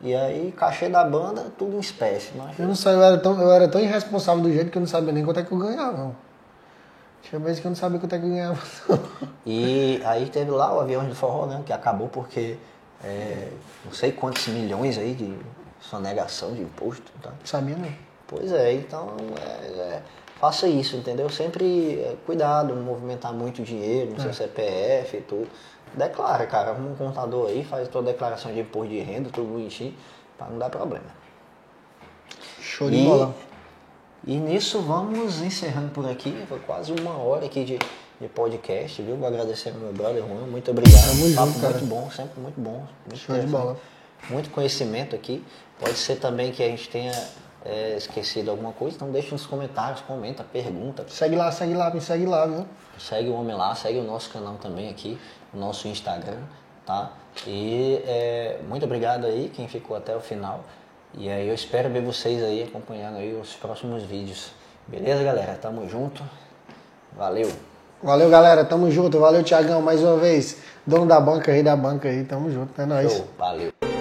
E 0.00 0.14
aí, 0.14 0.52
cachê 0.52 0.88
da 0.88 1.04
banda, 1.04 1.46
tudo 1.56 1.76
em 1.76 1.80
espécie. 1.80 2.32
Mas 2.36 2.58
Eu 2.58 2.66
não 2.66 2.74
sei, 2.74 2.92
eu 2.92 3.02
era, 3.02 3.16
tão, 3.16 3.40
eu 3.40 3.50
era 3.52 3.68
tão 3.68 3.80
irresponsável 3.80 4.42
do 4.42 4.52
jeito 4.52 4.70
que 4.70 4.76
eu 4.76 4.80
não 4.80 4.86
sabia 4.86 5.12
nem 5.12 5.24
quanto 5.24 5.40
é 5.40 5.42
que 5.44 5.52
eu 5.52 5.58
ganhava. 5.58 5.96
não. 5.96 6.16
Tinha 7.22 7.40
vezes 7.40 7.60
que 7.60 7.66
eu 7.66 7.70
não 7.70 7.76
sabia 7.76 7.98
quanto 7.98 8.14
é 8.14 8.18
que 8.18 8.24
eu 8.24 8.28
ganhava. 8.28 8.58
não. 8.88 9.28
E 9.46 10.02
aí 10.04 10.28
teve 10.28 10.50
lá 10.50 10.74
o 10.74 10.80
avião 10.80 11.08
de 11.08 11.14
forró, 11.14 11.46
né? 11.46 11.62
Que 11.64 11.72
acabou 11.72 12.08
porque 12.08 12.58
é, 13.02 13.48
não 13.84 13.92
sei 13.92 14.12
quantos 14.12 14.46
milhões 14.48 14.98
aí 14.98 15.14
de 15.14 15.38
sonegação 15.80 16.52
de 16.52 16.62
imposto. 16.62 17.12
Tá? 17.22 17.30
sabia 17.44 17.76
não. 17.76 18.03
Pois 18.26 18.52
é, 18.52 18.72
então 18.72 19.16
é, 19.40 19.66
é, 19.80 20.02
faça 20.40 20.66
isso, 20.66 20.96
entendeu? 20.96 21.28
Sempre 21.28 22.00
é, 22.00 22.16
cuidado, 22.24 22.74
não 22.74 22.82
movimentar 22.82 23.32
muito 23.32 23.62
dinheiro 23.62 24.12
no 24.12 24.20
seu 24.20 24.32
CPF 24.32 25.16
e 25.18 25.20
tudo. 25.20 25.48
Declara, 25.94 26.46
cara, 26.46 26.72
um 26.72 26.94
contador 26.96 27.48
aí, 27.48 27.62
faz 27.64 27.86
tua 27.88 28.02
declaração 28.02 28.52
de 28.52 28.60
imposto 28.60 28.88
de 28.90 28.98
renda, 29.00 29.30
tudo 29.30 29.46
bonitinho, 29.48 29.94
pra 30.36 30.48
não 30.48 30.58
dar 30.58 30.70
problema. 30.70 31.04
Show 32.60 32.90
de 32.90 32.96
E, 32.96 33.04
bola. 33.04 33.34
e 34.26 34.36
nisso 34.36 34.80
vamos 34.80 35.40
encerrando 35.42 35.90
por 35.90 36.08
aqui. 36.08 36.34
Foi 36.48 36.58
quase 36.60 36.92
uma 36.92 37.16
hora 37.18 37.44
aqui 37.46 37.62
de, 37.64 37.78
de 38.20 38.28
podcast, 38.28 39.00
viu? 39.02 39.16
Vou 39.16 39.28
agradecer 39.28 39.68
ao 39.68 39.76
meu 39.76 39.92
brother 39.92 40.22
Juan, 40.26 40.46
muito 40.46 40.70
obrigado. 40.70 41.04
Tamo 41.10 41.34
Papo 41.34 41.46
junto, 41.52 41.60
cara. 41.60 41.72
muito 41.74 41.86
bom, 41.86 42.10
sempre 42.10 42.40
muito 42.40 42.60
bom. 42.60 42.86
Muito 43.06 43.18
Show 43.20 43.38
de 43.38 43.46
bola. 43.46 43.76
Muito 44.30 44.50
conhecimento 44.50 45.14
aqui. 45.14 45.44
Pode 45.78 45.96
ser 45.96 46.16
também 46.16 46.50
que 46.50 46.62
a 46.62 46.66
gente 46.68 46.88
tenha 46.88 47.12
é, 47.64 47.96
esquecido 47.96 48.50
alguma 48.50 48.72
coisa, 48.72 48.96
então 48.96 49.10
deixa 49.10 49.30
nos 49.32 49.46
comentários, 49.46 50.00
comenta, 50.02 50.44
pergunta. 50.44 51.04
Segue 51.08 51.34
lá, 51.34 51.50
segue 51.50 51.74
lá, 51.74 51.90
me 51.90 52.00
segue 52.00 52.26
lá, 52.26 52.46
viu? 52.46 52.66
Segue 52.98 53.28
o 53.28 53.34
homem 53.34 53.56
lá, 53.56 53.74
segue 53.74 53.98
o 53.98 54.04
nosso 54.04 54.30
canal 54.30 54.54
também 54.56 54.90
aqui, 54.90 55.18
o 55.52 55.56
nosso 55.56 55.88
Instagram, 55.88 56.38
tá? 56.84 57.12
E 57.46 58.00
é, 58.06 58.60
muito 58.68 58.84
obrigado 58.84 59.26
aí 59.26 59.50
quem 59.54 59.66
ficou 59.66 59.96
até 59.96 60.14
o 60.14 60.20
final. 60.20 60.64
E 61.16 61.28
aí 61.28 61.48
eu 61.48 61.54
espero 61.54 61.88
ver 61.90 62.02
vocês 62.02 62.42
aí 62.42 62.62
acompanhando 62.62 63.16
aí 63.18 63.34
os 63.34 63.54
próximos 63.54 64.02
vídeos. 64.02 64.50
Beleza, 64.86 65.22
galera? 65.22 65.54
Tamo 65.54 65.88
junto. 65.88 66.22
Valeu. 67.16 67.50
Valeu, 68.02 68.28
galera. 68.28 68.64
Tamo 68.64 68.90
junto. 68.90 69.18
Valeu, 69.18 69.42
Tiagão, 69.42 69.80
mais 69.80 70.02
uma 70.02 70.16
vez. 70.16 70.58
Dono 70.84 71.06
da 71.06 71.20
banca 71.20 71.52
aí, 71.52 71.62
da 71.62 71.76
banca 71.76 72.08
aí. 72.08 72.24
Tamo 72.24 72.50
junto. 72.50 72.80
É 72.80 72.84
nóis. 72.84 73.12
Show. 73.12 73.26
Valeu. 73.38 73.93